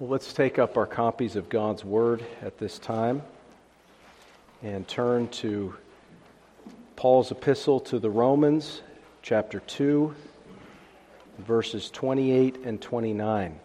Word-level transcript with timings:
Well, 0.00 0.10
let's 0.10 0.32
take 0.32 0.60
up 0.60 0.76
our 0.76 0.86
copies 0.86 1.34
of 1.34 1.48
God's 1.48 1.84
Word 1.84 2.24
at 2.40 2.56
this 2.56 2.78
time 2.78 3.20
and 4.62 4.86
turn 4.86 5.26
to 5.28 5.74
Paul's 6.94 7.32
epistle 7.32 7.80
to 7.80 7.98
the 7.98 8.08
Romans, 8.08 8.82
chapter 9.22 9.58
2, 9.58 10.14
verses 11.38 11.90
28 11.90 12.58
and 12.64 12.80
29. 12.80 13.58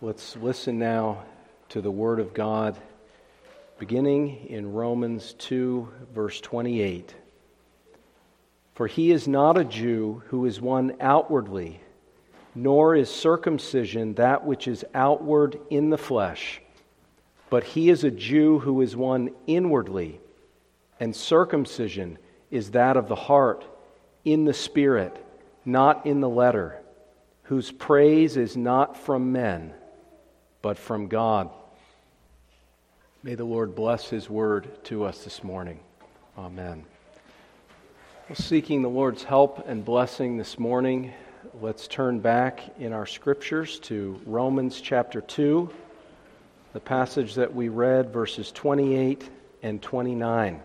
Let's 0.00 0.36
listen 0.36 0.78
now 0.78 1.24
to 1.70 1.80
the 1.80 1.90
Word 1.90 2.20
of 2.20 2.34
God, 2.34 2.76
beginning 3.80 4.46
in 4.46 4.72
Romans 4.72 5.32
2, 5.38 5.88
verse 6.14 6.40
28. 6.40 7.16
For 8.76 8.86
he 8.86 9.10
is 9.10 9.26
not 9.26 9.56
a 9.56 9.64
Jew 9.64 10.22
who 10.26 10.44
is 10.44 10.60
one 10.60 10.96
outwardly, 11.00 11.80
nor 12.54 12.94
is 12.94 13.08
circumcision 13.08 14.12
that 14.14 14.44
which 14.44 14.68
is 14.68 14.84
outward 14.94 15.58
in 15.70 15.88
the 15.88 15.96
flesh, 15.96 16.60
but 17.48 17.64
he 17.64 17.88
is 17.88 18.04
a 18.04 18.10
Jew 18.10 18.58
who 18.58 18.82
is 18.82 18.94
one 18.94 19.30
inwardly, 19.46 20.20
and 21.00 21.16
circumcision 21.16 22.18
is 22.50 22.72
that 22.72 22.98
of 22.98 23.08
the 23.08 23.14
heart, 23.14 23.64
in 24.26 24.44
the 24.44 24.52
spirit, 24.52 25.24
not 25.64 26.04
in 26.04 26.20
the 26.20 26.28
letter, 26.28 26.78
whose 27.44 27.70
praise 27.70 28.36
is 28.36 28.58
not 28.58 28.94
from 28.94 29.32
men, 29.32 29.72
but 30.60 30.76
from 30.76 31.08
God. 31.08 31.48
May 33.22 33.36
the 33.36 33.44
Lord 33.44 33.74
bless 33.74 34.10
his 34.10 34.28
word 34.28 34.84
to 34.84 35.04
us 35.04 35.24
this 35.24 35.42
morning. 35.42 35.80
Amen. 36.36 36.84
Seeking 38.34 38.82
the 38.82 38.88
Lord's 38.88 39.22
help 39.22 39.68
and 39.68 39.84
blessing 39.84 40.36
this 40.36 40.58
morning, 40.58 41.12
let's 41.60 41.86
turn 41.86 42.18
back 42.18 42.60
in 42.80 42.92
our 42.92 43.06
scriptures 43.06 43.78
to 43.80 44.20
Romans 44.26 44.80
chapter 44.80 45.20
2, 45.20 45.70
the 46.72 46.80
passage 46.80 47.36
that 47.36 47.54
we 47.54 47.68
read, 47.68 48.12
verses 48.12 48.50
28 48.50 49.30
and 49.62 49.80
29. 49.80 50.60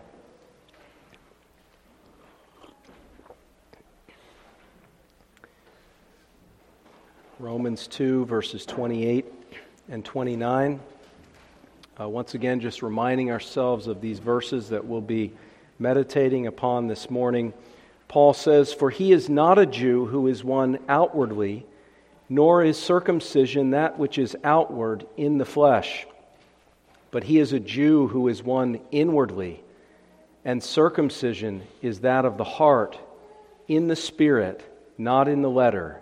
Romans 7.38 7.86
2, 7.86 8.24
verses 8.24 8.66
28 8.66 9.24
and 9.88 10.04
29. 10.04 10.80
Uh, 12.00 12.08
once 12.08 12.34
again, 12.34 12.58
just 12.58 12.82
reminding 12.82 13.30
ourselves 13.30 13.86
of 13.86 14.00
these 14.00 14.18
verses 14.18 14.68
that 14.70 14.84
we'll 14.84 15.00
be 15.00 15.32
meditating 15.78 16.46
upon 16.46 16.86
this 16.86 17.10
morning, 17.10 17.52
Paul 18.08 18.34
says, 18.34 18.72
For 18.72 18.90
he 18.90 19.12
is 19.12 19.28
not 19.28 19.58
a 19.58 19.66
Jew 19.66 20.06
who 20.06 20.26
is 20.28 20.44
one 20.44 20.78
outwardly, 20.88 21.66
nor 22.28 22.62
is 22.62 22.78
circumcision 22.78 23.70
that 23.70 23.98
which 23.98 24.18
is 24.18 24.36
outward 24.44 25.06
in 25.16 25.38
the 25.38 25.44
flesh, 25.44 26.06
but 27.10 27.24
he 27.24 27.38
is 27.38 27.52
a 27.52 27.60
Jew 27.60 28.08
who 28.08 28.28
is 28.28 28.42
one 28.42 28.80
inwardly, 28.90 29.62
and 30.44 30.62
circumcision 30.62 31.62
is 31.80 32.00
that 32.00 32.24
of 32.24 32.36
the 32.38 32.44
heart, 32.44 32.98
in 33.68 33.88
the 33.88 33.96
spirit, 33.96 34.62
not 34.98 35.28
in 35.28 35.42
the 35.42 35.50
letter, 35.50 36.00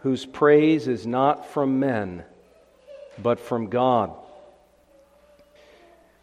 whose 0.00 0.26
praise 0.26 0.88
is 0.88 1.06
not 1.06 1.46
from 1.46 1.78
men, 1.78 2.24
but 3.22 3.38
from 3.38 3.68
God. 3.68 4.12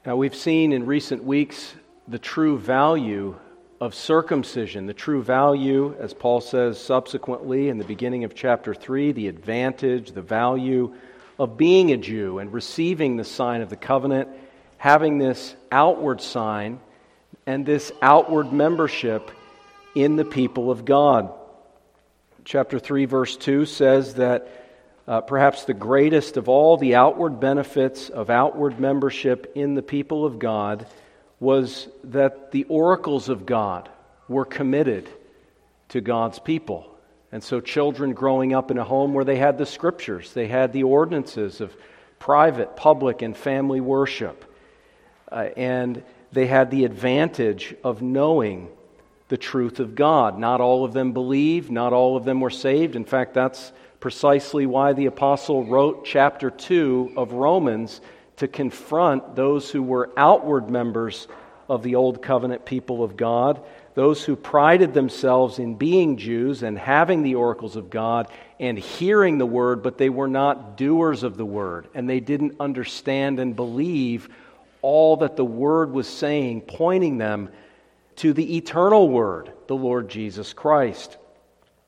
Now, 0.05 0.15
we've 0.15 0.35
seen 0.35 0.73
in 0.73 0.85
recent 0.85 1.23
weeks 1.23 1.75
the 2.07 2.19
true 2.19 2.57
value 2.57 3.35
of 3.81 3.93
circumcision, 3.93 4.85
the 4.85 4.93
true 4.93 5.21
value, 5.21 5.95
as 5.99 6.13
Paul 6.13 6.41
says 6.41 6.79
subsequently 6.79 7.69
in 7.69 7.77
the 7.77 7.83
beginning 7.83 8.23
of 8.23 8.33
chapter 8.33 8.73
3, 8.73 9.11
the 9.11 9.27
advantage, 9.27 10.11
the 10.11 10.21
value 10.21 10.95
of 11.37 11.57
being 11.57 11.91
a 11.91 11.97
Jew 11.97 12.39
and 12.39 12.51
receiving 12.51 13.17
the 13.17 13.23
sign 13.23 13.61
of 13.61 13.69
the 13.69 13.75
covenant, 13.75 14.29
having 14.77 15.17
this 15.17 15.55
outward 15.71 16.21
sign 16.21 16.79
and 17.45 17.65
this 17.65 17.91
outward 18.01 18.51
membership 18.51 19.29
in 19.93 20.15
the 20.15 20.25
people 20.25 20.71
of 20.71 20.85
God. 20.85 21.31
Chapter 22.45 22.79
3, 22.79 23.05
verse 23.05 23.35
2 23.35 23.65
says 23.65 24.15
that 24.15 24.65
uh, 25.07 25.21
perhaps 25.21 25.65
the 25.65 25.73
greatest 25.73 26.37
of 26.37 26.49
all 26.49 26.77
the 26.77 26.95
outward 26.95 27.39
benefits 27.39 28.09
of 28.09 28.29
outward 28.29 28.79
membership 28.79 29.51
in 29.55 29.75
the 29.75 29.81
people 29.81 30.25
of 30.25 30.39
God 30.39 30.85
was 31.39 31.87
that 32.03 32.51
the 32.51 32.63
oracles 32.65 33.29
of 33.29 33.45
God 33.45 33.89
were 34.27 34.45
committed 34.45 35.09
to 35.89 36.01
God's 36.01 36.39
people. 36.39 36.87
And 37.31 37.43
so, 37.43 37.59
children 37.59 38.13
growing 38.13 38.53
up 38.53 38.71
in 38.71 38.77
a 38.77 38.83
home 38.83 39.13
where 39.13 39.25
they 39.25 39.35
had 39.35 39.57
the 39.57 39.65
scriptures, 39.65 40.33
they 40.33 40.47
had 40.47 40.73
the 40.73 40.83
ordinances 40.83 41.61
of 41.61 41.75
private, 42.19 42.75
public, 42.75 43.21
and 43.21 43.35
family 43.35 43.81
worship. 43.81 44.45
Uh, 45.31 45.49
and 45.57 46.03
they 46.31 46.47
had 46.47 46.71
the 46.71 46.85
advantage 46.85 47.75
of 47.83 48.01
knowing 48.01 48.69
the 49.27 49.37
truth 49.37 49.79
of 49.79 49.95
God. 49.95 50.39
Not 50.39 50.61
all 50.61 50.85
of 50.85 50.93
them 50.93 51.11
believed, 51.11 51.69
not 51.69 51.93
all 51.93 52.15
of 52.15 52.23
them 52.23 52.39
were 52.39 52.49
saved. 52.49 52.95
In 52.95 53.05
fact, 53.05 53.33
that's 53.33 53.71
precisely 53.99 54.65
why 54.65 54.93
the 54.93 55.07
apostle 55.07 55.65
wrote 55.65 56.05
chapter 56.05 56.49
2 56.49 57.13
of 57.17 57.33
Romans 57.33 57.99
to 58.37 58.47
confront 58.47 59.35
those 59.35 59.69
who 59.69 59.83
were 59.83 60.11
outward 60.17 60.69
members 60.69 61.27
of 61.69 61.83
the 61.83 61.95
Old 61.95 62.21
Covenant 62.21 62.65
people 62.65 63.03
of 63.03 63.17
God, 63.17 63.61
those 63.93 64.23
who 64.23 64.35
prided 64.35 64.93
themselves 64.93 65.59
in 65.59 65.75
being 65.75 66.17
Jews 66.17 66.63
and 66.63 66.77
having 66.77 67.23
the 67.23 67.35
oracles 67.35 67.75
of 67.75 67.89
God 67.89 68.27
and 68.59 68.77
hearing 68.77 69.37
the 69.37 69.45
word, 69.45 69.83
but 69.83 69.97
they 69.97 70.09
were 70.09 70.27
not 70.27 70.77
doers 70.77 71.23
of 71.23 71.35
the 71.35 71.45
word, 71.45 71.87
and 71.93 72.09
they 72.09 72.19
didn't 72.19 72.55
understand 72.59 73.39
and 73.39 73.55
believe 73.55 74.29
all 74.81 75.17
that 75.17 75.35
the 75.35 75.45
word 75.45 75.91
was 75.91 76.07
saying, 76.07 76.61
pointing 76.61 77.17
them 77.17 77.49
to 78.17 78.33
the 78.33 78.57
eternal 78.57 79.09
word, 79.09 79.51
the 79.67 79.75
Lord 79.75 80.09
Jesus 80.09 80.53
Christ. 80.53 81.17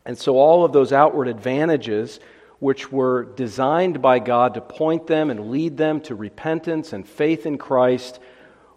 And 0.06 0.18
so 0.18 0.38
all 0.38 0.66
of 0.66 0.74
those 0.74 0.92
outward 0.92 1.28
advantages 1.28 2.20
which 2.60 2.92
were 2.92 3.24
designed 3.24 4.02
by 4.02 4.20
God 4.20 4.54
to 4.54 4.62
point 4.62 5.08
them 5.08 5.30
and 5.30 5.50
lead 5.50 5.78
them 5.78 6.02
to 6.02 6.16
repentance 6.16 6.94
and 6.94 7.08
faith 7.08 7.46
in 7.46 7.58
Christ, 7.58 8.20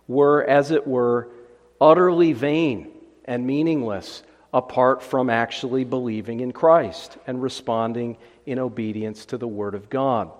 were, 0.06 0.44
as 0.44 0.70
it 0.70 0.87
were, 0.87 1.28
utterly 1.81 2.32
vain 2.32 2.91
and 3.25 3.47
meaningless 3.47 4.22
apart 4.54 5.03
from 5.03 5.31
actually 5.31 5.84
believing 5.84 6.41
in 6.41 6.53
Christ 6.53 7.16
and 7.26 7.43
responding 7.43 8.16
in 8.47 8.59
obedience 8.59 9.25
to 9.26 9.38
the 9.38 9.48
Word 9.48 9.75
of 9.75 9.88
God. 9.88 10.31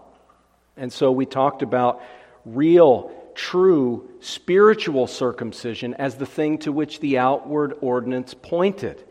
And 0.76 0.92
so 0.92 1.10
we 1.10 1.26
talked 1.26 1.62
about 1.62 2.03
real, 2.44 3.10
true 3.34 4.09
spiritual 4.20 5.06
circumcision 5.06 5.94
as 5.94 6.16
the 6.16 6.26
thing 6.26 6.59
to 6.59 6.72
which 6.72 7.00
the 7.00 7.19
outward 7.19 7.74
ordinance 7.80 8.34
pointed. 8.34 9.03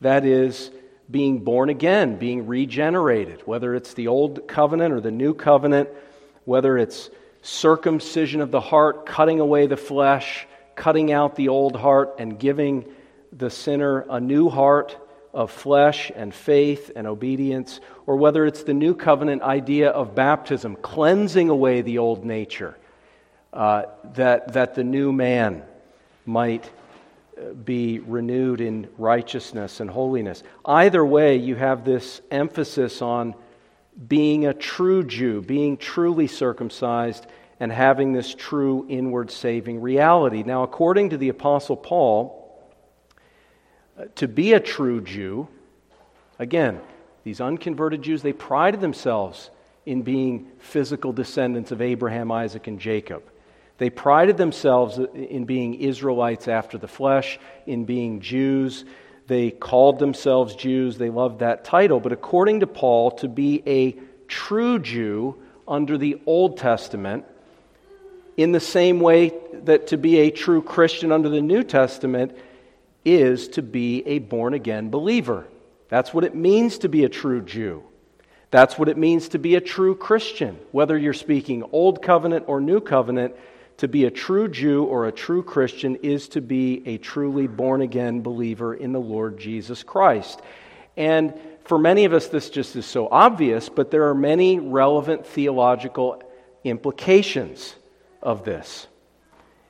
That 0.00 0.24
is, 0.24 0.70
being 1.10 1.40
born 1.40 1.68
again, 1.68 2.16
being 2.16 2.46
regenerated, 2.46 3.42
whether 3.46 3.74
it's 3.74 3.94
the 3.94 4.08
old 4.08 4.48
covenant 4.48 4.94
or 4.94 5.00
the 5.00 5.10
new 5.10 5.34
covenant, 5.34 5.88
whether 6.44 6.78
it's 6.78 7.10
circumcision 7.42 8.40
of 8.40 8.50
the 8.50 8.60
heart, 8.60 9.06
cutting 9.06 9.40
away 9.40 9.66
the 9.66 9.76
flesh, 9.76 10.46
cutting 10.74 11.12
out 11.12 11.36
the 11.36 11.48
old 11.48 11.76
heart, 11.76 12.14
and 12.18 12.38
giving 12.38 12.84
the 13.32 13.50
sinner 13.50 14.06
a 14.08 14.20
new 14.20 14.48
heart 14.48 14.96
of 15.34 15.50
flesh 15.50 16.10
and 16.14 16.32
faith 16.32 16.90
and 16.94 17.06
obedience, 17.06 17.80
or 18.06 18.16
whether 18.16 18.46
it's 18.46 18.62
the 18.62 18.74
new 18.74 18.94
covenant 18.94 19.42
idea 19.42 19.90
of 19.90 20.14
baptism, 20.14 20.76
cleansing 20.76 21.50
away 21.50 21.82
the 21.82 21.98
old 21.98 22.24
nature, 22.24 22.76
uh, 23.52 23.84
that, 24.14 24.52
that 24.54 24.74
the 24.74 24.84
new 24.84 25.12
man 25.12 25.62
might 26.24 26.70
be 27.64 27.98
renewed 27.98 28.60
in 28.60 28.88
righteousness 28.98 29.80
and 29.80 29.90
holiness. 29.90 30.42
Either 30.64 31.04
way, 31.04 31.36
you 31.36 31.56
have 31.56 31.84
this 31.84 32.20
emphasis 32.30 33.02
on 33.02 33.34
being 34.08 34.46
a 34.46 34.54
true 34.54 35.04
Jew, 35.04 35.40
being 35.42 35.76
truly 35.76 36.26
circumcised, 36.26 37.26
and 37.60 37.70
having 37.70 38.12
this 38.12 38.34
true 38.34 38.86
inward 38.88 39.30
saving 39.30 39.80
reality. 39.80 40.42
Now, 40.42 40.62
according 40.62 41.10
to 41.10 41.16
the 41.16 41.28
Apostle 41.28 41.76
Paul, 41.76 42.40
uh, 43.98 44.06
to 44.16 44.28
be 44.28 44.52
a 44.52 44.60
true 44.60 45.00
Jew, 45.00 45.48
again, 46.38 46.80
these 47.22 47.40
unconverted 47.40 48.02
Jews, 48.02 48.22
they 48.22 48.32
prided 48.32 48.80
themselves 48.80 49.50
in 49.86 50.02
being 50.02 50.50
physical 50.58 51.12
descendants 51.12 51.70
of 51.70 51.80
Abraham, 51.80 52.32
Isaac, 52.32 52.66
and 52.66 52.80
Jacob. 52.80 53.22
They 53.78 53.90
prided 53.90 54.36
themselves 54.36 54.98
in 54.98 55.44
being 55.44 55.74
Israelites 55.74 56.46
after 56.48 56.78
the 56.78 56.88
flesh, 56.88 57.38
in 57.66 57.84
being 57.84 58.20
Jews. 58.20 58.84
They 59.26 59.50
called 59.50 59.98
themselves 59.98 60.54
Jews. 60.54 60.96
They 60.96 61.10
loved 61.10 61.40
that 61.40 61.64
title. 61.64 61.98
But 61.98 62.12
according 62.12 62.60
to 62.60 62.66
Paul, 62.66 63.12
to 63.12 63.28
be 63.28 63.62
a 63.66 63.96
true 64.28 64.78
Jew 64.78 65.36
under 65.66 65.98
the 65.98 66.20
Old 66.26 66.58
Testament, 66.58 67.24
in 68.36 68.52
the 68.52 68.60
same 68.60 69.00
way 69.00 69.32
that 69.64 69.88
to 69.88 69.96
be 69.96 70.18
a 70.18 70.30
true 70.30 70.62
Christian 70.62 71.12
under 71.12 71.28
the 71.28 71.40
New 71.40 71.62
Testament 71.62 72.36
is 73.04 73.48
to 73.48 73.62
be 73.62 74.02
a 74.06 74.18
born 74.18 74.54
again 74.54 74.90
believer. 74.90 75.46
That's 75.88 76.12
what 76.12 76.24
it 76.24 76.34
means 76.34 76.78
to 76.78 76.88
be 76.88 77.04
a 77.04 77.08
true 77.08 77.42
Jew. 77.42 77.82
That's 78.50 78.78
what 78.78 78.88
it 78.88 78.96
means 78.96 79.28
to 79.30 79.38
be 79.38 79.56
a 79.56 79.60
true 79.60 79.94
Christian. 79.94 80.58
Whether 80.72 80.96
you're 80.96 81.12
speaking 81.12 81.64
Old 81.72 82.02
Covenant 82.02 82.44
or 82.48 82.60
New 82.60 82.80
Covenant, 82.80 83.34
to 83.78 83.88
be 83.88 84.04
a 84.04 84.10
true 84.10 84.48
Jew 84.48 84.84
or 84.84 85.06
a 85.06 85.12
true 85.12 85.42
Christian 85.42 85.96
is 85.96 86.28
to 86.28 86.40
be 86.40 86.82
a 86.86 86.98
truly 86.98 87.46
born 87.46 87.82
again 87.82 88.22
believer 88.22 88.74
in 88.74 88.92
the 88.92 89.00
Lord 89.00 89.38
Jesus 89.38 89.82
Christ. 89.82 90.40
And 90.96 91.34
for 91.64 91.78
many 91.78 92.04
of 92.04 92.12
us, 92.12 92.28
this 92.28 92.50
just 92.50 92.76
is 92.76 92.86
so 92.86 93.08
obvious, 93.10 93.68
but 93.68 93.90
there 93.90 94.08
are 94.08 94.14
many 94.14 94.60
relevant 94.60 95.26
theological 95.26 96.22
implications 96.62 97.74
of 98.22 98.44
this. 98.44 98.86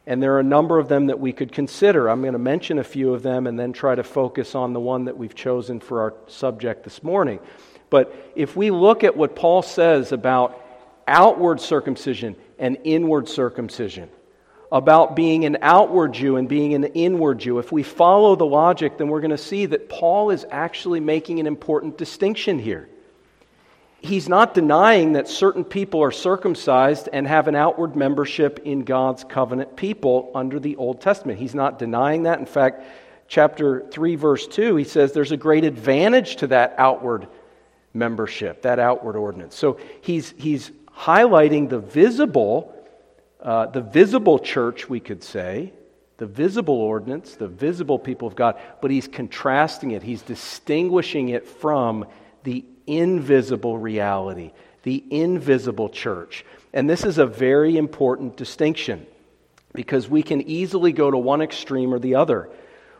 And 0.06 0.22
there 0.22 0.34
are 0.34 0.40
a 0.40 0.44
number 0.44 0.78
of 0.78 0.88
them 0.88 1.06
that 1.06 1.18
we 1.18 1.32
could 1.32 1.50
consider. 1.50 2.10
I'm 2.10 2.20
going 2.20 2.34
to 2.34 2.38
mention 2.38 2.78
a 2.78 2.84
few 2.84 3.14
of 3.14 3.22
them 3.22 3.46
and 3.46 3.58
then 3.58 3.72
try 3.72 3.94
to 3.94 4.04
focus 4.04 4.54
on 4.54 4.74
the 4.74 4.80
one 4.80 5.06
that 5.06 5.16
we've 5.16 5.34
chosen 5.34 5.80
for 5.80 6.02
our 6.02 6.14
subject 6.26 6.84
this 6.84 7.02
morning. 7.02 7.40
But 7.88 8.14
if 8.34 8.54
we 8.54 8.70
look 8.70 9.02
at 9.02 9.16
what 9.16 9.34
Paul 9.34 9.62
says 9.62 10.12
about 10.12 10.60
outward 11.06 11.60
circumcision 11.60 12.36
and 12.58 12.78
inward 12.84 13.28
circumcision, 13.28 14.08
about 14.72 15.14
being 15.14 15.44
an 15.44 15.58
outward 15.62 16.12
Jew 16.12 16.36
and 16.36 16.48
being 16.48 16.74
an 16.74 16.84
inward 16.84 17.38
Jew, 17.38 17.58
if 17.58 17.70
we 17.70 17.82
follow 17.82 18.34
the 18.36 18.46
logic, 18.46 18.98
then 18.98 19.08
we're 19.08 19.20
going 19.20 19.30
to 19.30 19.38
see 19.38 19.66
that 19.66 19.88
Paul 19.88 20.30
is 20.30 20.44
actually 20.50 21.00
making 21.00 21.40
an 21.40 21.46
important 21.46 21.96
distinction 21.98 22.58
here 22.58 22.88
he's 24.04 24.28
not 24.28 24.54
denying 24.54 25.14
that 25.14 25.28
certain 25.28 25.64
people 25.64 26.02
are 26.02 26.10
circumcised 26.10 27.08
and 27.12 27.26
have 27.26 27.48
an 27.48 27.54
outward 27.54 27.96
membership 27.96 28.60
in 28.64 28.84
God's 28.84 29.24
covenant 29.24 29.76
people 29.76 30.30
under 30.34 30.60
the 30.60 30.76
Old 30.76 31.00
Testament. 31.00 31.38
He's 31.38 31.54
not 31.54 31.78
denying 31.78 32.24
that. 32.24 32.38
In 32.38 32.46
fact, 32.46 32.84
chapter 33.28 33.80
3, 33.90 34.16
verse 34.16 34.46
2, 34.46 34.76
he 34.76 34.84
says 34.84 35.12
there's 35.12 35.32
a 35.32 35.36
great 35.36 35.64
advantage 35.64 36.36
to 36.36 36.48
that 36.48 36.74
outward 36.76 37.26
membership, 37.94 38.62
that 38.62 38.78
outward 38.78 39.16
ordinance. 39.16 39.54
So 39.54 39.78
he's, 40.02 40.34
he's 40.36 40.70
highlighting 40.96 41.69
the 41.69 41.79
visible, 41.79 42.75
uh, 43.41 43.67
the 43.67 43.81
visible 43.81 44.38
church, 44.38 44.88
we 44.88 45.00
could 45.00 45.23
say, 45.23 45.73
the 46.17 46.26
visible 46.26 46.76
ordinance, 46.76 47.35
the 47.35 47.49
visible 47.49 47.99
people 47.99 48.29
of 48.29 48.37
God, 48.37 48.61
but 48.81 48.91
he's 48.91 49.08
contrasting 49.08 49.91
it, 49.91 50.02
he's 50.02 50.23
distinguishing 50.23 51.31
it 51.31 51.46
from 51.46 52.06
the 52.44 52.64
invisible 52.87 53.76
reality, 53.79 54.52
the 54.85 55.05
invisible 55.11 55.88
church. 55.88 56.44
And 56.73 56.88
this 56.88 57.05
is 57.05 57.19
a 57.19 57.26
very 57.26 57.76
important 57.76 58.37
distinction 58.37 59.06
because 59.73 60.08
we 60.08 60.23
can 60.23 60.43
easily 60.43 60.93
go 60.93 61.11
to 61.11 61.19
one 61.19 61.43
extreme 61.43 61.93
or 61.93 61.99
the 61.99 62.14
other. 62.14 62.49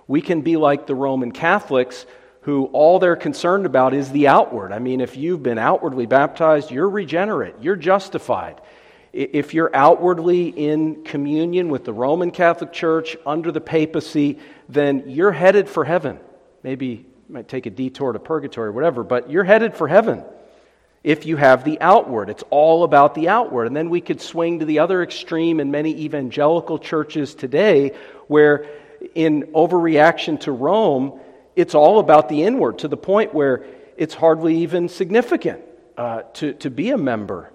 We 0.06 0.20
can 0.20 0.43
be 0.43 0.56
like 0.56 0.87
the 0.87 0.94
Roman 0.94 1.31
Catholics 1.31 2.05
who 2.44 2.67
all 2.75 2.99
they're 2.99 3.17
concerned 3.17 3.64
about 3.64 3.94
is 3.94 4.11
the 4.11 4.29
outward. 4.29 4.70
I 4.70 4.79
mean, 4.79 5.00
if 5.00 5.17
you've 5.17 5.43
been 5.43 5.58
outwardly 5.58 6.05
baptized, 6.05 6.70
you're 6.70 6.88
regenerate, 6.88 7.55
you're 7.62 7.75
justified. 7.75 8.61
If 9.14 9.55
you're 9.55 9.75
outwardly 9.75 10.49
in 10.49 11.05
communion 11.05 11.70
with 11.70 11.85
the 11.85 11.94
Roman 11.94 12.31
Catholic 12.31 12.70
Church 12.70 13.17
under 13.25 13.50
the 13.50 13.62
papacy, 13.62 14.38
then 14.69 15.05
you're 15.06 15.32
headed 15.32 15.70
for 15.70 15.85
heaven. 15.85 16.19
Maybe 16.62 16.87
you 16.87 17.05
might 17.31 17.49
take 17.49 17.64
a 17.64 17.70
detour 17.70 18.12
to 18.12 18.19
purgatory 18.19 18.69
or 18.69 18.73
whatever, 18.73 19.05
but 19.05 19.31
you're 19.31 19.44
headed 19.44 19.75
for 19.75 19.88
heaven 19.88 20.23
if 21.02 21.25
you 21.25 21.37
have 21.37 21.64
the 21.64 21.81
outward. 21.81 22.29
It's 22.29 22.44
all 22.50 22.85
about 22.85 23.14
the 23.14 23.29
outward. 23.29 23.69
And 23.69 23.76
then 23.76 23.88
we 23.88 24.02
could 24.02 24.20
swing 24.20 24.58
to 24.58 24.67
the 24.67 24.81
other 24.81 25.02
extreme 25.02 25.61
in 25.61 25.70
many 25.70 26.02
evangelical 26.02 26.79
churches 26.79 27.35
today, 27.35 27.93
where 28.26 28.67
in 29.14 29.44
overreaction 29.55 30.41
to 30.41 30.52
Rome, 30.52 31.20
it's 31.56 31.74
all 31.74 31.98
about 31.98 32.28
the 32.28 32.42
inward 32.42 32.78
to 32.80 32.88
the 32.88 32.96
point 32.96 33.34
where 33.34 33.64
it's 33.96 34.14
hardly 34.14 34.58
even 34.58 34.88
significant 34.88 35.62
uh, 35.96 36.22
to, 36.34 36.54
to 36.54 36.70
be 36.70 36.90
a 36.90 36.98
member 36.98 37.50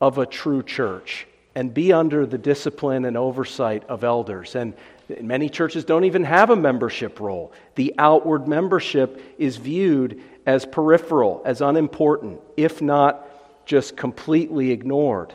of 0.00 0.18
a 0.18 0.26
true 0.26 0.62
church 0.62 1.26
and 1.54 1.72
be 1.72 1.92
under 1.92 2.26
the 2.26 2.38
discipline 2.38 3.04
and 3.04 3.16
oversight 3.16 3.84
of 3.88 4.04
elders. 4.04 4.54
And 4.54 4.74
Many 5.20 5.48
churches 5.48 5.84
don't 5.84 6.04
even 6.04 6.24
have 6.24 6.50
a 6.50 6.56
membership 6.56 7.18
roll. 7.18 7.52
The 7.76 7.94
outward 7.96 8.46
membership 8.46 9.22
is 9.38 9.56
viewed 9.56 10.20
as 10.44 10.66
peripheral, 10.66 11.42
as 11.46 11.62
unimportant, 11.62 12.40
if 12.56 12.82
not 12.82 13.26
just 13.64 13.96
completely 13.96 14.70
ignored. 14.70 15.32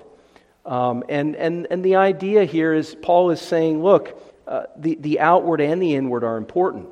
Um, 0.65 1.03
and, 1.09 1.35
and, 1.35 1.67
and 1.71 1.83
the 1.83 1.95
idea 1.95 2.45
here 2.45 2.73
is 2.73 2.95
Paul 2.95 3.31
is 3.31 3.41
saying, 3.41 3.81
look, 3.81 4.19
uh, 4.47 4.65
the, 4.77 4.95
the 4.95 5.19
outward 5.19 5.59
and 5.59 5.81
the 5.81 5.95
inward 5.95 6.23
are 6.23 6.37
important, 6.37 6.87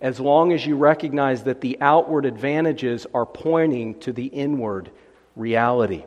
as 0.00 0.18
long 0.18 0.52
as 0.52 0.64
you 0.64 0.76
recognize 0.76 1.44
that 1.44 1.60
the 1.60 1.78
outward 1.80 2.24
advantages 2.24 3.06
are 3.12 3.26
pointing 3.26 3.98
to 4.00 4.12
the 4.12 4.26
inward 4.26 4.90
reality 5.36 6.04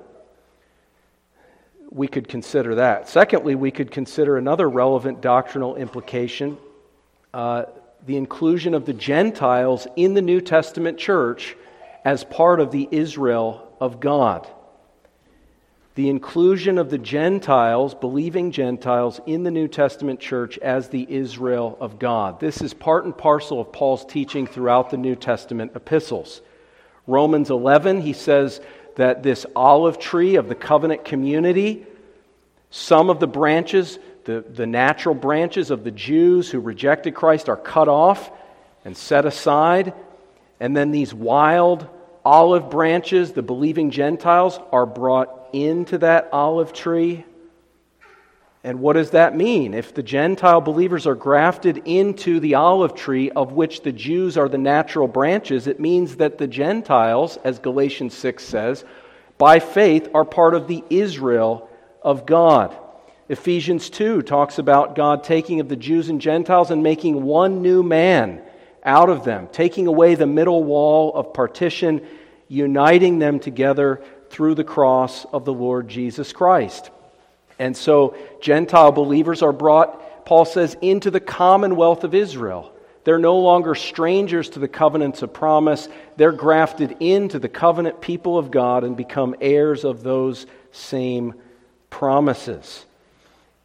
we 1.94 2.08
could 2.08 2.28
consider 2.28 2.76
that. 2.76 3.08
Secondly, 3.08 3.54
we 3.54 3.70
could 3.70 3.92
consider 3.92 4.38
another 4.38 4.68
relevant 4.68 5.22
doctrinal 5.22 5.76
implication 5.76 6.58
uh, 7.34 7.66
the 8.06 8.18
inclusion 8.18 8.74
of 8.74 8.86
the 8.86 8.94
Gentiles 8.94 9.88
in 9.96 10.14
the 10.14 10.22
New 10.22 10.42
Testament 10.42 10.98
church 10.98 11.56
as 12.04 12.24
part 12.24 12.60
of 12.60 12.70
the 12.70 12.88
Israel 12.92 13.76
of 13.80 14.00
God. 14.00 14.48
The 15.96 16.10
inclusion 16.10 16.80
of 16.80 16.90
the 16.90 16.98
Gentiles, 16.98 17.94
believing 17.94 18.52
Gentiles, 18.52 19.22
in 19.28 19.44
the 19.44 19.52
New 19.52 19.68
Testament 19.68 20.20
church 20.20 20.58
as 20.58 20.90
the 20.90 21.06
Israel 21.08 21.78
of 21.80 22.00
God. 22.00 22.40
This 22.40 22.62
is 22.62 22.74
part 22.74 23.06
and 23.06 23.16
parcel 23.16 23.62
of 23.62 23.72
Paul's 23.72 24.04
teaching 24.04 24.48
throughout 24.48 24.90
the 24.90 24.98
New 24.98 25.16
Testament 25.16 25.74
epistles. 25.76 26.42
Romans 27.06 27.52
11, 27.52 28.02
he 28.02 28.14
says, 28.14 28.60
that 28.96 29.24
this 29.24 29.46
olive 29.56 30.00
tree 30.00 30.36
of 30.36 30.48
the 30.48 30.56
covenant 30.56 31.06
community, 31.06 31.86
some 32.70 33.10
of 33.10 33.20
the 33.20 33.28
branches, 33.28 34.00
the, 34.26 34.42
the 34.42 34.68
natural 34.68 35.16
branches 35.16 35.72
of 35.72 35.84
the 35.84 35.92
Jews 35.92 36.50
who 36.50 36.60
rejected 36.60 37.16
Christ, 37.16 37.50
are 37.50 37.58
cut 37.58 37.88
off 37.88 38.32
and 38.86 38.96
set 38.96 39.26
aside. 39.26 39.94
And 40.60 40.76
then 40.76 40.92
these 40.92 41.14
wild 41.14 41.88
olive 42.24 42.70
branches, 42.70 43.34
the 43.34 43.42
believing 43.42 43.92
Gentiles, 43.92 44.60
are 44.72 44.86
brought 44.86 45.43
into 45.54 46.00
that 46.00 46.30
olive 46.32 46.74
tree 46.74 47.26
and 48.66 48.80
what 48.80 48.94
does 48.94 49.10
that 49.10 49.36
mean? 49.36 49.74
If 49.74 49.94
the 49.94 50.04
Gentile 50.04 50.62
believers 50.62 51.06
are 51.06 51.16
grafted 51.16 51.82
into 51.86 52.40
the 52.40 52.56
olive 52.56 52.96
tree 52.96 53.30
of 53.32 53.52
which 53.52 53.82
the 53.82 53.92
Jews 53.92 54.38
are 54.38 54.48
the 54.48 54.58
natural 54.58 55.10
branches, 55.10 55.68
it 55.68 55.82
means 55.82 56.16
that 56.16 56.38
the 56.38 56.48
Gentiles, 56.48 57.38
as 57.44 57.60
Galatians 57.60 58.14
6 58.14 58.42
says, 58.42 58.86
by 59.38 59.60
faith 59.60 60.08
are 60.14 60.24
part 60.24 60.54
of 60.54 60.68
the 60.68 60.82
Israel 60.90 61.70
of 62.02 62.26
God. 62.26 62.78
Ephesians 63.28 63.90
2 63.90 64.22
talks 64.22 64.60
about 64.60 64.96
God 64.96 65.26
taking 65.26 65.60
of 65.60 65.68
the 65.68 65.76
Jews 65.76 66.08
and 66.08 66.22
Gentiles 66.22 66.72
and 66.72 66.84
making 66.84 67.22
one 67.22 67.62
new 67.62 67.84
man 67.84 68.42
out 68.86 69.10
of 69.10 69.26
them, 69.26 69.50
taking 69.52 69.88
away 69.88 70.16
the 70.16 70.28
middle 70.28 70.64
wall 70.64 71.14
of 71.16 71.34
partition, 71.34 72.06
uniting 72.48 73.20
them 73.20 73.40
together 73.40 74.02
through 74.34 74.56
the 74.56 74.64
cross 74.64 75.26
of 75.26 75.46
the 75.46 75.54
Lord 75.54 75.88
Jesus 75.88 76.34
Christ. 76.34 76.90
And 77.60 77.78
so 77.78 78.18
Gentile 78.42 78.92
believers 78.92 79.44
are 79.44 79.54
brought, 79.54 80.26
Paul 80.26 80.46
says, 80.46 80.76
into 80.82 81.12
the 81.12 81.20
commonwealth 81.20 82.04
of 82.04 82.16
Israel. 82.16 82.74
They're 83.04 83.20
no 83.20 83.38
longer 83.38 83.76
strangers 83.76 84.50
to 84.50 84.60
the 84.60 84.68
covenants 84.68 85.22
of 85.22 85.34
promise. 85.34 85.88
They're 86.18 86.32
grafted 86.32 86.98
into 87.00 87.38
the 87.38 87.48
covenant 87.48 88.02
people 88.02 88.40
of 88.40 88.50
God 88.50 88.84
and 88.84 88.98
become 88.98 89.36
heirs 89.40 89.84
of 89.84 90.02
those 90.02 90.48
same 90.72 91.36
promises. 91.92 92.86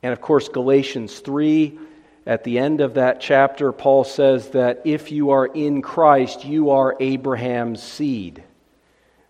And 0.02 0.12
of 0.12 0.20
course, 0.20 0.50
Galatians 0.50 1.18
3, 1.20 1.78
at 2.26 2.44
the 2.44 2.58
end 2.58 2.82
of 2.82 2.94
that 2.94 3.22
chapter, 3.22 3.72
Paul 3.72 4.04
says 4.04 4.50
that 4.50 4.82
if 4.84 5.10
you 5.10 5.30
are 5.30 5.46
in 5.46 5.80
Christ, 5.80 6.44
you 6.44 6.70
are 6.70 6.94
Abraham's 7.00 7.82
seed. 7.82 8.42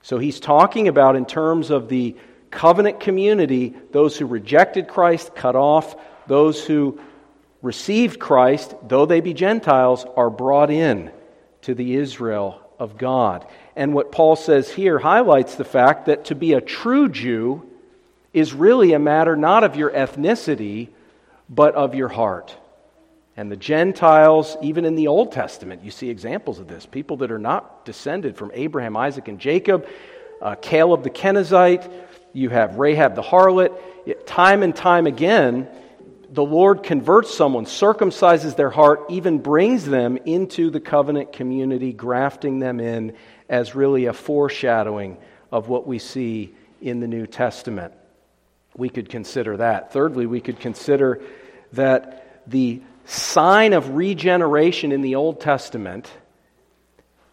So 0.03 0.19
he's 0.19 0.41
talking 0.41 0.89
about, 0.89 1.17
in 1.17 1.27
terms 1.27 1.71
of 1.71 1.89
the 1.89 2.17
covenant 2.51 3.01
community, 3.01 3.75
those 3.93 4.17
who 4.17 4.27
rejected 4.27 4.89
Christ, 4.89 5.35
cut 5.35 5.57
off, 5.57 5.97
those 6.27 6.65
who 6.65 7.01
received 7.63 8.19
Christ, 8.19 8.75
though 8.87 9.07
they 9.07 9.21
be 9.21 9.35
Gentiles, 9.35 10.07
are 10.17 10.31
brought 10.31 10.71
in 10.71 11.11
to 11.63 11.75
the 11.75 11.97
Israel 11.97 12.61
of 12.79 12.97
God. 12.97 13.47
And 13.75 13.93
what 13.93 14.13
Paul 14.13 14.37
says 14.37 14.71
here 14.71 14.99
highlights 14.99 15.57
the 15.57 15.65
fact 15.65 16.07
that 16.07 16.27
to 16.27 16.35
be 16.35 16.53
a 16.53 16.61
true 16.61 17.09
Jew 17.09 17.69
is 18.33 18.55
really 18.55 18.93
a 18.93 18.99
matter 18.99 19.37
not 19.37 19.65
of 19.65 19.77
your 19.77 19.91
ethnicity, 19.91 20.89
but 21.49 21.75
of 21.75 21.95
your 21.95 22.09
heart. 22.09 22.57
And 23.39 23.53
the 23.53 23.57
Gentiles, 23.57 24.57
even 24.63 24.85
in 24.85 24.97
the 24.97 25.07
Old 25.07 25.31
Testament, 25.31 25.85
you 25.85 25.93
see 25.93 26.11
examples 26.11 26.59
of 26.59 26.67
this. 26.67 26.87
People 26.87 27.19
that 27.19 27.31
are 27.31 27.39
not 27.39 27.85
descended 27.85 28.37
from 28.37 28.51
Abraham, 28.53 28.97
Isaac, 28.97 29.29
and 29.29 29.39
Jacob, 29.39 29.87
uh, 30.43 30.57
Caleb 30.57 31.05
the 31.05 31.11
Kenizzite, 31.11 31.89
you 32.33 32.49
have 32.49 32.81
Rahab 32.81 33.15
the 33.15 33.23
harlot. 33.23 33.79
Time 34.27 34.65
and 34.65 34.75
time 34.75 35.07
again, 35.07 35.69
the 36.33 36.43
Lord 36.43 36.83
converts 36.83 37.33
someone, 37.33 37.65
circumcises 37.65 38.57
their 38.57 38.71
heart, 38.71 39.03
even 39.09 39.39
brings 39.39 39.85
them 39.85 40.17
into 40.17 40.69
the 40.69 40.81
covenant 40.81 41.33
community, 41.33 41.93
grafting 41.93 42.59
them 42.59 42.81
in 42.81 43.15
as 43.49 43.73
really 43.73 44.07
a 44.07 44.13
foreshadowing 44.13 45.17
of 45.53 45.69
what 45.69 45.87
we 45.87 46.01
see 46.01 46.53
in 46.83 46.99
the 46.99 47.07
New 47.07 47.29
Testament. 47.29 47.95
We 48.77 48.89
could 48.89 49.09
consider 49.09 49.59
that. 49.59 49.93
Thirdly, 49.93 50.27
we 50.27 50.41
could 50.41 50.59
consider 50.59 51.23
that 51.73 52.43
the 52.49 52.83
sign 53.09 53.73
of 53.73 53.95
regeneration 53.97 54.93
in 54.93 55.01
the 55.01 55.15
Old 55.15 55.41
Testament 55.41 56.11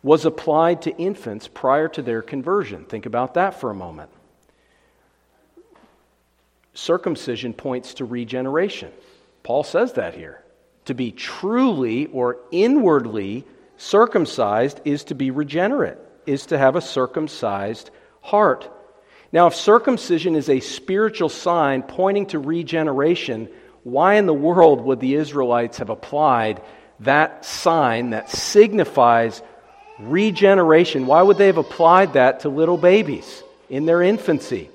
was 0.01 0.23
applied 0.23 0.83
to 0.83 0.95
infants 0.95 1.47
prior 1.47 1.89
to 1.89 2.01
their 2.01 2.21
conversion. 2.21 2.85
Think 2.85 3.05
about 3.05 3.33
that 3.33 3.59
for 3.59 3.71
a 3.71 3.75
moment. 3.75 4.09
Circumcision 6.73 7.53
points 7.53 7.95
to 7.95 8.05
regeneration. 8.05 8.91
Paul 9.43 9.63
says 9.63 9.93
that 9.93 10.13
here. 10.13 10.41
To 10.85 10.93
be 10.93 11.11
truly 11.11 12.05
or 12.07 12.37
inwardly 12.51 13.45
circumcised 13.77 14.79
is 14.85 15.03
to 15.05 15.15
be 15.15 15.31
regenerate, 15.31 15.97
is 16.25 16.45
to 16.47 16.57
have 16.57 16.75
a 16.75 16.81
circumcised 16.81 17.89
heart. 18.21 18.71
Now, 19.31 19.47
if 19.47 19.55
circumcision 19.55 20.35
is 20.35 20.49
a 20.49 20.59
spiritual 20.61 21.29
sign 21.29 21.81
pointing 21.83 22.27
to 22.27 22.39
regeneration, 22.39 23.49
why 23.85 24.15
in 24.15 24.25
the 24.25 24.33
world 24.33 24.81
would 24.81 24.99
the 24.99 25.15
Israelites 25.15 25.77
have 25.77 25.89
applied 25.89 26.61
that 26.99 27.45
sign 27.45 28.09
that 28.09 28.29
signifies 28.29 29.41
regeneration? 29.99 31.05
Why 31.05 31.21
would 31.21 31.37
they 31.37 31.47
have 31.47 31.57
applied 31.57 32.13
that 32.13 32.41
to 32.41 32.49
little 32.49 32.77
babies 32.77 33.41
in 33.69 33.85
their 33.85 34.01
infancy? 34.01 34.69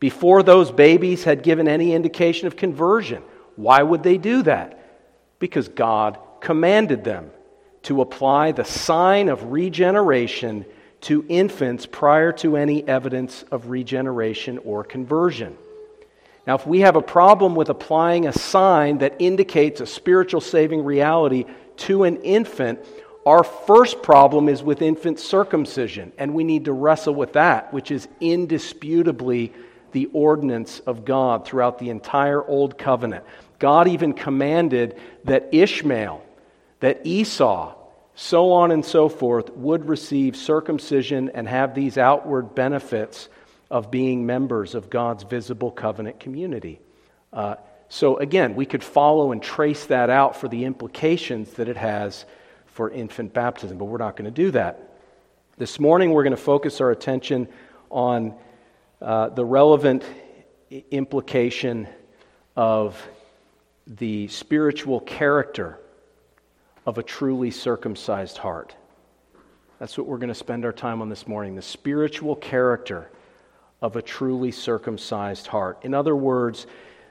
before 0.00 0.42
those 0.42 0.70
babies 0.70 1.24
had 1.24 1.42
given 1.42 1.68
any 1.68 1.92
indication 1.92 2.46
of 2.46 2.56
conversion. 2.56 3.22
Why 3.56 3.82
would 3.82 4.02
they 4.02 4.18
do 4.18 4.42
that? 4.42 4.78
Because 5.38 5.68
God 5.68 6.18
commanded 6.40 7.04
them 7.04 7.30
to 7.82 8.00
apply 8.00 8.52
the 8.52 8.64
sign 8.64 9.28
of 9.28 9.50
regeneration 9.50 10.64
to 11.02 11.24
infants 11.28 11.86
prior 11.86 12.32
to 12.32 12.56
any 12.56 12.86
evidence 12.86 13.44
of 13.50 13.70
regeneration 13.70 14.58
or 14.58 14.84
conversion. 14.84 15.56
Now, 16.48 16.54
if 16.54 16.66
we 16.66 16.80
have 16.80 16.96
a 16.96 17.02
problem 17.02 17.54
with 17.54 17.68
applying 17.68 18.26
a 18.26 18.32
sign 18.32 18.98
that 18.98 19.16
indicates 19.18 19.82
a 19.82 19.86
spiritual 19.86 20.40
saving 20.40 20.82
reality 20.82 21.44
to 21.76 22.04
an 22.04 22.22
infant, 22.22 22.78
our 23.26 23.44
first 23.44 24.02
problem 24.02 24.48
is 24.48 24.62
with 24.62 24.80
infant 24.80 25.20
circumcision, 25.20 26.10
and 26.16 26.32
we 26.32 26.44
need 26.44 26.64
to 26.64 26.72
wrestle 26.72 27.14
with 27.14 27.34
that, 27.34 27.70
which 27.74 27.90
is 27.90 28.08
indisputably 28.18 29.52
the 29.92 30.06
ordinance 30.14 30.80
of 30.80 31.04
God 31.04 31.44
throughout 31.44 31.78
the 31.78 31.90
entire 31.90 32.42
Old 32.42 32.78
Covenant. 32.78 33.26
God 33.58 33.86
even 33.86 34.14
commanded 34.14 34.98
that 35.24 35.50
Ishmael, 35.52 36.24
that 36.80 37.02
Esau, 37.04 37.74
so 38.14 38.52
on 38.52 38.70
and 38.70 38.86
so 38.86 39.10
forth, 39.10 39.50
would 39.50 39.86
receive 39.86 40.34
circumcision 40.34 41.28
and 41.34 41.46
have 41.46 41.74
these 41.74 41.98
outward 41.98 42.54
benefits 42.54 43.28
of 43.70 43.90
being 43.90 44.26
members 44.26 44.74
of 44.74 44.90
God's 44.90 45.24
visible 45.24 45.70
covenant 45.70 46.20
community. 46.20 46.80
Uh, 47.32 47.56
so, 47.88 48.16
again, 48.18 48.54
we 48.54 48.66
could 48.66 48.84
follow 48.84 49.32
and 49.32 49.42
trace 49.42 49.86
that 49.86 50.10
out 50.10 50.36
for 50.36 50.48
the 50.48 50.64
implications 50.64 51.52
that 51.54 51.68
it 51.68 51.76
has 51.76 52.24
for 52.66 52.90
infant 52.90 53.32
baptism, 53.32 53.78
but 53.78 53.86
we're 53.86 53.98
not 53.98 54.16
going 54.16 54.26
to 54.26 54.30
do 54.30 54.50
that. 54.52 54.92
This 55.56 55.80
morning, 55.80 56.12
we're 56.12 56.22
going 56.22 56.36
to 56.36 56.36
focus 56.36 56.80
our 56.80 56.90
attention 56.90 57.48
on 57.90 58.34
uh, 59.00 59.30
the 59.30 59.44
relevant 59.44 60.04
implication 60.90 61.88
of 62.56 63.00
the 63.86 64.28
spiritual 64.28 65.00
character 65.00 65.78
of 66.84 66.98
a 66.98 67.02
truly 67.02 67.50
circumcised 67.50 68.36
heart. 68.36 68.74
That's 69.78 69.96
what 69.96 70.06
we're 70.06 70.18
going 70.18 70.28
to 70.28 70.34
spend 70.34 70.64
our 70.64 70.72
time 70.72 71.00
on 71.00 71.08
this 71.08 71.26
morning 71.26 71.54
the 71.54 71.62
spiritual 71.62 72.36
character 72.36 73.10
of 73.80 73.96
a 73.96 74.02
truly 74.02 74.50
circumcised 74.50 75.46
heart. 75.46 75.78
In 75.82 75.94
other 75.94 76.16
words, 76.16 76.66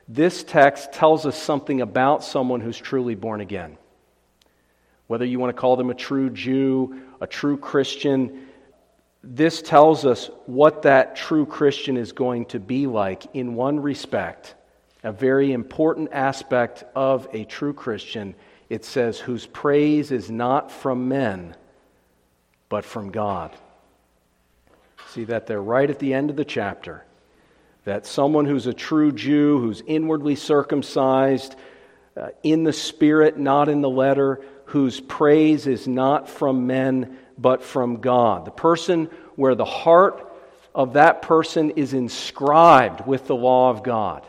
this 0.08 0.44
text 0.44 0.94
tells 0.94 1.26
us 1.26 1.42
something 1.42 1.82
about 1.82 2.24
someone 2.24 2.62
who's 2.62 2.78
truly 2.78 3.16
born 3.16 3.42
again. 3.42 3.78
Whether 5.08 5.26
you 5.26 5.40
want 5.40 5.56
to 5.56 5.60
call 5.60 5.76
them 5.76 5.90
a 5.90 5.96
true 5.96 6.30
Jew, 6.30 7.02
a 7.22 7.28
true 7.28 7.58
Christian, 7.58 8.48
this 9.24 9.62
tells 9.62 10.06
us 10.06 10.30
what 10.46 10.84
that 10.84 11.16
true 11.16 11.46
Christian 11.46 11.98
is 11.98 12.12
going 12.12 12.46
to 12.48 12.60
be 12.60 12.88
like 12.88 13.26
in 13.34 13.56
one 13.56 13.80
respect. 13.80 14.56
A 15.04 15.12
very 15.12 15.54
important 15.54 16.10
aspect 16.12 16.84
of 16.96 17.28
a 17.34 17.46
true 17.46 17.74
Christian, 17.74 18.36
it 18.70 18.84
says, 18.84 19.20
whose 19.20 19.46
praise 19.46 20.12
is 20.12 20.30
not 20.30 20.72
from 20.72 21.08
men, 21.08 21.56
but 22.70 22.84
from 22.84 23.12
God. 23.12 23.56
See 25.18 25.24
that 25.24 25.48
there 25.48 25.60
right 25.60 25.90
at 25.90 25.98
the 25.98 26.14
end 26.14 26.30
of 26.30 26.36
the 26.36 26.46
chapter. 26.46 27.04
That 27.86 28.06
someone 28.06 28.46
who's 28.46 28.68
a 28.68 28.74
true 28.74 29.12
Jew, 29.12 29.60
who's 29.60 29.82
inwardly 29.88 30.36
circumcised, 30.36 31.56
uh, 32.16 32.28
in 32.44 32.64
the 32.64 32.72
spirit, 32.72 33.36
not 33.36 33.68
in 33.68 33.82
the 33.82 33.90
letter, 33.90 34.42
whose 34.66 35.00
praise 35.00 35.66
is 35.66 35.88
not 35.88 36.30
from 36.30 36.68
men, 36.68 37.18
but 37.36 37.64
from 37.64 38.00
God. 38.00 38.46
The 38.46 38.52
person 38.52 39.06
where 39.36 39.56
the 39.56 39.66
heart 39.66 40.32
of 40.76 40.94
that 40.94 41.24
person 41.24 41.72
is 41.72 41.96
inscribed 41.96 43.08
with 43.08 43.26
the 43.26 43.36
law 43.36 43.72
of 43.72 43.82
God. 43.82 44.24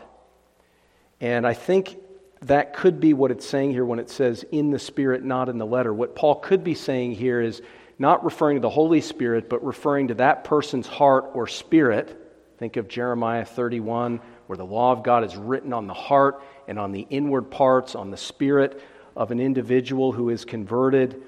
And 1.21 1.45
I 1.45 1.53
think 1.53 1.97
that 2.41 2.73
could 2.73 2.99
be 2.99 3.13
what 3.13 3.29
it's 3.29 3.45
saying 3.45 3.73
here 3.73 3.85
when 3.85 3.99
it 3.99 4.09
says 4.09 4.43
in 4.51 4.71
the 4.71 4.79
Spirit, 4.79 5.23
not 5.23 5.49
in 5.49 5.59
the 5.59 5.67
letter. 5.67 5.93
What 5.93 6.15
Paul 6.15 6.37
could 6.37 6.63
be 6.63 6.73
saying 6.73 7.11
here 7.11 7.39
is 7.41 7.61
not 7.99 8.23
referring 8.23 8.55
to 8.55 8.61
the 8.61 8.69
Holy 8.69 9.01
Spirit, 9.01 9.49
but 9.49 9.63
referring 9.63 10.07
to 10.07 10.15
that 10.15 10.45
person's 10.45 10.87
heart 10.87 11.31
or 11.33 11.47
spirit. 11.47 12.15
Think 12.57 12.77
of 12.77 12.87
Jeremiah 12.87 13.45
31, 13.45 14.21
where 14.47 14.57
the 14.57 14.65
law 14.65 14.93
of 14.93 15.03
God 15.03 15.25
is 15.25 15.35
written 15.35 15.73
on 15.73 15.85
the 15.85 15.93
heart 15.93 16.41
and 16.67 16.79
on 16.79 16.93
the 16.93 17.05
inward 17.09 17.51
parts, 17.51 17.95
on 17.95 18.09
the 18.09 18.17
spirit 18.17 18.81
of 19.15 19.31
an 19.31 19.39
individual 19.41 20.13
who 20.13 20.29
is 20.29 20.45
converted. 20.45 21.21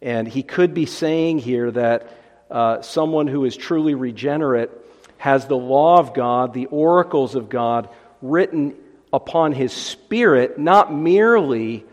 And 0.00 0.28
he 0.28 0.44
could 0.44 0.74
be 0.74 0.86
saying 0.86 1.38
here 1.40 1.70
that 1.72 2.08
uh, 2.50 2.82
someone 2.82 3.26
who 3.26 3.44
is 3.44 3.56
truly 3.56 3.94
regenerate 3.94 4.70
has 5.18 5.46
the 5.46 5.56
law 5.56 5.98
of 5.98 6.14
God, 6.14 6.54
the 6.54 6.66
oracles 6.66 7.34
of 7.34 7.48
God, 7.48 7.88
written 8.22 8.76
upon 9.12 9.52
his 9.52 9.72
spirit, 9.72 10.58
not 10.58 10.94
merely 10.94 11.84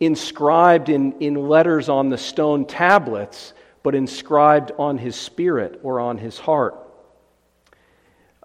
inscribed 0.00 0.88
in, 0.88 1.12
in 1.20 1.34
letters 1.34 1.88
on 1.88 2.10
the 2.10 2.18
stone 2.18 2.66
tablets, 2.66 3.54
but 3.82 3.94
inscribed 3.94 4.72
on 4.78 4.98
his 4.98 5.16
spirit 5.16 5.80
or 5.82 6.00
on 6.00 6.18
his 6.18 6.38
heart. 6.38 6.76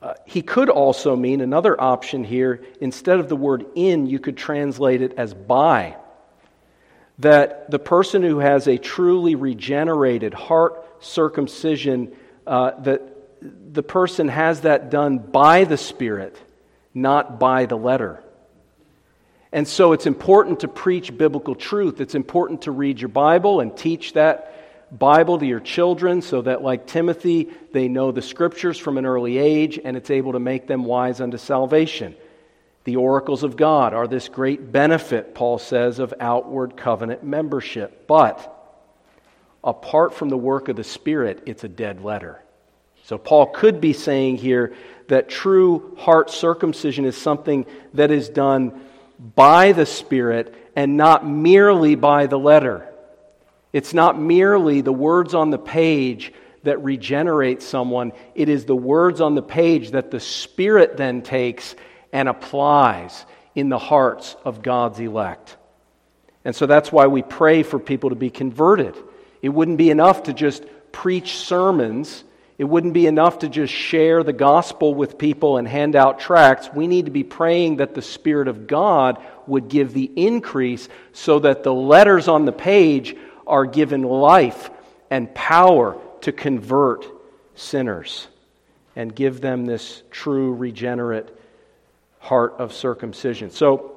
Uh, 0.02 0.14
he 0.26 0.42
could 0.42 0.70
also 0.70 1.16
mean 1.16 1.42
another 1.42 1.80
option 1.80 2.24
here. 2.24 2.64
Instead 2.80 3.20
of 3.20 3.30
the 3.30 3.36
word 3.36 3.66
in, 3.76 4.06
you 4.06 4.20
could 4.20 4.38
translate 4.38 5.02
it 5.02 5.14
as 5.18 5.34
by 5.34 5.96
that 7.20 7.72
the 7.72 7.80
person 7.80 8.22
who 8.22 8.40
has 8.40 8.68
a 8.68 8.78
truly 8.78 9.36
regenerated 9.36 10.34
heart 10.34 10.86
circumcision, 11.04 12.16
uh, 12.46 12.72
that 12.82 13.02
the 13.74 13.84
person 13.84 14.28
has 14.28 14.62
that 14.62 14.90
done 14.90 15.18
by 15.18 15.64
the 15.64 15.78
Spirit, 15.78 16.40
not 16.94 17.40
by 17.40 17.66
the 17.66 17.78
letter. 17.78 18.24
And 19.52 19.68
so 19.68 19.94
it's 19.94 20.06
important 20.06 20.60
to 20.62 20.68
preach 20.68 21.16
biblical 21.18 21.56
truth. 21.56 22.02
It's 22.02 22.16
important 22.16 22.64
to 22.64 22.72
read 22.72 23.00
your 23.00 23.10
Bible 23.10 23.62
and 23.62 23.76
teach 23.76 24.14
that 24.14 24.54
Bible 24.92 25.40
to 25.40 25.46
your 25.46 25.60
children 25.60 26.22
so 26.22 26.42
that, 26.42 26.62
like 26.62 26.88
Timothy, 26.88 27.50
they 27.74 27.88
know 27.88 28.12
the 28.12 28.22
scriptures 28.22 28.78
from 28.78 28.98
an 28.98 29.06
early 29.06 29.38
age 29.38 29.80
and 29.84 29.98
it's 29.98 30.10
able 30.10 30.34
to 30.34 30.40
make 30.40 30.68
them 30.68 30.86
wise 30.86 31.20
unto 31.20 31.38
salvation. 31.38 32.16
The 32.86 32.96
oracles 32.96 33.44
of 33.44 33.58
God 33.58 33.94
are 33.94 34.08
this 34.08 34.30
great 34.30 34.72
benefit, 34.72 35.36
Paul 35.36 35.60
says, 35.60 36.00
of 36.00 36.14
outward 36.22 36.78
covenant 36.78 37.22
membership. 37.22 38.08
But 38.08 38.54
apart 39.62 40.14
from 40.14 40.30
the 40.30 40.38
work 40.38 40.70
of 40.70 40.78
the 40.78 40.86
Spirit, 40.86 41.44
it's 41.46 41.66
a 41.66 41.70
dead 41.70 42.02
letter. 42.02 42.42
So 43.04 43.18
Paul 43.18 43.48
could 43.48 43.82
be 43.82 43.92
saying 43.92 44.38
here 44.38 44.74
that 45.10 45.28
true 45.28 45.98
heart 45.98 46.30
circumcision 46.30 47.04
is 47.04 47.18
something 47.18 47.66
that 47.94 48.12
is 48.12 48.30
done 48.30 48.82
by 49.36 49.74
the 49.74 49.86
Spirit 49.86 50.56
and 50.76 50.96
not 50.96 51.28
merely 51.28 51.96
by 51.96 52.28
the 52.28 52.40
letter. 52.40 52.87
It's 53.74 53.94
not 53.94 54.20
merely 54.20 54.82
the 54.82 54.94
words 54.94 55.34
on 55.34 55.50
the 55.50 55.60
page 55.60 56.34
that 56.64 56.84
regenerate 56.84 57.62
someone, 57.62 58.12
it 58.36 58.50
is 58.50 58.66
the 58.66 58.76
words 58.76 59.22
on 59.22 59.36
the 59.36 59.42
page 59.42 59.92
that 59.92 60.12
the 60.12 60.20
Spirit 60.20 60.98
then 60.98 61.22
takes 61.22 61.76
and 62.12 62.28
applies 62.28 63.26
in 63.56 63.70
the 63.70 63.78
hearts 63.78 64.36
of 64.44 64.62
God's 64.62 65.00
elect. 65.00 65.56
And 66.44 66.56
so 66.56 66.66
that's 66.66 66.92
why 66.92 67.08
we 67.08 67.22
pray 67.22 67.64
for 67.64 67.80
people 67.80 68.10
to 68.10 68.16
be 68.16 68.30
converted. 68.30 68.96
It 69.42 69.50
wouldn't 69.50 69.78
be 69.78 69.92
enough 69.92 70.24
to 70.24 70.34
just 70.34 70.66
preach 70.92 71.38
sermons 71.38 72.24
It 72.58 72.64
wouldn't 72.64 72.96
be 72.96 73.06
enough 73.06 73.40
to 73.40 73.50
just 73.50 73.72
share 73.72 74.24
the 74.24 74.34
gospel 74.34 74.96
with 74.96 75.20
people 75.20 75.58
and 75.58 75.68
hand 75.68 75.96
out 75.96 76.20
tracts. 76.20 76.70
We 76.74 76.88
need 76.88 77.06
to 77.06 77.12
be 77.12 77.24
praying 77.24 77.78
that 77.78 77.94
the 77.94 78.02
Spirit 78.02 78.48
of 78.48 78.66
God 78.66 79.22
would 79.46 79.68
give 79.68 79.94
the 79.94 80.12
increase 80.16 80.90
so 81.14 81.38
that 81.40 81.62
the 81.62 81.74
letters 81.74 82.28
on 82.28 82.46
the 82.46 82.52
page 82.52 83.16
are 83.48 83.66
given 83.66 84.04
life 84.04 84.70
and 85.10 85.34
power 85.34 85.98
to 86.22 86.32
convert 86.32 87.06
sinners 87.56 88.28
and 88.96 89.16
give 89.16 89.42
them 89.42 89.66
this 89.66 90.02
true 90.12 90.54
regenerate 90.54 91.30
heart 92.20 92.56
of 92.58 92.74
circumcision. 92.74 93.52
So, 93.52 93.94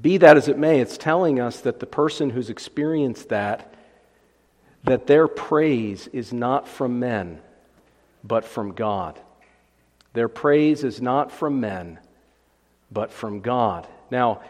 be 0.00 0.18
that 0.18 0.36
as 0.36 0.48
it 0.48 0.58
may, 0.58 0.80
it's 0.80 0.98
telling 0.98 1.40
us 1.40 1.60
that 1.60 1.80
the 1.80 1.86
person 1.86 2.28
who's 2.28 2.50
experienced 2.50 3.30
that, 3.30 3.72
that 4.84 5.06
their 5.06 5.26
praise 5.26 6.06
is 6.08 6.32
not 6.32 6.68
from 6.68 7.00
men, 7.00 7.40
but 8.22 8.44
from 8.44 8.72
God. 8.72 9.18
Their 10.12 10.28
praise 10.28 10.84
is 10.84 11.00
not 11.00 11.32
from 11.32 11.60
men, 11.60 11.98
but 12.90 13.10
from 13.10 13.40
God. 13.40 13.86
Now, 14.10 14.42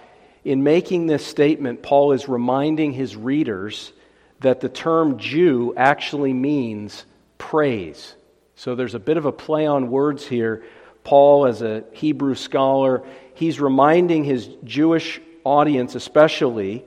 in 0.44 0.62
making 0.62 1.06
this 1.06 1.24
statement, 1.24 1.82
Paul 1.82 2.12
is 2.12 2.28
reminding 2.28 2.92
his 2.92 3.16
readers 3.16 3.92
that 4.40 4.60
the 4.60 4.68
term 4.68 5.18
Jew 5.18 5.74
actually 5.76 6.32
means 6.32 7.04
praise. 7.38 8.14
So 8.54 8.74
there's 8.74 8.94
a 8.94 8.98
bit 8.98 9.16
of 9.16 9.26
a 9.26 9.32
play 9.32 9.66
on 9.66 9.90
words 9.90 10.26
here. 10.26 10.64
Paul, 11.04 11.46
as 11.46 11.62
a 11.62 11.84
Hebrew 11.92 12.34
scholar, 12.34 13.02
he's 13.34 13.60
reminding 13.60 14.24
his 14.24 14.48
Jewish 14.64 15.20
audience, 15.44 15.94
especially, 15.94 16.84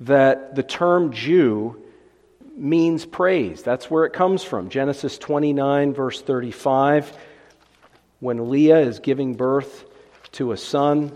that 0.00 0.54
the 0.54 0.62
term 0.62 1.12
Jew 1.12 1.82
means 2.56 3.04
praise. 3.04 3.62
That's 3.62 3.90
where 3.90 4.04
it 4.04 4.12
comes 4.12 4.42
from. 4.42 4.68
Genesis 4.68 5.18
29, 5.18 5.94
verse 5.94 6.20
35, 6.20 7.12
when 8.20 8.50
Leah 8.50 8.80
is 8.80 8.98
giving 9.00 9.34
birth 9.34 9.84
to 10.32 10.52
a 10.52 10.56
son, 10.56 11.12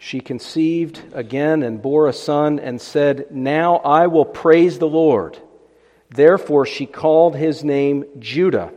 she 0.00 0.20
conceived 0.20 1.00
again 1.12 1.62
and 1.62 1.80
bore 1.80 2.08
a 2.08 2.12
son 2.12 2.58
and 2.58 2.80
said, 2.80 3.26
Now 3.30 3.76
I 3.76 4.08
will 4.08 4.24
praise 4.24 4.80
the 4.80 4.88
Lord. 4.88 5.38
Therefore 6.08 6.66
she 6.66 6.86
called 6.86 7.36
his 7.36 7.62
name 7.62 8.04
Judah. 8.18 8.72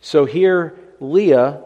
So 0.00 0.24
here, 0.24 0.78
Leah 1.00 1.62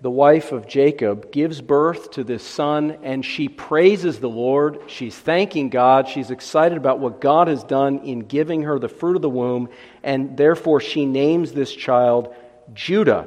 the 0.00 0.10
wife 0.10 0.52
of 0.52 0.68
Jacob, 0.68 1.32
gives 1.32 1.60
birth 1.60 2.12
to 2.12 2.22
this 2.22 2.44
son, 2.44 2.98
and 3.02 3.24
she 3.24 3.48
praises 3.48 4.20
the 4.20 4.28
Lord. 4.28 4.80
She's 4.86 5.16
thanking 5.16 5.70
God. 5.70 6.08
She's 6.08 6.30
excited 6.30 6.78
about 6.78 7.00
what 7.00 7.20
God 7.20 7.48
has 7.48 7.64
done 7.64 8.00
in 8.00 8.20
giving 8.20 8.62
her 8.62 8.78
the 8.78 8.88
fruit 8.88 9.16
of 9.16 9.22
the 9.22 9.28
womb, 9.28 9.68
and 10.02 10.36
therefore 10.36 10.80
she 10.80 11.04
names 11.04 11.52
this 11.52 11.74
child 11.74 12.32
Judah, 12.74 13.26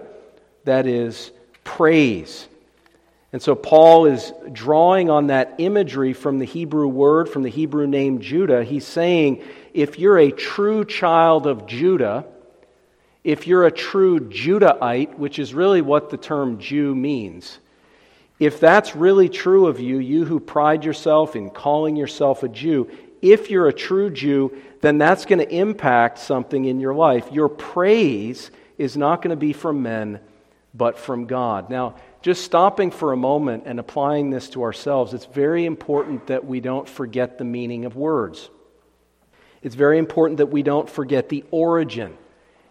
that 0.63 0.87
is, 0.87 1.31
praise. 1.63 2.47
And 3.33 3.41
so 3.41 3.55
Paul 3.55 4.07
is 4.07 4.33
drawing 4.51 5.09
on 5.09 5.27
that 5.27 5.55
imagery 5.57 6.13
from 6.13 6.39
the 6.39 6.45
Hebrew 6.45 6.87
word, 6.87 7.29
from 7.29 7.43
the 7.43 7.49
Hebrew 7.49 7.87
name 7.87 8.19
Judah. 8.19 8.63
He's 8.63 8.85
saying, 8.85 9.41
if 9.73 9.97
you're 9.97 10.17
a 10.17 10.31
true 10.31 10.83
child 10.83 11.47
of 11.47 11.65
Judah, 11.65 12.25
if 13.23 13.47
you're 13.47 13.65
a 13.65 13.71
true 13.71 14.19
Judahite, 14.19 15.15
which 15.17 15.39
is 15.39 15.53
really 15.53 15.81
what 15.81 16.09
the 16.09 16.17
term 16.17 16.59
Jew 16.59 16.93
means, 16.93 17.59
if 18.37 18.59
that's 18.59 18.95
really 18.95 19.29
true 19.29 19.67
of 19.67 19.79
you, 19.79 19.99
you 19.99 20.25
who 20.25 20.39
pride 20.39 20.83
yourself 20.83 21.35
in 21.35 21.51
calling 21.51 21.95
yourself 21.95 22.43
a 22.43 22.49
Jew, 22.49 22.89
if 23.21 23.49
you're 23.51 23.67
a 23.67 23.73
true 23.73 24.09
Jew, 24.09 24.57
then 24.81 24.97
that's 24.97 25.25
going 25.25 25.39
to 25.39 25.55
impact 25.55 26.17
something 26.17 26.65
in 26.65 26.79
your 26.79 26.95
life. 26.95 27.31
Your 27.31 27.47
praise 27.47 28.49
is 28.77 28.97
not 28.97 29.21
going 29.21 29.29
to 29.29 29.35
be 29.35 29.53
from 29.53 29.83
men, 29.83 30.19
but 30.73 30.97
from 30.97 31.27
God. 31.27 31.69
Now, 31.69 31.95
just 32.21 32.43
stopping 32.43 32.91
for 32.91 33.13
a 33.13 33.17
moment 33.17 33.63
and 33.65 33.79
applying 33.79 34.29
this 34.29 34.49
to 34.51 34.63
ourselves, 34.63 35.13
it's 35.13 35.25
very 35.25 35.65
important 35.65 36.27
that 36.27 36.45
we 36.45 36.59
don't 36.59 36.87
forget 36.87 37.37
the 37.37 37.43
meaning 37.43 37.85
of 37.85 37.95
words. 37.95 38.49
It's 39.63 39.75
very 39.75 39.97
important 39.97 40.37
that 40.37 40.47
we 40.47 40.63
don't 40.63 40.89
forget 40.89 41.29
the 41.29 41.43
origin 41.51 42.17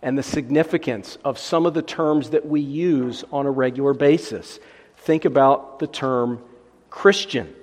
and 0.02 0.16
the 0.16 0.22
significance 0.22 1.18
of 1.24 1.38
some 1.38 1.66
of 1.66 1.74
the 1.74 1.82
terms 1.82 2.30
that 2.30 2.46
we 2.46 2.60
use 2.60 3.24
on 3.32 3.46
a 3.46 3.50
regular 3.50 3.92
basis. 3.92 4.58
Think 4.98 5.24
about 5.24 5.78
the 5.78 5.86
term 5.86 6.42
Christian, 6.88 7.54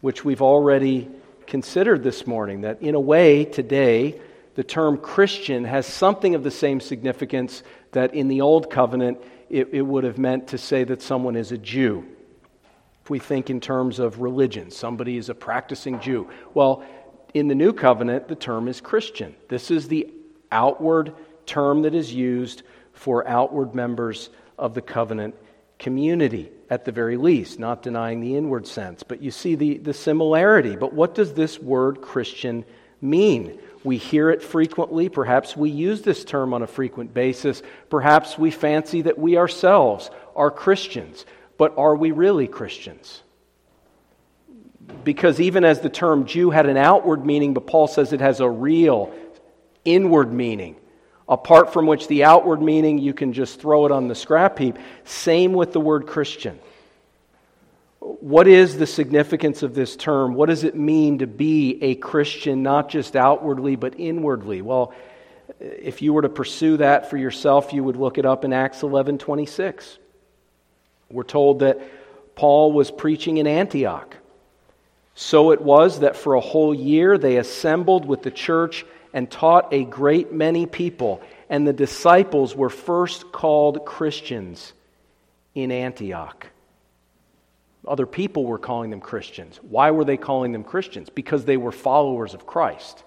which 0.00 0.24
we've 0.24 0.42
already 0.42 1.08
considered 1.46 2.02
this 2.02 2.26
morning, 2.26 2.62
that 2.62 2.80
in 2.80 2.94
a 2.94 3.00
way 3.00 3.44
today, 3.44 4.20
the 4.54 4.64
term 4.64 4.98
Christian 4.98 5.64
has 5.64 5.86
something 5.86 6.34
of 6.34 6.42
the 6.42 6.50
same 6.50 6.80
significance 6.80 7.62
that 7.92 8.14
in 8.14 8.28
the 8.28 8.40
Old 8.40 8.70
Covenant 8.70 9.18
it, 9.52 9.68
it, 9.72 9.82
would 9.82 10.02
have 10.04 10.18
meant 10.18 10.48
to 10.48 10.58
say 10.58 10.82
that 10.82 11.02
someone 11.02 11.36
is 11.36 11.52
a 11.52 11.58
Jew. 11.58 12.06
If 13.04 13.10
we 13.10 13.18
think 13.18 13.50
in 13.50 13.60
terms 13.60 13.98
of 13.98 14.20
religion, 14.20 14.70
somebody 14.70 15.18
is 15.18 15.28
a 15.28 15.34
practicing 15.34 16.00
Jew. 16.00 16.28
Well, 16.54 16.82
in 17.34 17.48
the 17.48 17.54
New 17.54 17.72
Covenant, 17.72 18.28
the 18.28 18.34
term 18.34 18.66
is 18.66 18.80
Christian. 18.80 19.34
This 19.48 19.70
is 19.70 19.88
the 19.88 20.10
outward 20.50 21.14
term 21.46 21.82
that 21.82 21.94
is 21.94 22.12
used 22.12 22.62
for 22.92 23.28
outward 23.28 23.74
members 23.74 24.30
of 24.58 24.74
the 24.74 24.82
covenant 24.82 25.34
community, 25.78 26.50
at 26.70 26.84
the 26.84 26.92
very 26.92 27.16
least, 27.16 27.58
not 27.58 27.82
denying 27.82 28.20
the 28.20 28.36
inward 28.36 28.66
sense. 28.66 29.02
But 29.02 29.20
you 29.20 29.30
see 29.30 29.54
the, 29.54 29.78
the 29.78 29.92
similarity. 29.92 30.76
But 30.76 30.94
what 30.94 31.14
does 31.14 31.34
this 31.34 31.58
word 31.58 32.00
Christian 32.00 32.64
mean? 33.00 33.58
We 33.84 33.96
hear 33.96 34.30
it 34.30 34.42
frequently. 34.42 35.08
Perhaps 35.08 35.56
we 35.56 35.70
use 35.70 36.02
this 36.02 36.24
term 36.24 36.54
on 36.54 36.62
a 36.62 36.66
frequent 36.66 37.12
basis. 37.12 37.62
Perhaps 37.90 38.38
we 38.38 38.50
fancy 38.50 39.02
that 39.02 39.18
we 39.18 39.36
ourselves 39.36 40.10
are 40.36 40.50
Christians. 40.50 41.26
But 41.58 41.76
are 41.76 41.94
we 41.96 42.12
really 42.12 42.46
Christians? 42.46 43.22
Because 45.04 45.40
even 45.40 45.64
as 45.64 45.80
the 45.80 45.88
term 45.88 46.26
Jew 46.26 46.50
had 46.50 46.66
an 46.66 46.76
outward 46.76 47.24
meaning, 47.26 47.54
but 47.54 47.66
Paul 47.66 47.88
says 47.88 48.12
it 48.12 48.20
has 48.20 48.40
a 48.40 48.48
real 48.48 49.12
inward 49.84 50.32
meaning 50.32 50.76
apart 51.28 51.72
from 51.72 51.86
which 51.86 52.08
the 52.08 52.24
outward 52.24 52.60
meaning 52.60 52.98
you 52.98 53.14
can 53.14 53.32
just 53.32 53.60
throw 53.60 53.86
it 53.86 53.92
on 53.92 54.06
the 54.06 54.14
scrap 54.14 54.58
heap. 54.58 54.76
Same 55.04 55.52
with 55.54 55.72
the 55.72 55.80
word 55.80 56.06
Christian. 56.06 56.58
What 58.04 58.48
is 58.48 58.78
the 58.78 58.86
significance 58.86 59.62
of 59.62 59.74
this 59.74 59.94
term? 59.94 60.34
What 60.34 60.48
does 60.48 60.64
it 60.64 60.74
mean 60.74 61.18
to 61.18 61.28
be 61.28 61.78
a 61.82 61.94
Christian, 61.94 62.64
not 62.64 62.88
just 62.88 63.14
outwardly, 63.14 63.76
but 63.76 63.94
inwardly? 63.98 64.60
Well, 64.60 64.92
if 65.60 66.02
you 66.02 66.12
were 66.12 66.22
to 66.22 66.28
pursue 66.28 66.78
that 66.78 67.10
for 67.10 67.16
yourself, 67.16 67.72
you 67.72 67.84
would 67.84 67.96
look 67.96 68.18
it 68.18 68.26
up 68.26 68.44
in 68.44 68.52
Acts 68.52 68.82
11 68.82 69.18
26. 69.18 69.98
We're 71.10 71.22
told 71.22 71.60
that 71.60 71.80
Paul 72.34 72.72
was 72.72 72.90
preaching 72.90 73.36
in 73.36 73.46
Antioch. 73.46 74.16
So 75.14 75.52
it 75.52 75.60
was 75.60 76.00
that 76.00 76.16
for 76.16 76.34
a 76.34 76.40
whole 76.40 76.74
year 76.74 77.18
they 77.18 77.36
assembled 77.36 78.04
with 78.04 78.22
the 78.22 78.32
church 78.32 78.84
and 79.12 79.30
taught 79.30 79.72
a 79.72 79.84
great 79.84 80.32
many 80.32 80.66
people, 80.66 81.22
and 81.48 81.64
the 81.64 81.72
disciples 81.72 82.56
were 82.56 82.70
first 82.70 83.30
called 83.30 83.84
Christians 83.84 84.72
in 85.54 85.70
Antioch. 85.70 86.48
Other 87.86 88.06
people 88.06 88.44
were 88.44 88.58
calling 88.58 88.90
them 88.90 89.00
Christians. 89.00 89.58
Why 89.62 89.90
were 89.90 90.04
they 90.04 90.16
calling 90.16 90.52
them 90.52 90.64
Christians? 90.64 91.10
Because 91.10 91.44
they 91.44 91.56
were 91.56 91.72
followers 91.72 92.34
of 92.34 92.46
Christ. 92.46 93.02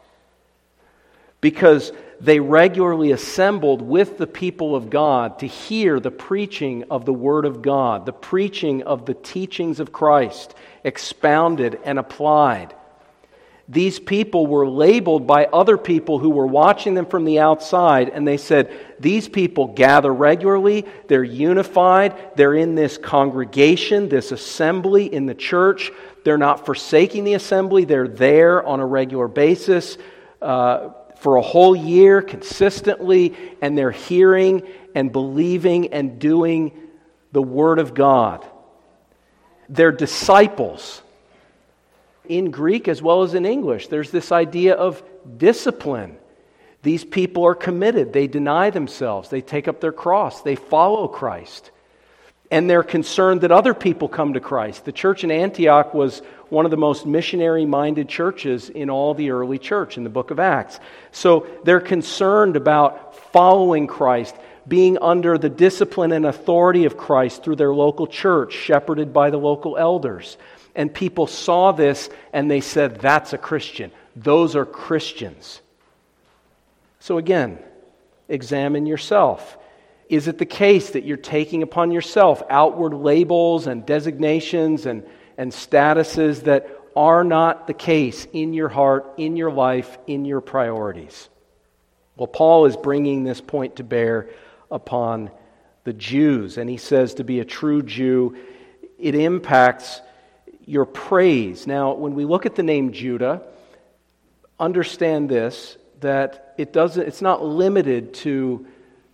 Because 1.39 1.91
they 2.19 2.39
regularly 2.39 3.11
assembled 3.11 3.81
with 3.81 4.17
the 4.17 4.27
people 4.27 4.75
of 4.75 4.89
God 4.89 5.39
to 5.39 5.47
hear 5.47 5.99
the 5.99 6.11
preaching 6.11 6.85
of 6.89 7.05
the 7.05 7.13
Word 7.13 7.45
of 7.45 7.61
God, 7.61 8.05
the 8.05 8.13
preaching 8.13 8.83
of 8.83 9.05
the 9.05 9.13
teachings 9.13 9.79
of 9.79 9.93
Christ, 9.93 10.55
expounded 10.83 11.79
and 11.85 11.99
applied 11.99 12.73
these 13.67 13.99
people 13.99 14.45
were 14.45 14.67
labeled 14.67 15.25
by 15.25 15.45
other 15.45 15.77
people 15.77 16.19
who 16.19 16.29
were 16.29 16.45
watching 16.45 16.93
them 16.93 17.07
from 17.07 17.25
the 17.25 17.39
outside, 17.39 18.09
and 18.09 18.27
they 18.27 18.37
said, 18.37 18.71
These 18.99 19.27
people 19.27 19.67
gather 19.67 20.13
regularly, 20.13 20.85
they're 21.07 21.23
unified, 21.23 22.35
they're 22.35 22.53
in 22.53 22.75
this 22.75 22.99
congregation, 22.99 24.07
this 24.07 24.31
assembly 24.31 25.11
in 25.11 25.25
the 25.25 25.33
church. 25.33 25.91
They're 26.23 26.37
not 26.37 26.65
forsaking 26.65 27.23
the 27.23 27.33
assembly, 27.33 27.85
they're 27.85 28.07
there 28.07 28.63
on 28.63 28.79
a 28.79 28.85
regular 28.85 29.27
basis 29.27 29.97
uh, 30.43 30.89
for 31.17 31.37
a 31.37 31.41
whole 31.41 31.75
year 31.75 32.21
consistently, 32.21 33.35
and 33.63 33.75
they're 33.75 33.89
hearing 33.89 34.61
and 34.93 35.11
believing 35.11 35.91
and 35.91 36.19
doing 36.19 36.71
the 37.31 37.41
Word 37.41 37.79
of 37.79 37.95
God. 37.95 38.45
They're 39.69 39.91
disciples 39.91 41.01
in 42.29 42.51
Greek 42.51 42.87
as 42.87 43.01
well 43.01 43.23
as 43.23 43.33
in 43.33 43.45
English. 43.45 43.87
There's 43.87 44.11
this 44.11 44.31
idea 44.31 44.75
of 44.75 45.03
discipline. 45.37 46.17
These 46.83 47.03
people 47.03 47.45
are 47.45 47.55
committed, 47.55 48.13
they 48.13 48.27
deny 48.27 48.69
themselves, 48.69 49.29
they 49.29 49.41
take 49.41 49.67
up 49.67 49.81
their 49.81 49.91
cross, 49.91 50.41
they 50.41 50.55
follow 50.55 51.07
Christ. 51.07 51.71
and 52.51 52.69
they're 52.69 52.83
concerned 52.83 53.41
that 53.41 53.51
other 53.51 53.73
people 53.73 54.07
come 54.07 54.33
to 54.33 54.39
Christ. 54.39 54.85
The 54.85 54.91
church 54.91 55.23
in 55.23 55.31
Antioch 55.31 55.93
was 55.93 56.19
one 56.49 56.65
of 56.65 56.71
the 56.71 56.77
most 56.77 57.05
missionary 57.05 57.65
minded 57.65 58.07
churches 58.07 58.69
in 58.69 58.89
all 58.89 59.13
the 59.13 59.31
early 59.31 59.57
church 59.57 59.97
in 59.97 60.03
the 60.03 60.09
book 60.09 60.31
of 60.31 60.39
Acts. 60.39 60.79
So 61.11 61.47
they're 61.63 61.79
concerned 61.79 62.55
about 62.55 63.15
following 63.31 63.87
Christ, 63.87 64.35
being 64.67 64.97
under 64.99 65.37
the 65.37 65.49
discipline 65.49 66.11
and 66.11 66.25
authority 66.25 66.85
of 66.85 66.97
Christ 66.97 67.43
through 67.43 67.55
their 67.55 67.73
local 67.73 68.05
church, 68.07 68.53
shepherded 68.53 69.11
by 69.11 69.31
the 69.31 69.37
local 69.37 69.77
elders. 69.77 70.37
And 70.75 70.93
people 70.93 71.25
saw 71.25 71.71
this 71.71 72.09
and 72.33 72.51
they 72.51 72.61
said, 72.61 72.99
That's 72.99 73.33
a 73.33 73.37
Christian. 73.37 73.91
Those 74.15 74.55
are 74.55 74.65
Christians. 74.65 75.61
So 76.99 77.17
again, 77.17 77.59
examine 78.27 78.85
yourself. 78.85 79.57
Is 80.09 80.27
it 80.27 80.37
the 80.37 80.45
case 80.45 80.91
that 80.91 81.03
you're 81.03 81.17
taking 81.17 81.63
upon 81.63 81.91
yourself 81.91 82.43
outward 82.49 82.93
labels 82.93 83.67
and 83.67 83.85
designations 83.85 84.85
and, 84.85 85.03
and 85.37 85.51
statuses 85.51 86.43
that 86.43 86.69
are 86.95 87.23
not 87.23 87.67
the 87.67 87.73
case 87.73 88.27
in 88.31 88.53
your 88.53 88.69
heart, 88.69 89.13
in 89.17 89.35
your 89.35 89.51
life, 89.51 89.97
in 90.07 90.25
your 90.25 90.41
priorities? 90.41 91.29
Well, 92.15 92.27
Paul 92.27 92.65
is 92.65 92.77
bringing 92.77 93.23
this 93.23 93.41
point 93.41 93.77
to 93.77 93.83
bear 93.83 94.29
upon 94.71 95.31
the 95.83 95.93
Jews, 95.93 96.57
and 96.57 96.69
he 96.69 96.77
says 96.77 97.15
to 97.15 97.23
be 97.23 97.39
a 97.39 97.45
true 97.45 97.83
Jew, 97.83 98.37
it 98.97 99.15
impacts 99.15 100.01
your 100.65 100.85
praise. 100.85 101.67
Now, 101.67 101.93
when 101.93 102.15
we 102.15 102.25
look 102.25 102.45
at 102.45 102.55
the 102.55 102.63
name 102.63 102.91
Judah, 102.91 103.41
understand 104.59 105.29
this 105.29 105.77
that 106.01 106.53
it 106.57 106.73
doesn't, 106.73 107.07
it's 107.07 107.21
not 107.21 107.43
limited 107.43 108.13
to 108.13 108.65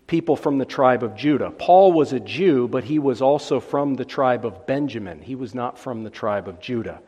people 0.06 0.36
from 0.36 0.58
the 0.58 0.64
tribe 0.64 1.02
of 1.02 1.14
Judah. 1.14 1.50
Paul 1.50 1.92
was 1.92 2.12
a 2.12 2.20
Jew, 2.20 2.68
but 2.68 2.84
he 2.84 2.98
was 2.98 3.22
also 3.22 3.60
from 3.60 3.94
the 3.94 4.04
tribe 4.04 4.44
of 4.44 4.66
Benjamin. 4.66 5.22
He 5.22 5.34
was 5.34 5.54
not 5.54 5.78
from 5.78 6.04
the 6.04 6.10
tribe 6.10 6.48
of 6.48 6.60
Judah. 6.60 7.00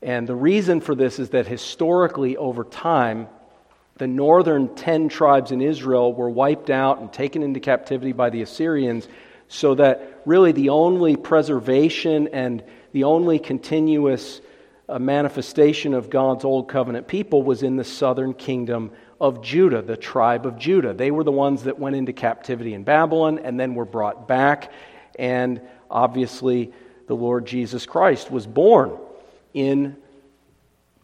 And 0.00 0.26
the 0.26 0.34
reason 0.34 0.80
for 0.80 0.94
this 0.94 1.18
is 1.18 1.30
that 1.30 1.46
historically, 1.46 2.36
over 2.36 2.64
time, 2.64 3.28
the 3.96 4.06
northern 4.06 4.74
10 4.74 5.08
tribes 5.08 5.52
in 5.52 5.60
Israel 5.60 6.12
were 6.12 6.30
wiped 6.30 6.70
out 6.70 7.00
and 7.00 7.12
taken 7.12 7.42
into 7.42 7.60
captivity 7.60 8.12
by 8.12 8.30
the 8.30 8.42
Assyrians, 8.42 9.06
so 9.48 9.74
that 9.74 10.22
really 10.24 10.52
the 10.52 10.70
only 10.70 11.16
preservation 11.16 12.28
and 12.28 12.64
the 12.92 13.04
only 13.04 13.38
continuous 13.38 14.40
uh, 14.88 14.98
manifestation 14.98 15.94
of 15.94 16.10
God's 16.10 16.44
old 16.44 16.68
covenant 16.68 17.08
people 17.08 17.42
was 17.42 17.62
in 17.62 17.76
the 17.76 17.84
southern 17.84 18.34
kingdom 18.34 18.90
of 19.20 19.42
Judah, 19.42 19.82
the 19.82 19.96
tribe 19.96 20.46
of 20.46 20.58
Judah. 20.58 20.92
They 20.92 21.10
were 21.10 21.24
the 21.24 21.32
ones 21.32 21.64
that 21.64 21.78
went 21.78 21.96
into 21.96 22.12
captivity 22.12 22.74
in 22.74 22.84
Babylon 22.84 23.38
and 23.38 23.58
then 23.58 23.74
were 23.74 23.84
brought 23.84 24.28
back. 24.28 24.72
And 25.18 25.60
obviously, 25.90 26.72
the 27.06 27.14
Lord 27.14 27.46
Jesus 27.46 27.86
Christ 27.86 28.30
was 28.30 28.46
born 28.46 28.98
in 29.54 29.96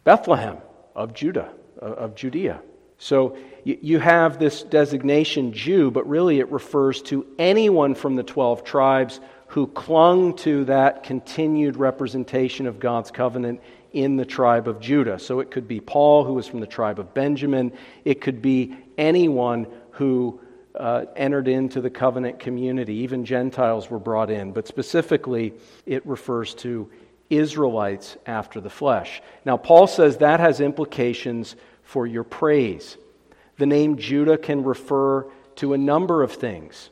Bethlehem 0.03 0.57
of 0.95 1.13
Judah, 1.13 1.51
of 1.79 2.15
Judea. 2.15 2.61
So 2.97 3.37
you 3.63 3.99
have 3.99 4.39
this 4.39 4.63
designation 4.63 5.53
Jew, 5.53 5.89
but 5.89 6.07
really 6.07 6.39
it 6.39 6.51
refers 6.51 7.01
to 7.03 7.25
anyone 7.37 7.95
from 7.95 8.15
the 8.15 8.23
12 8.23 8.63
tribes 8.65 9.21
who 9.49 9.67
clung 9.67 10.35
to 10.35 10.65
that 10.65 11.03
continued 11.03 11.75
representation 11.75 12.67
of 12.67 12.79
God's 12.79 13.11
covenant 13.11 13.61
in 13.91 14.15
the 14.15 14.25
tribe 14.25 14.67
of 14.67 14.79
Judah. 14.79 15.17
So 15.17 15.39
it 15.39 15.49
could 15.49 15.67
be 15.67 15.79
Paul, 15.79 16.23
who 16.23 16.33
was 16.33 16.47
from 16.47 16.59
the 16.59 16.67
tribe 16.67 16.99
of 16.99 17.13
Benjamin. 17.13 17.73
It 18.05 18.21
could 18.21 18.41
be 18.41 18.75
anyone 18.97 19.67
who 19.91 20.39
uh, 20.75 21.05
entered 21.15 21.47
into 21.47 21.81
the 21.81 21.89
covenant 21.89 22.39
community. 22.39 22.93
Even 22.97 23.25
Gentiles 23.25 23.89
were 23.89 23.99
brought 23.99 24.29
in. 24.29 24.51
But 24.51 24.67
specifically, 24.67 25.53
it 25.85 26.05
refers 26.05 26.53
to 26.55 26.89
Israelites 27.31 28.17
after 28.27 28.61
the 28.61 28.69
flesh. 28.69 29.21
Now, 29.45 29.57
Paul 29.57 29.87
says 29.87 30.17
that 30.17 30.39
has 30.39 30.61
implications 30.61 31.55
for 31.83 32.05
your 32.05 32.23
praise. 32.23 32.97
The 33.57 33.65
name 33.65 33.97
Judah 33.97 34.37
can 34.37 34.63
refer 34.63 35.25
to 35.55 35.73
a 35.73 35.77
number 35.77 36.21
of 36.21 36.33
things. 36.33 36.91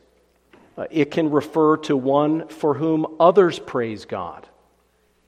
Uh, 0.78 0.86
it 0.90 1.10
can 1.10 1.30
refer 1.30 1.76
to 1.76 1.96
one 1.96 2.46
for 2.46 2.74
whom 2.74 3.04
others 3.18 3.58
praise 3.58 4.04
God. 4.04 4.46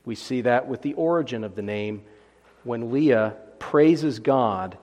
We 0.05 0.15
see 0.15 0.43
that 0.43 0.69
with 0.69 0.81
the 0.81 0.95
origin 0.95 1.43
of 1.43 1.57
the 1.57 1.63
name 1.63 2.03
when 2.63 2.93
Leah 2.93 3.35
praises 3.59 4.21
God 4.21 4.79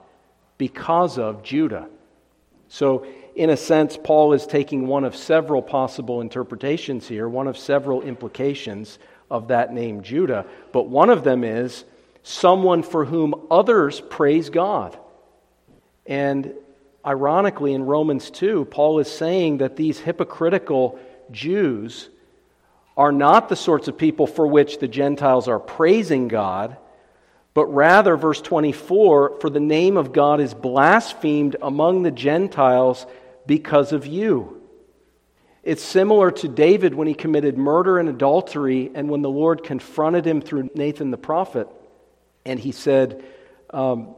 because 0.58 1.18
of 1.18 1.42
Judah. 1.42 1.88
So, 2.68 3.06
in 3.34 3.48
a 3.48 3.56
sense, 3.56 3.96
Paul 3.96 4.34
is 4.34 4.46
taking 4.46 4.86
one 4.86 5.04
of 5.04 5.16
several 5.16 5.62
possible 5.62 6.20
interpretations 6.20 7.08
here, 7.08 7.28
one 7.28 7.46
of 7.46 7.56
several 7.56 8.02
implications 8.02 8.98
of 9.30 9.48
that 9.48 9.72
name 9.72 10.02
Judah. 10.02 10.44
But 10.72 10.88
one 10.88 11.08
of 11.08 11.24
them 11.24 11.44
is 11.44 11.84
someone 12.24 12.82
for 12.82 13.06
whom 13.06 13.46
others 13.50 14.00
praise 14.00 14.50
God. 14.50 14.98
And 16.04 16.52
ironically, 17.04 17.74
in 17.74 17.84
Romans 17.84 18.30
2, 18.30 18.66
Paul 18.66 18.98
is 18.98 19.10
saying 19.10 19.58
that 19.58 19.76
these 19.76 19.98
hypocritical 19.98 20.98
Jews 21.30 22.08
are 22.96 23.12
not 23.12 23.48
the 23.48 23.56
sorts 23.56 23.86
of 23.88 23.96
people 23.96 24.26
for 24.26 24.46
which 24.46 24.78
the 24.78 24.88
Gentiles 24.88 25.46
are 25.46 25.60
praising 25.60 26.28
God, 26.28 26.76
but 27.54 27.66
rather, 27.66 28.16
verse 28.16 28.40
24, 28.40 29.40
for 29.40 29.50
the 29.50 29.60
name 29.60 29.96
of 29.96 30.12
God 30.12 30.40
is 30.40 30.54
blasphemed 30.54 31.56
among 31.62 32.02
the 32.02 32.10
Gentiles 32.10 33.06
because 33.46 33.92
of 33.92 34.06
you. 34.06 34.60
It's 35.62 35.82
similar 35.82 36.30
to 36.30 36.48
David 36.48 36.94
when 36.94 37.08
he 37.08 37.14
committed 37.14 37.58
murder 37.58 37.98
and 37.98 38.08
adultery, 38.08 38.90
and 38.94 39.08
when 39.08 39.22
the 39.22 39.30
Lord 39.30 39.62
confronted 39.62 40.26
him 40.26 40.40
through 40.40 40.70
Nathan 40.74 41.10
the 41.10 41.18
prophet, 41.18 41.68
and 42.44 42.58
he 42.58 42.72
said, 42.72 43.24
um, 43.70 44.14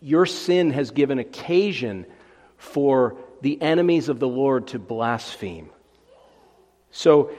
Your 0.00 0.26
sin 0.26 0.70
has 0.70 0.90
given 0.90 1.18
occasion 1.18 2.06
for 2.60 3.16
the 3.40 3.60
enemies 3.60 4.08
of 4.08 4.20
the 4.20 4.28
Lord 4.28 4.68
to 4.68 4.78
blaspheme. 4.78 5.70
So, 6.92 7.32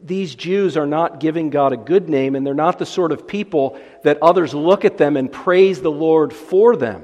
these 0.00 0.34
Jews 0.34 0.76
are 0.76 0.86
not 0.86 1.18
giving 1.18 1.50
God 1.50 1.72
a 1.72 1.76
good 1.76 2.08
name, 2.08 2.36
and 2.36 2.46
they're 2.46 2.54
not 2.54 2.78
the 2.78 2.86
sort 2.86 3.10
of 3.10 3.26
people 3.26 3.80
that 4.04 4.22
others 4.22 4.54
look 4.54 4.84
at 4.84 4.98
them 4.98 5.16
and 5.16 5.32
praise 5.32 5.80
the 5.80 5.90
Lord 5.90 6.32
for 6.32 6.76
them. 6.76 7.02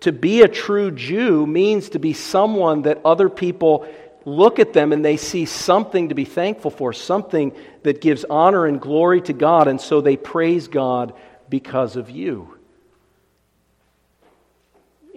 To 0.00 0.10
be 0.10 0.42
a 0.42 0.48
true 0.48 0.90
Jew 0.90 1.46
means 1.46 1.90
to 1.90 1.98
be 2.00 2.14
someone 2.14 2.82
that 2.82 3.00
other 3.04 3.28
people 3.28 3.86
look 4.24 4.58
at 4.58 4.72
them 4.72 4.92
and 4.92 5.04
they 5.04 5.16
see 5.16 5.44
something 5.44 6.08
to 6.08 6.14
be 6.14 6.24
thankful 6.24 6.70
for, 6.70 6.92
something 6.92 7.52
that 7.82 8.00
gives 8.00 8.24
honor 8.24 8.66
and 8.66 8.80
glory 8.80 9.20
to 9.22 9.32
God, 9.32 9.68
and 9.68 9.80
so 9.80 10.00
they 10.00 10.16
praise 10.16 10.66
God 10.66 11.14
because 11.48 11.94
of 11.94 12.10
you. 12.10 12.57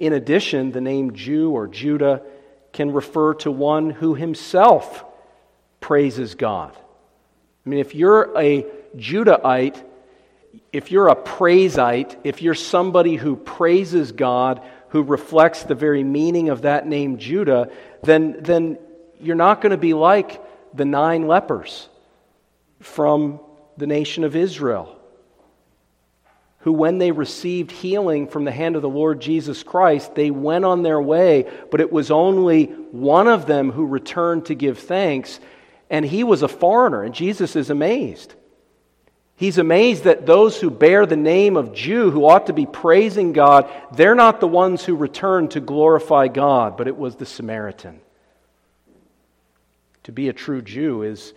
In 0.02 0.14
addition, 0.14 0.72
the 0.72 0.82
name 0.82 1.14
Jew 1.14 1.52
or 1.52 1.68
Judah 1.68 2.24
can 2.74 2.92
refer 2.92 3.36
to 3.36 3.52
one 3.52 3.92
who 3.92 4.16
himself 4.16 5.06
praises 5.80 6.34
God. 6.34 6.76
I 6.76 7.70
mean, 7.70 7.80
if 7.80 7.94
you're 7.94 8.36
a 8.36 8.66
Judahite, 8.98 9.80
if 10.74 10.92
you're 10.92 11.10
a 11.10 11.16
praiseite, 11.16 12.18
if 12.24 12.42
you're 12.42 12.56
somebody 12.56 13.16
who 13.16 13.36
praises 13.36 14.12
God, 14.12 14.64
who 14.90 15.04
reflects 15.04 15.66
the 15.66 15.76
very 15.76 16.04
meaning 16.04 16.50
of 16.50 16.64
that 16.64 16.88
name 16.88 17.20
Judah, 17.20 17.70
then, 18.02 18.38
then 18.40 18.80
you're 19.20 19.36
not 19.36 19.62
going 19.62 19.70
to 19.70 19.78
be 19.78 19.94
like 19.94 20.42
the 20.74 20.86
nine 20.86 21.28
lepers 21.28 21.88
from 22.80 23.40
the 23.78 23.86
nation 23.86 24.24
of 24.24 24.36
Israel, 24.36 24.98
who, 26.62 26.72
when 26.72 26.98
they 26.98 27.12
received 27.12 27.72
healing 27.72 28.28
from 28.28 28.46
the 28.46 28.52
hand 28.52 28.76
of 28.76 28.82
the 28.82 28.90
Lord 28.90 29.20
Jesus 29.20 29.64
Christ, 29.64 30.16
they 30.16 30.32
went 30.32 30.66
on 30.66 30.84
their 30.84 31.02
way, 31.02 31.52
but 31.70 31.82
it 31.82 31.92
was 31.92 32.12
only 32.12 32.66
one 32.66 33.28
of 33.28 33.46
them 33.46 33.72
who 33.72 33.86
returned 33.86 34.46
to 34.46 34.56
give 34.56 34.80
thanks 34.80 35.40
and 35.92 36.06
he 36.06 36.24
was 36.24 36.42
a 36.42 36.48
foreigner, 36.48 37.04
and 37.04 37.14
Jesus 37.14 37.58
is 37.58 37.70
amazed. 37.70 38.34
He's 39.36 39.58
amazed 39.58 40.06
that 40.06 40.26
those 40.26 40.58
who 40.58 40.70
bear 40.70 41.06
the 41.06 41.18
name 41.18 41.58
of 41.58 41.74
Jew, 41.74 42.12
who 42.12 42.26
ought 42.26 42.48
to 42.48 42.54
be 42.54 42.66
praising 42.66 43.34
God, 43.34 43.70
they're 43.94 44.16
not 44.16 44.40
the 44.40 44.48
ones 44.48 44.86
who 44.86 44.96
return 44.96 45.50
to 45.50 45.60
glorify 45.60 46.30
God, 46.30 46.78
but 46.78 46.88
it 46.88 46.96
was 46.96 47.18
the 47.18 47.26
Samaritan. 47.26 48.00
To 50.04 50.14
be 50.14 50.30
a 50.30 50.34
true 50.34 50.62
Jew 50.62 51.04
is 51.04 51.34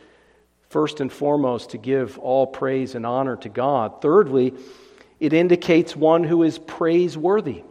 first 0.69 1.01
and 1.01 1.13
foremost 1.13 1.71
to 1.71 1.79
give 1.79 2.17
all 2.21 2.47
praise 2.47 2.95
and 2.95 3.05
honor 3.05 3.37
to 3.39 3.49
God. 3.49 4.01
Thirdly, 4.01 4.55
it 5.25 5.33
indicates 5.33 5.97
one 5.97 6.23
who 6.23 6.43
is 6.43 6.59
praiseworthy, 6.59 7.63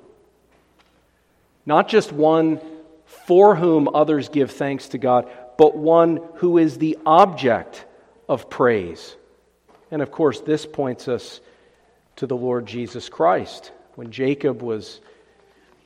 not 1.68 1.88
just 1.88 2.12
one 2.12 2.60
for 3.06 3.56
whom 3.56 3.88
others 3.94 4.30
give 4.30 4.50
thanks 4.50 4.90
to 4.90 4.98
God, 4.98 5.30
but 5.56 5.78
one 5.78 6.20
who 6.36 6.58
is 6.58 6.80
the 6.80 6.98
object 7.06 7.86
of 8.28 8.50
praise. 8.50 9.16
And 9.92 10.02
of 10.02 10.10
course, 10.10 10.40
this 10.40 10.66
points 10.66 11.08
us 11.08 11.42
to 12.16 12.26
the 12.26 12.36
Lord 12.36 12.66
Jesus 12.66 13.08
Christ. 13.08 13.72
When 13.94 14.10
Jacob 14.10 14.64
was 14.64 15.00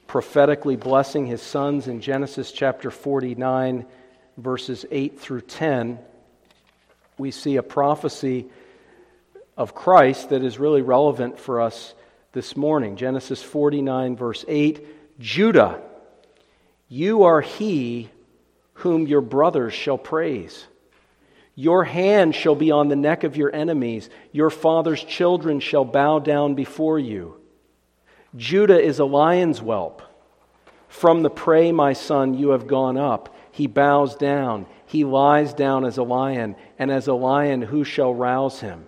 prophetically 0.08 0.78
blessing 0.78 1.26
his 1.26 1.42
sons 1.42 1.90
in 1.90 2.00
Genesis 2.00 2.54
chapter 2.54 2.90
49, 2.90 3.86
verses 4.38 4.86
8 4.90 5.20
through 5.20 5.42
10, 5.42 6.00
we 7.18 7.32
see 7.32 7.58
a 7.58 7.64
prophecy 7.64 8.46
of 9.58 9.74
Christ 9.74 10.30
that 10.30 10.44
is 10.44 10.60
really 10.60 10.82
relevant 10.82 11.40
for 11.40 11.60
us 11.60 11.96
this 12.32 12.56
morning. 12.56 12.96
Genesis 12.96 13.42
49, 13.42 14.16
verse 14.16 14.46
8 14.48 15.20
Judah, 15.20 15.82
you 16.88 17.24
are 17.24 17.42
he 17.42 18.10
whom 18.74 19.08
your 19.08 19.22
brothers 19.22 19.74
shall 19.74 19.98
praise. 19.98 20.68
Your 21.56 21.84
hand 21.84 22.36
shall 22.36 22.54
be 22.54 22.70
on 22.70 22.88
the 22.88 22.96
neck 22.96 23.24
of 23.24 23.36
your 23.36 23.54
enemies. 23.54 24.12
Your 24.32 24.52
father's 24.52 25.04
children 25.04 25.60
shall 25.60 25.84
bow 25.84 26.20
down 26.20 26.54
before 26.54 27.00
you. 27.00 27.42
Judah 28.36 28.80
is 28.80 29.00
a 29.00 29.06
lion's 29.06 29.58
whelp. 29.58 30.04
From 30.88 31.24
the 31.24 31.32
prey, 31.32 31.72
my 31.72 31.94
son, 31.94 32.36
you 32.36 32.50
have 32.50 32.68
gone 32.68 32.96
up. 32.96 33.36
He 33.52 33.66
bows 33.66 34.16
down. 34.16 34.68
He 34.86 35.04
lies 35.04 35.56
down 35.56 35.84
as 35.84 35.98
a 35.98 36.04
lion, 36.04 36.56
and 36.78 36.92
as 36.92 37.08
a 37.08 37.14
lion, 37.16 37.64
who 37.64 37.84
shall 37.84 38.14
rouse 38.14 38.60
him? 38.60 38.86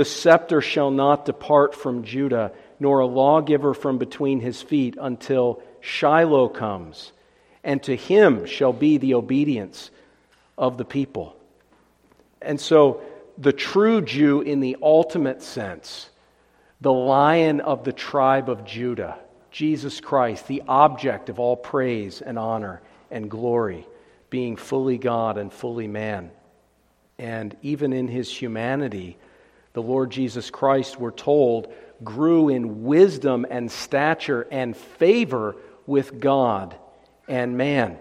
The 0.00 0.06
scepter 0.06 0.62
shall 0.62 0.90
not 0.90 1.26
depart 1.26 1.74
from 1.74 2.04
Judah, 2.04 2.52
nor 2.78 3.00
a 3.00 3.06
lawgiver 3.06 3.74
from 3.74 3.98
between 3.98 4.40
his 4.40 4.62
feet 4.62 4.96
until 4.98 5.62
Shiloh 5.82 6.48
comes, 6.48 7.12
and 7.62 7.82
to 7.82 7.94
him 7.94 8.46
shall 8.46 8.72
be 8.72 8.96
the 8.96 9.12
obedience 9.12 9.90
of 10.56 10.78
the 10.78 10.86
people. 10.86 11.36
And 12.40 12.58
so, 12.58 13.02
the 13.36 13.52
true 13.52 14.00
Jew, 14.00 14.40
in 14.40 14.60
the 14.60 14.78
ultimate 14.80 15.42
sense, 15.42 16.08
the 16.80 16.94
lion 16.94 17.60
of 17.60 17.84
the 17.84 17.92
tribe 17.92 18.48
of 18.48 18.64
Judah, 18.64 19.18
Jesus 19.50 20.00
Christ, 20.00 20.48
the 20.48 20.62
object 20.66 21.28
of 21.28 21.38
all 21.38 21.56
praise 21.56 22.22
and 22.22 22.38
honor 22.38 22.80
and 23.10 23.30
glory, 23.30 23.86
being 24.30 24.56
fully 24.56 24.96
God 24.96 25.36
and 25.36 25.52
fully 25.52 25.88
man. 25.88 26.30
And 27.18 27.54
even 27.60 27.92
in 27.92 28.08
his 28.08 28.34
humanity, 28.34 29.18
the 29.72 29.82
Lord 29.82 30.10
Jesus 30.10 30.50
Christ, 30.50 30.98
we're 30.98 31.10
told, 31.10 31.72
grew 32.02 32.48
in 32.48 32.84
wisdom 32.84 33.46
and 33.48 33.70
stature 33.70 34.46
and 34.50 34.76
favor 34.76 35.56
with 35.86 36.20
God 36.20 36.74
and 37.28 37.56
man. 37.56 37.98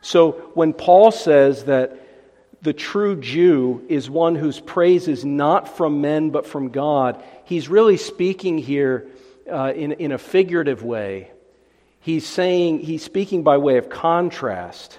So 0.00 0.32
when 0.54 0.72
Paul 0.72 1.12
says 1.12 1.64
that 1.64 1.98
the 2.62 2.72
true 2.72 3.20
Jew 3.20 3.84
is 3.88 4.08
one 4.08 4.34
whose 4.34 4.60
praise 4.60 5.08
is 5.08 5.24
not 5.24 5.76
from 5.76 6.00
men 6.00 6.30
but 6.30 6.46
from 6.46 6.70
God, 6.70 7.22
he's 7.44 7.68
really 7.68 7.96
speaking 7.96 8.58
here 8.58 9.08
uh, 9.50 9.72
in, 9.74 9.92
in 9.92 10.12
a 10.12 10.18
figurative 10.18 10.82
way. 10.82 11.30
He's 12.00 12.26
saying, 12.26 12.80
he's 12.80 13.04
speaking 13.04 13.42
by 13.42 13.58
way 13.58 13.76
of 13.78 13.88
contrast. 13.88 14.98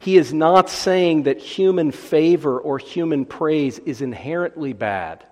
He 0.00 0.16
is 0.16 0.32
not 0.32 0.70
saying 0.70 1.24
that 1.24 1.38
human 1.38 1.92
favor 1.92 2.58
or 2.58 2.78
human 2.78 3.26
praise 3.26 3.78
is 3.78 4.00
inherently 4.00 4.72
bad. 4.72 5.24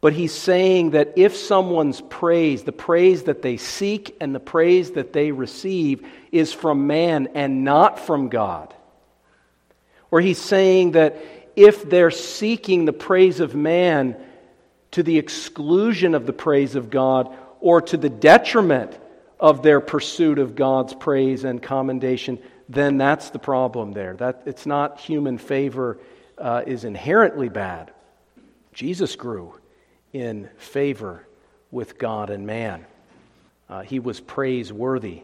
But 0.00 0.14
he's 0.14 0.34
saying 0.34 0.90
that 0.90 1.12
if 1.14 1.36
someone's 1.36 2.00
praise, 2.00 2.64
the 2.64 2.72
praise 2.72 3.22
that 3.22 3.40
they 3.40 3.56
seek 3.56 4.16
and 4.20 4.34
the 4.34 4.40
praise 4.40 4.90
that 4.92 5.12
they 5.12 5.30
receive, 5.30 6.04
is 6.32 6.52
from 6.52 6.88
man 6.88 7.28
and 7.34 7.62
not 7.62 8.00
from 8.00 8.28
God, 8.28 8.74
or 10.10 10.20
he's 10.20 10.38
saying 10.38 10.92
that 10.92 11.16
if 11.54 11.88
they're 11.88 12.10
seeking 12.10 12.84
the 12.84 12.92
praise 12.92 13.38
of 13.38 13.54
man 13.54 14.16
to 14.90 15.04
the 15.04 15.18
exclusion 15.18 16.16
of 16.16 16.26
the 16.26 16.32
praise 16.32 16.74
of 16.74 16.90
God 16.90 17.32
or 17.60 17.80
to 17.80 17.96
the 17.96 18.10
detriment 18.10 18.98
of 19.38 19.62
their 19.62 19.80
pursuit 19.80 20.40
of 20.40 20.56
God's 20.56 20.94
praise 20.94 21.44
and 21.44 21.62
commendation, 21.62 22.40
then 22.72 22.96
that's 22.98 23.30
the 23.30 23.38
problem 23.38 23.92
there. 23.92 24.14
That 24.14 24.42
it's 24.46 24.66
not 24.66 25.00
human 25.00 25.38
favor 25.38 25.98
uh, 26.38 26.62
is 26.66 26.84
inherently 26.84 27.48
bad. 27.48 27.92
Jesus 28.72 29.16
grew 29.16 29.54
in 30.12 30.48
favor 30.56 31.26
with 31.70 31.98
God 31.98 32.30
and 32.30 32.46
man. 32.46 32.86
Uh, 33.68 33.82
he 33.82 33.98
was 33.98 34.20
praiseworthy. 34.20 35.22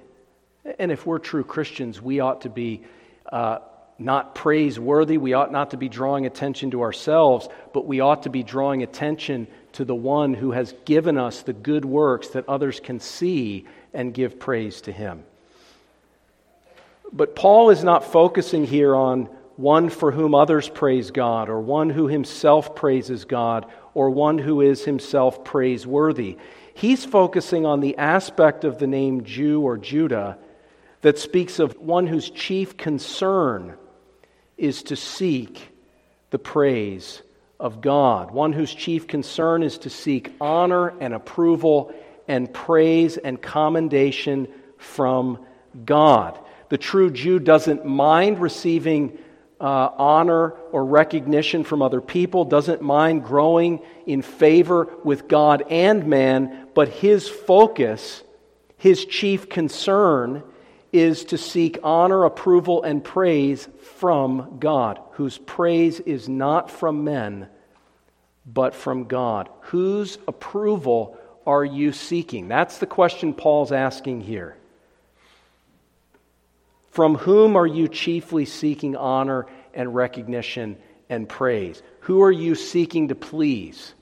And 0.79 0.93
if 0.93 1.07
we're 1.07 1.19
true 1.19 1.45
Christians, 1.45 2.01
we 2.01 2.21
ought 2.21 2.43
to 2.43 2.51
be 2.51 2.83
uh, 3.31 3.59
not 3.99 4.35
praiseworthy. 4.35 5.19
We 5.19 5.35
ought 5.35 5.51
not 5.51 5.71
to 5.71 5.77
be 5.77 5.89
drawing 5.89 6.27
attention 6.27 6.71
to 6.71 6.83
ourselves, 6.83 7.49
but 7.73 7.87
we 7.87 8.01
ought 8.01 8.23
to 8.23 8.31
be 8.31 8.43
drawing 8.43 8.83
attention 8.83 9.49
to 9.73 9.85
the 9.85 9.95
one 9.95 10.35
who 10.35 10.53
has 10.53 10.75
given 10.85 11.19
us 11.19 11.43
the 11.43 11.53
good 11.53 11.85
works 11.85 12.29
that 12.29 12.49
others 12.49 12.81
can 12.81 13.01
see 13.01 13.67
and 13.93 14.15
give 14.15 14.39
praise 14.39 14.81
to 14.83 14.93
him. 14.93 15.25
But 17.13 17.35
Paul 17.35 17.71
is 17.71 17.83
not 17.83 18.05
focusing 18.05 18.67
here 18.67 18.95
on 18.95 19.29
one 19.57 19.91
for 19.91 20.13
whom 20.13 20.35
others 20.35 20.69
praise 20.69 21.11
God, 21.11 21.49
or 21.49 21.61
one 21.61 21.91
who 21.91 22.07
himself 22.07 22.77
praises 22.77 23.25
God, 23.25 23.67
or 23.93 24.11
one 24.11 24.39
who 24.39 24.61
is 24.61 24.85
himself 24.85 25.45
praiseworthy. 25.45 26.37
He's 26.75 27.05
focusing 27.05 27.67
on 27.67 27.81
the 27.81 27.97
aspect 27.97 28.65
of 28.65 28.79
the 28.79 28.87
name 28.87 29.25
Jew 29.25 29.63
or 29.63 29.77
Judah 29.77 30.39
that 31.01 31.19
speaks 31.19 31.59
of 31.59 31.77
one 31.79 32.07
whose 32.07 32.31
chief 32.31 32.77
concern 32.77 33.77
is 34.57 34.85
to 34.85 34.97
seek 34.97 35.73
the 36.31 36.39
praise 36.39 37.23
of 37.59 37.81
God, 37.81 38.31
one 38.31 38.53
whose 38.53 38.73
chief 38.73 39.09
concern 39.09 39.65
is 39.65 39.79
to 39.79 39.91
seek 39.91 40.33
honor 40.41 40.95
and 41.01 41.15
approval 41.15 41.93
and 42.29 42.53
praise 42.53 43.17
and 43.17 43.41
commendation 43.41 44.47
from 44.77 45.45
God. 45.85 46.39
The 46.69 46.79
true 46.79 47.11
Jew 47.11 47.39
doesn't 47.39 47.87
mind 47.87 48.41
receiving 48.41 49.19
uh, 49.61 49.91
honor 49.97 50.51
or 50.73 50.85
recognition 50.85 51.65
from 51.65 51.83
other 51.83 52.01
people, 52.01 52.45
doesn't 52.45 52.83
mind 52.83 53.25
growing 53.25 53.81
in 54.07 54.23
favor 54.23 54.89
with 55.05 55.29
God 55.29 55.65
and 55.71 56.07
man, 56.07 56.69
but 56.75 56.89
his 56.89 57.29
focus, 57.29 58.23
his 58.77 59.05
chief 59.05 59.49
concern, 59.49 60.43
is 60.93 61.25
to 61.27 61.39
seek 61.39 61.79
honor, 61.83 62.25
approval, 62.25 62.83
and 62.83 63.03
praise 63.03 63.69
from 63.97 64.59
God, 64.59 65.01
whose 65.13 65.39
praise 65.39 66.01
is 66.01 66.29
not 66.29 66.71
from 66.71 67.05
men, 67.05 67.49
but 68.47 68.75
from 68.75 69.05
God. 69.05 69.49
Whose 69.63 70.19
approval 70.27 71.19
are 71.47 71.65
you 71.65 71.93
seeking? 71.93 72.49
That's 72.49 72.79
the 72.79 72.87
question 72.87 73.35
Paul's 73.35 73.73
asking 73.73 74.23
here. 74.23 74.57
From 76.99 77.15
whom 77.15 77.55
are 77.55 77.65
you 77.65 77.87
chiefly 77.87 78.45
seeking 78.45 78.97
honor 78.97 79.47
and 79.73 79.95
recognition 79.95 80.77
and 81.09 81.29
praise? 81.29 81.81
Who 82.01 82.23
are 82.23 82.33
you 82.33 82.57
seeking 82.57 83.07
to 83.07 83.15
please 83.15 83.95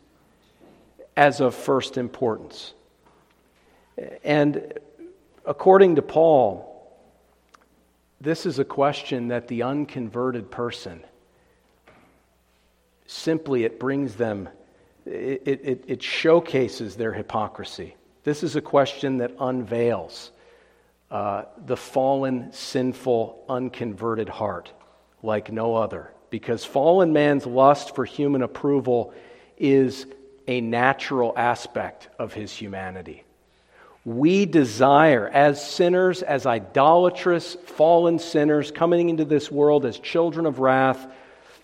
as 1.14 1.42
of 1.42 1.54
first 1.54 1.98
importance? 1.98 2.72
And 4.24 4.72
according 5.44 5.96
to 5.96 6.00
Paul, 6.00 6.90
this 8.18 8.46
is 8.46 8.58
a 8.58 8.64
question 8.64 9.28
that 9.28 9.48
the 9.48 9.64
unconverted 9.64 10.50
person 10.50 11.04
simply 13.04 13.64
it 13.64 13.78
brings 13.78 14.14
them 14.14 14.48
it, 15.04 15.42
it, 15.44 15.84
it 15.86 16.02
showcases 16.02 16.96
their 16.96 17.12
hypocrisy 17.12 17.94
this 18.24 18.42
is 18.42 18.56
a 18.56 18.62
question 18.62 19.18
that 19.18 19.32
unveils 19.38 20.30
uh, 21.10 21.44
the 21.64 21.76
fallen 21.76 22.52
sinful 22.52 23.44
unconverted 23.48 24.28
heart 24.28 24.72
like 25.22 25.52
no 25.52 25.74
other. 25.74 26.12
Because 26.30 26.64
fallen 26.64 27.12
man's 27.12 27.46
lust 27.46 27.94
for 27.94 28.04
human 28.04 28.42
approval 28.42 29.14
is 29.56 30.06
a 30.48 30.60
natural 30.60 31.32
aspect 31.36 32.08
of 32.18 32.32
his 32.32 32.52
humanity. 32.52 33.24
We 34.04 34.46
desire, 34.46 35.28
as 35.28 35.64
sinners, 35.68 36.22
as 36.22 36.46
idolatrous, 36.46 37.54
fallen 37.54 38.20
sinners 38.20 38.70
coming 38.70 39.08
into 39.08 39.24
this 39.24 39.50
world 39.50 39.84
as 39.84 39.98
children 39.98 40.46
of 40.46 40.60
wrath, 40.60 41.06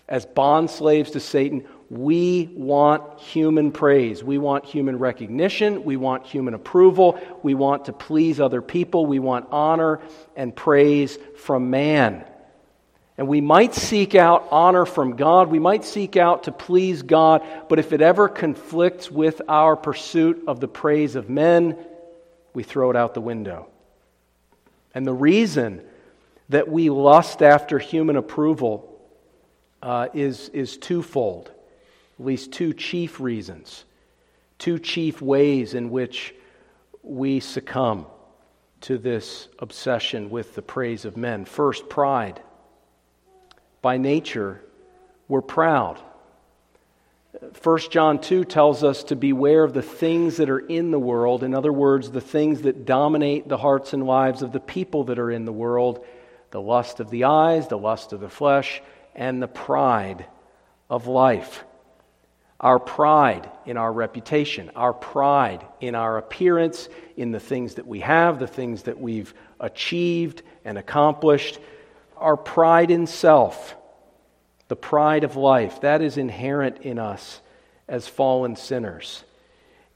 as 0.09 0.25
bond 0.25 0.69
slaves 0.69 1.11
to 1.11 1.21
Satan, 1.21 1.65
we 1.93 2.49
want 2.55 3.19
human 3.19 3.71
praise. 3.71 4.23
We 4.23 4.37
want 4.37 4.65
human 4.65 4.97
recognition. 4.97 5.83
We 5.83 5.95
want 5.95 6.25
human 6.25 6.53
approval. 6.53 7.19
We 7.43 7.53
want 7.53 7.85
to 7.85 7.93
please 7.93 8.39
other 8.39 8.61
people. 8.61 9.05
We 9.05 9.19
want 9.19 9.47
honor 9.51 9.99
and 10.35 10.55
praise 10.55 11.17
from 11.37 11.69
man. 11.69 12.25
And 13.17 13.27
we 13.27 13.41
might 13.41 13.75
seek 13.75 14.15
out 14.15 14.47
honor 14.49 14.85
from 14.85 15.15
God. 15.15 15.49
We 15.49 15.59
might 15.59 15.85
seek 15.85 16.17
out 16.17 16.43
to 16.43 16.51
please 16.51 17.03
God. 17.03 17.43
But 17.69 17.77
if 17.77 17.93
it 17.93 18.01
ever 18.01 18.27
conflicts 18.27 19.11
with 19.11 19.41
our 19.47 19.75
pursuit 19.75 20.43
of 20.47 20.59
the 20.59 20.67
praise 20.67 21.15
of 21.15 21.29
men, 21.29 21.77
we 22.55 22.63
throw 22.63 22.89
it 22.89 22.95
out 22.95 23.13
the 23.13 23.21
window. 23.21 23.67
And 24.95 25.05
the 25.05 25.13
reason 25.13 25.81
that 26.49 26.67
we 26.67 26.89
lust 26.89 27.43
after 27.43 27.77
human 27.77 28.15
approval 28.15 28.89
uh, 29.83 30.07
is, 30.13 30.49
is 30.49 30.77
twofold, 30.77 31.51
at 32.19 32.25
least 32.25 32.51
two 32.51 32.73
chief 32.73 33.19
reasons, 33.19 33.85
two 34.59 34.79
chief 34.79 35.21
ways 35.21 35.73
in 35.73 35.89
which 35.89 36.33
we 37.01 37.39
succumb 37.39 38.05
to 38.81 38.97
this 38.97 39.47
obsession 39.59 40.29
with 40.29 40.55
the 40.55 40.61
praise 40.61 41.05
of 41.05 41.17
men. 41.17 41.45
First, 41.45 41.89
pride. 41.89 42.41
By 43.81 43.97
nature, 43.97 44.61
we're 45.27 45.41
proud. 45.41 45.99
1 47.63 47.79
John 47.89 48.21
2 48.21 48.45
tells 48.45 48.83
us 48.83 49.03
to 49.05 49.15
beware 49.15 49.63
of 49.63 49.73
the 49.73 49.81
things 49.81 50.37
that 50.37 50.49
are 50.49 50.59
in 50.59 50.91
the 50.91 50.99
world. 50.99 51.43
In 51.43 51.55
other 51.55 51.73
words, 51.73 52.11
the 52.11 52.21
things 52.21 52.61
that 52.61 52.85
dominate 52.85 53.47
the 53.49 53.57
hearts 53.57 53.93
and 53.93 54.05
lives 54.05 54.41
of 54.41 54.51
the 54.51 54.59
people 54.59 55.05
that 55.05 55.17
are 55.17 55.31
in 55.31 55.45
the 55.45 55.51
world 55.51 56.05
the 56.53 56.61
lust 56.61 56.99
of 56.99 57.09
the 57.09 57.23
eyes, 57.23 57.67
the 57.67 57.77
lust 57.77 58.13
of 58.13 58.19
the 58.19 58.29
flesh, 58.29 58.79
and 59.15 59.41
the 59.41 59.47
pride 59.47 60.27
of 60.87 61.07
life. 61.07 61.63
Our 62.63 62.79
pride 62.79 63.47
in 63.65 63.77
our 63.77 63.93
reputation, 63.93 64.71
our 64.75 64.93
pride 64.93 65.63
in 65.79 65.93
our 65.93 66.17
appearance, 66.17 66.89
in 67.15 67.31
the 67.31 67.39
things 67.39 67.75
that 67.75 67.85
we 67.85 67.99
have, 67.99 68.39
the 68.39 68.47
things 68.47 68.83
that 68.83 68.99
we've 68.99 69.31
achieved 69.59 70.41
and 70.65 70.79
accomplished, 70.79 71.59
our 72.17 72.37
pride 72.37 72.89
in 72.89 73.05
self 73.05 73.75
the 74.69 74.75
pride 74.77 75.23
of 75.23 75.35
life, 75.35 75.81
that 75.81 76.01
is 76.01 76.17
inherent 76.17 76.79
in 76.79 76.97
us 76.97 77.41
as 77.87 78.07
fallen 78.07 78.55
sinners. 78.55 79.23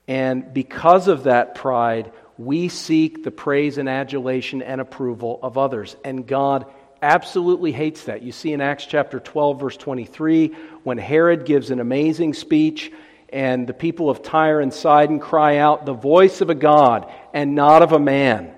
And 0.07 0.53
because 0.53 1.07
of 1.07 1.23
that 1.23 1.55
pride, 1.55 2.11
we 2.37 2.67
seek 2.67 3.23
the 3.23 3.31
praise 3.31 3.77
and 3.77 3.89
adulation 3.89 4.61
and 4.61 4.79
approval 4.79 5.39
of 5.41 5.57
others. 5.57 5.95
And 6.03 6.27
God 6.27 6.65
absolutely 7.01 7.71
hates 7.71 8.03
that. 8.05 8.21
You 8.21 8.31
see 8.31 8.53
in 8.53 8.61
Acts 8.61 8.85
chapter 8.85 9.19
12, 9.19 9.59
verse 9.59 9.77
23, 9.77 10.49
when 10.83 10.97
Herod 10.97 11.45
gives 11.45 11.71
an 11.71 11.79
amazing 11.79 12.33
speech, 12.33 12.91
and 13.29 13.67
the 13.67 13.73
people 13.73 14.09
of 14.09 14.23
Tyre 14.23 14.61
and 14.61 14.73
Sidon 14.73 15.19
cry 15.19 15.57
out, 15.57 15.85
The 15.85 15.93
voice 15.93 16.41
of 16.41 16.49
a 16.49 16.55
God 16.55 17.11
and 17.33 17.55
not 17.55 17.81
of 17.81 17.91
a 17.91 17.99
man. 17.99 18.53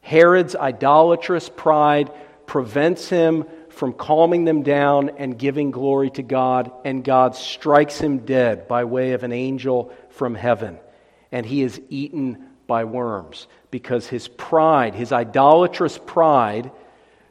Herod's 0.00 0.56
idolatrous 0.56 1.48
pride 1.48 2.10
prevents 2.46 3.08
him 3.08 3.44
from 3.70 3.92
calming 3.92 4.44
them 4.44 4.62
down 4.62 5.10
and 5.18 5.38
giving 5.38 5.70
glory 5.70 6.10
to 6.10 6.22
God, 6.22 6.70
and 6.84 7.04
God 7.04 7.34
strikes 7.34 7.98
him 7.98 8.18
dead 8.18 8.68
by 8.68 8.84
way 8.84 9.12
of 9.12 9.24
an 9.24 9.32
angel 9.32 9.92
from 10.10 10.34
heaven. 10.34 10.78
And 11.32 11.44
he 11.44 11.62
is 11.62 11.80
eaten 11.88 12.50
by 12.66 12.84
worms 12.84 13.48
because 13.70 14.06
his 14.06 14.28
pride, 14.28 14.94
his 14.94 15.12
idolatrous 15.12 15.98
pride, 15.98 16.70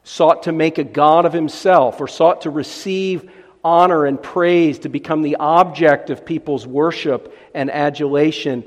sought 0.04 0.44
to 0.44 0.52
make 0.52 0.78
a 0.78 0.84
God 0.84 1.26
of 1.26 1.34
himself 1.34 2.02
or 2.02 2.08
sought 2.08 2.42
to 2.42 2.50
receive 2.50 3.30
honor 3.64 4.06
and 4.06 4.22
praise 4.22 4.80
to 4.80 4.90
become 4.90 5.22
the 5.22 5.38
object 5.38 6.10
of 6.10 6.26
people's 6.26 6.68
worship 6.68 7.38
and 7.54 7.72
adulation. 7.72 8.66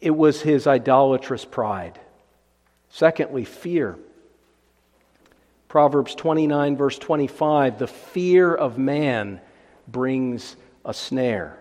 It 0.00 0.12
was 0.12 0.40
his 0.40 0.66
idolatrous 0.66 1.44
pride. 1.44 1.98
Secondly, 2.90 3.44
fear. 3.44 3.98
Proverbs 5.68 6.14
29, 6.14 6.76
verse 6.76 6.98
25 6.98 7.78
the 7.78 7.88
fear 7.88 8.54
of 8.54 8.78
man 8.78 9.40
brings 9.88 10.56
a 10.84 10.94
snare. 10.94 11.58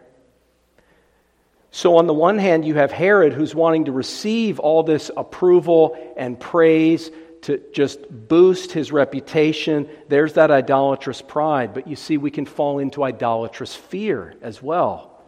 So, 1.71 1.97
on 1.97 2.07
the 2.07 2.13
one 2.13 2.37
hand, 2.37 2.63
you 2.63 2.75
have 2.75 2.91
Herod 2.91 3.33
who's 3.33 3.53
wanting 3.53 3.85
to 3.85 3.91
receive 3.91 4.59
all 4.59 4.83
this 4.83 5.11
approval 5.17 5.97
and 6.15 6.39
praise 6.39 7.11
to 7.45 7.61
just 7.71 7.99
boost 8.09 8.71
his 8.71 8.91
reputation. 8.91 9.87
There's 10.09 10.33
that 10.33 10.49
idolatrous 10.49 11.21
pride. 11.21 11.75
But 11.75 11.87
you 11.87 11.95
see, 11.95 12.17
we 12.17 12.31
can 12.31 12.45
fall 12.45 12.79
into 12.79 13.03
idolatrous 13.03 13.75
fear 13.75 14.33
as 14.41 14.63
well. 14.63 15.23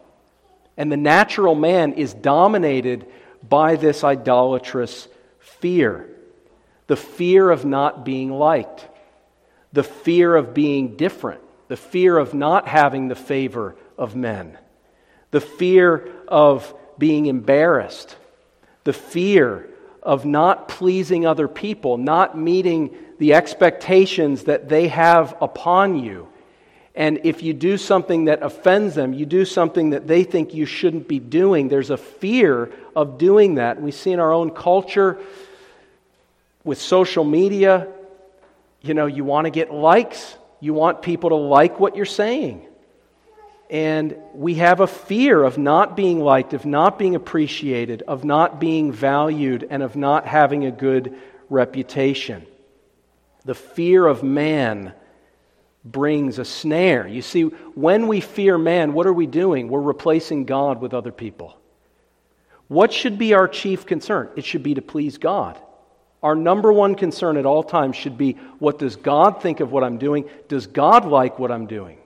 And 0.76 0.90
the 0.90 0.96
natural 0.96 1.54
man 1.54 1.92
is 1.92 2.14
dominated 2.14 3.06
by 3.48 3.76
this 3.76 4.04
idolatrous 4.04 5.08
fear 5.38 6.08
the 6.88 6.96
fear 6.96 7.50
of 7.50 7.66
not 7.66 8.02
being 8.02 8.30
liked, 8.30 8.88
the 9.74 9.82
fear 9.82 10.34
of 10.34 10.54
being 10.54 10.96
different, 10.96 11.42
the 11.68 11.76
fear 11.76 12.16
of 12.16 12.32
not 12.32 12.66
having 12.66 13.08
the 13.08 13.14
favor 13.14 13.76
of 13.98 14.16
men, 14.16 14.56
the 15.30 15.40
fear 15.40 16.10
of 16.26 16.74
being 16.96 17.26
embarrassed, 17.26 18.16
the 18.84 18.94
fear 18.94 19.68
of 20.08 20.24
not 20.24 20.68
pleasing 20.68 21.26
other 21.26 21.46
people, 21.46 21.98
not 21.98 22.36
meeting 22.36 22.96
the 23.18 23.34
expectations 23.34 24.44
that 24.44 24.66
they 24.66 24.88
have 24.88 25.36
upon 25.42 26.02
you. 26.02 26.26
And 26.94 27.20
if 27.24 27.42
you 27.42 27.52
do 27.52 27.76
something 27.76 28.24
that 28.24 28.42
offends 28.42 28.94
them, 28.94 29.12
you 29.12 29.26
do 29.26 29.44
something 29.44 29.90
that 29.90 30.06
they 30.06 30.24
think 30.24 30.54
you 30.54 30.64
shouldn't 30.64 31.08
be 31.08 31.18
doing, 31.18 31.68
there's 31.68 31.90
a 31.90 31.98
fear 31.98 32.72
of 32.96 33.18
doing 33.18 33.56
that. 33.56 33.82
we 33.82 33.90
see 33.90 34.10
in 34.10 34.18
our 34.18 34.32
own 34.32 34.50
culture 34.50 35.18
with 36.64 36.80
social 36.80 37.22
media, 37.22 37.86
you 38.80 38.94
know, 38.94 39.06
you 39.06 39.24
want 39.24 39.44
to 39.44 39.50
get 39.50 39.70
likes. 39.70 40.36
You 40.60 40.72
want 40.72 41.02
people 41.02 41.28
to 41.30 41.36
like 41.36 41.78
what 41.78 41.96
you're 41.96 42.06
saying. 42.06 42.66
And 43.70 44.16
we 44.32 44.54
have 44.54 44.80
a 44.80 44.86
fear 44.86 45.42
of 45.42 45.58
not 45.58 45.96
being 45.96 46.20
liked, 46.20 46.54
of 46.54 46.64
not 46.64 46.98
being 46.98 47.14
appreciated, 47.14 48.02
of 48.02 48.24
not 48.24 48.60
being 48.60 48.92
valued, 48.92 49.66
and 49.68 49.82
of 49.82 49.94
not 49.94 50.26
having 50.26 50.64
a 50.64 50.70
good 50.70 51.16
reputation. 51.50 52.46
The 53.44 53.54
fear 53.54 54.06
of 54.06 54.22
man 54.22 54.94
brings 55.84 56.38
a 56.38 56.44
snare. 56.44 57.06
You 57.06 57.22
see, 57.22 57.42
when 57.42 58.08
we 58.08 58.20
fear 58.20 58.58
man, 58.58 58.94
what 58.94 59.06
are 59.06 59.12
we 59.12 59.26
doing? 59.26 59.68
We're 59.68 59.80
replacing 59.80 60.44
God 60.44 60.80
with 60.80 60.94
other 60.94 61.12
people. 61.12 61.58
What 62.68 62.92
should 62.92 63.18
be 63.18 63.34
our 63.34 63.48
chief 63.48 63.86
concern? 63.86 64.28
It 64.36 64.44
should 64.44 64.62
be 64.62 64.74
to 64.74 64.82
please 64.82 65.18
God. 65.18 65.58
Our 66.22 66.34
number 66.34 66.72
one 66.72 66.94
concern 66.94 67.36
at 67.36 67.46
all 67.46 67.62
times 67.62 67.96
should 67.96 68.18
be 68.18 68.32
what 68.58 68.78
does 68.78 68.96
God 68.96 69.40
think 69.40 69.60
of 69.60 69.72
what 69.72 69.84
I'm 69.84 69.98
doing? 69.98 70.28
Does 70.48 70.66
God 70.66 71.06
like 71.06 71.38
what 71.38 71.50
I'm 71.50 71.66
doing? 71.66 71.97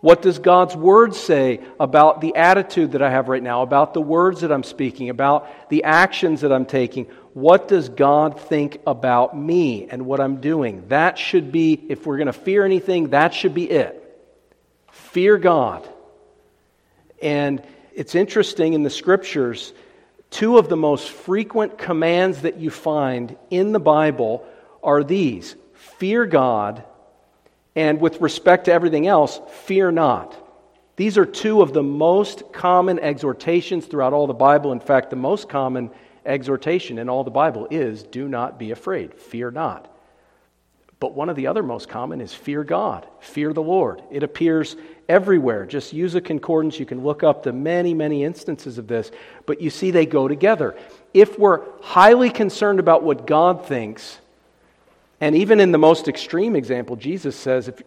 What 0.00 0.22
does 0.22 0.38
God's 0.38 0.76
word 0.76 1.14
say 1.14 1.60
about 1.80 2.20
the 2.20 2.36
attitude 2.36 2.92
that 2.92 3.02
I 3.02 3.10
have 3.10 3.28
right 3.28 3.42
now, 3.42 3.62
about 3.62 3.94
the 3.94 4.00
words 4.00 4.42
that 4.42 4.52
I'm 4.52 4.62
speaking, 4.62 5.08
about 5.08 5.68
the 5.70 5.84
actions 5.84 6.42
that 6.42 6.52
I'm 6.52 6.66
taking? 6.66 7.06
What 7.32 7.68
does 7.68 7.88
God 7.88 8.40
think 8.40 8.80
about 8.86 9.36
me 9.36 9.88
and 9.88 10.06
what 10.06 10.20
I'm 10.20 10.40
doing? 10.40 10.88
That 10.88 11.18
should 11.18 11.50
be, 11.50 11.72
if 11.88 12.06
we're 12.06 12.18
going 12.18 12.26
to 12.26 12.32
fear 12.32 12.64
anything, 12.64 13.10
that 13.10 13.34
should 13.34 13.54
be 13.54 13.70
it. 13.70 14.02
Fear 14.90 15.38
God. 15.38 15.88
And 17.22 17.62
it's 17.94 18.14
interesting 18.14 18.74
in 18.74 18.82
the 18.82 18.90
scriptures 18.90 19.72
Two 20.30 20.58
of 20.58 20.68
the 20.68 20.76
most 20.76 21.08
frequent 21.08 21.78
commands 21.78 22.42
that 22.42 22.58
you 22.58 22.70
find 22.70 23.36
in 23.50 23.72
the 23.72 23.80
Bible 23.80 24.44
are 24.82 25.04
these 25.04 25.54
fear 25.72 26.26
God, 26.26 26.84
and 27.76 28.00
with 28.00 28.20
respect 28.20 28.64
to 28.64 28.72
everything 28.72 29.06
else, 29.06 29.40
fear 29.64 29.92
not. 29.92 30.34
These 30.96 31.18
are 31.18 31.26
two 31.26 31.60
of 31.60 31.74
the 31.74 31.82
most 31.82 32.52
common 32.52 32.98
exhortations 32.98 33.84
throughout 33.84 34.14
all 34.14 34.26
the 34.26 34.32
Bible. 34.32 34.72
In 34.72 34.80
fact, 34.80 35.10
the 35.10 35.16
most 35.16 35.48
common 35.48 35.90
exhortation 36.24 36.98
in 36.98 37.10
all 37.10 37.22
the 37.22 37.30
Bible 37.30 37.68
is 37.70 38.02
do 38.02 38.28
not 38.28 38.58
be 38.58 38.70
afraid, 38.70 39.14
fear 39.14 39.50
not. 39.50 39.92
But 40.98 41.14
one 41.14 41.28
of 41.28 41.36
the 41.36 41.48
other 41.48 41.62
most 41.62 41.90
common 41.90 42.22
is 42.22 42.32
fear 42.32 42.64
God, 42.64 43.06
fear 43.20 43.52
the 43.52 43.62
Lord. 43.62 44.02
It 44.10 44.22
appears 44.22 44.76
everywhere. 45.10 45.66
Just 45.66 45.92
use 45.92 46.14
a 46.14 46.22
concordance. 46.22 46.80
You 46.80 46.86
can 46.86 47.04
look 47.04 47.22
up 47.22 47.42
the 47.42 47.52
many, 47.52 47.92
many 47.92 48.24
instances 48.24 48.78
of 48.78 48.86
this. 48.86 49.10
But 49.44 49.60
you 49.60 49.68
see, 49.68 49.90
they 49.90 50.06
go 50.06 50.26
together. 50.26 50.74
If 51.12 51.38
we're 51.38 51.60
highly 51.82 52.30
concerned 52.30 52.80
about 52.80 53.02
what 53.02 53.26
God 53.26 53.66
thinks, 53.66 54.18
and 55.20 55.34
even 55.36 55.60
in 55.60 55.72
the 55.72 55.78
most 55.78 56.08
extreme 56.08 56.56
example, 56.56 56.96
Jesus 56.96 57.36
says, 57.36 57.68
if, 57.68 57.82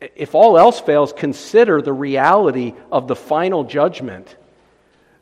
if 0.00 0.34
all 0.34 0.58
else 0.58 0.80
fails, 0.80 1.12
consider 1.12 1.82
the 1.82 1.92
reality 1.92 2.74
of 2.90 3.06
the 3.06 3.16
final 3.16 3.64
judgment 3.64 4.34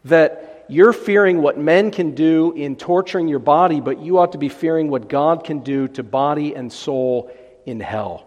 that 0.05 0.67
you're 0.69 0.93
fearing 0.93 1.43
what 1.43 1.59
men 1.59 1.91
can 1.91 2.15
do 2.15 2.53
in 2.53 2.77
torturing 2.77 3.27
your 3.27 3.39
body, 3.39 3.81
but 3.81 4.01
you 4.01 4.19
ought 4.19 4.33
to 4.33 4.39
be 4.39 4.49
fearing 4.49 4.89
what 4.91 5.09
God 5.09 5.45
can 5.45 5.61
do 5.61 5.89
to 5.89 6.03
body 6.03 6.55
and 6.55 6.73
soul 6.73 7.31
in 7.65 7.81
hell. 7.81 8.27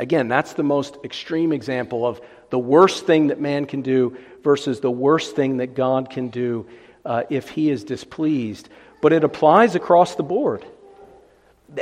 Again, 0.00 0.26
that's 0.28 0.54
the 0.54 0.62
most 0.62 0.98
extreme 1.04 1.52
example 1.52 2.06
of 2.06 2.20
the 2.50 2.58
worst 2.58 3.06
thing 3.06 3.28
that 3.28 3.40
man 3.40 3.66
can 3.66 3.82
do 3.82 4.16
versus 4.42 4.80
the 4.80 4.90
worst 4.90 5.36
thing 5.36 5.58
that 5.58 5.74
God 5.74 6.10
can 6.10 6.28
do 6.28 6.66
uh, 7.04 7.22
if 7.30 7.50
he 7.50 7.70
is 7.70 7.84
displeased. 7.84 8.68
But 9.00 9.12
it 9.12 9.22
applies 9.22 9.74
across 9.74 10.14
the 10.14 10.22
board. 10.22 10.64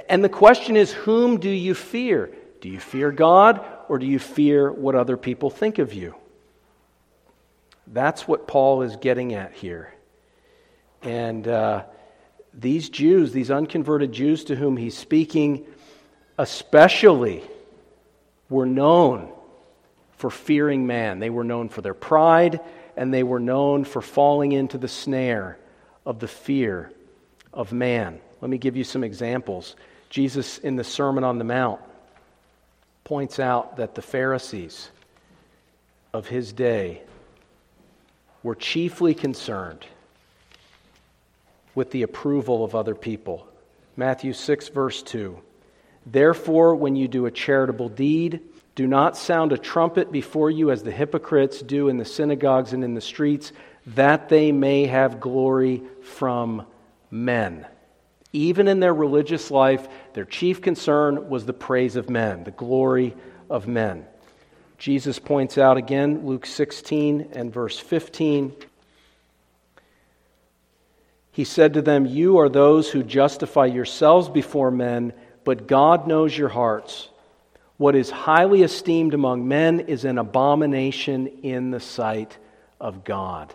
And 0.08 0.22
the 0.22 0.28
question 0.28 0.76
is 0.76 0.92
whom 0.92 1.38
do 1.38 1.50
you 1.50 1.74
fear? 1.74 2.30
Do 2.60 2.68
you 2.68 2.80
fear 2.80 3.10
God 3.10 3.64
or 3.88 3.98
do 3.98 4.06
you 4.06 4.18
fear 4.18 4.70
what 4.70 4.94
other 4.94 5.16
people 5.16 5.50
think 5.50 5.78
of 5.78 5.92
you? 5.92 6.14
That's 7.86 8.26
what 8.26 8.46
Paul 8.46 8.82
is 8.82 8.96
getting 8.96 9.34
at 9.34 9.52
here. 9.52 9.92
And 11.02 11.46
uh, 11.48 11.84
these 12.54 12.88
Jews, 12.88 13.32
these 13.32 13.50
unconverted 13.50 14.12
Jews 14.12 14.44
to 14.44 14.56
whom 14.56 14.76
he's 14.76 14.96
speaking, 14.96 15.66
especially 16.38 17.42
were 18.48 18.66
known 18.66 19.32
for 20.12 20.30
fearing 20.30 20.86
man. 20.86 21.18
They 21.18 21.30
were 21.30 21.44
known 21.44 21.68
for 21.68 21.80
their 21.80 21.94
pride, 21.94 22.60
and 22.96 23.12
they 23.12 23.24
were 23.24 23.40
known 23.40 23.84
for 23.84 24.00
falling 24.00 24.52
into 24.52 24.78
the 24.78 24.88
snare 24.88 25.58
of 26.06 26.20
the 26.20 26.28
fear 26.28 26.92
of 27.52 27.72
man. 27.72 28.20
Let 28.42 28.50
me 28.50 28.58
give 28.58 28.76
you 28.76 28.84
some 28.84 29.04
examples. 29.04 29.76
Jesus 30.10 30.58
in 30.58 30.76
the 30.76 30.84
Sermon 30.84 31.24
on 31.24 31.38
the 31.38 31.44
Mount, 31.44 31.80
points 33.04 33.38
out 33.38 33.76
that 33.76 33.94
the 33.94 34.02
Pharisees 34.02 34.90
of 36.12 36.26
his 36.26 36.52
day 36.52 37.02
were 38.42 38.54
chiefly 38.54 39.14
concerned 39.14 39.86
with 41.74 41.90
the 41.92 42.02
approval 42.02 42.64
of 42.64 42.74
other 42.74 42.94
people. 42.94 43.46
Matthew 43.96 44.32
6, 44.32 44.68
verse 44.68 45.02
2. 45.02 45.38
Therefore, 46.04 46.74
when 46.74 46.96
you 46.96 47.08
do 47.08 47.26
a 47.26 47.30
charitable 47.30 47.88
deed, 47.88 48.40
do 48.74 48.86
not 48.86 49.16
sound 49.16 49.52
a 49.52 49.58
trumpet 49.58 50.10
before 50.10 50.50
you 50.50 50.70
as 50.70 50.82
the 50.82 50.90
hypocrites 50.90 51.62
do 51.62 51.88
in 51.88 51.96
the 51.96 52.04
synagogues 52.04 52.72
and 52.72 52.82
in 52.82 52.94
the 52.94 53.00
streets, 53.00 53.52
that 53.86 54.28
they 54.28 54.50
may 54.50 54.86
have 54.86 55.20
glory 55.20 55.82
from 56.02 56.66
men. 57.10 57.66
Even 58.32 58.68
in 58.68 58.80
their 58.80 58.94
religious 58.94 59.50
life, 59.50 59.86
their 60.14 60.24
chief 60.24 60.62
concern 60.62 61.28
was 61.28 61.44
the 61.44 61.52
praise 61.52 61.96
of 61.96 62.08
men, 62.08 62.44
the 62.44 62.50
glory 62.50 63.14
of 63.50 63.68
men. 63.68 64.06
Jesus 64.78 65.18
points 65.18 65.58
out 65.58 65.76
again, 65.76 66.26
Luke 66.26 66.46
16 66.46 67.30
and 67.32 67.52
verse 67.52 67.78
15. 67.78 68.52
He 71.30 71.44
said 71.44 71.74
to 71.74 71.82
them, 71.82 72.06
You 72.06 72.38
are 72.38 72.48
those 72.48 72.90
who 72.90 73.02
justify 73.02 73.66
yourselves 73.66 74.28
before 74.28 74.70
men, 74.70 75.12
but 75.44 75.66
God 75.66 76.06
knows 76.06 76.36
your 76.36 76.48
hearts. 76.48 77.08
What 77.76 77.96
is 77.96 78.10
highly 78.10 78.62
esteemed 78.62 79.14
among 79.14 79.48
men 79.48 79.80
is 79.80 80.04
an 80.04 80.18
abomination 80.18 81.26
in 81.42 81.70
the 81.70 81.80
sight 81.80 82.36
of 82.80 83.04
God. 83.04 83.52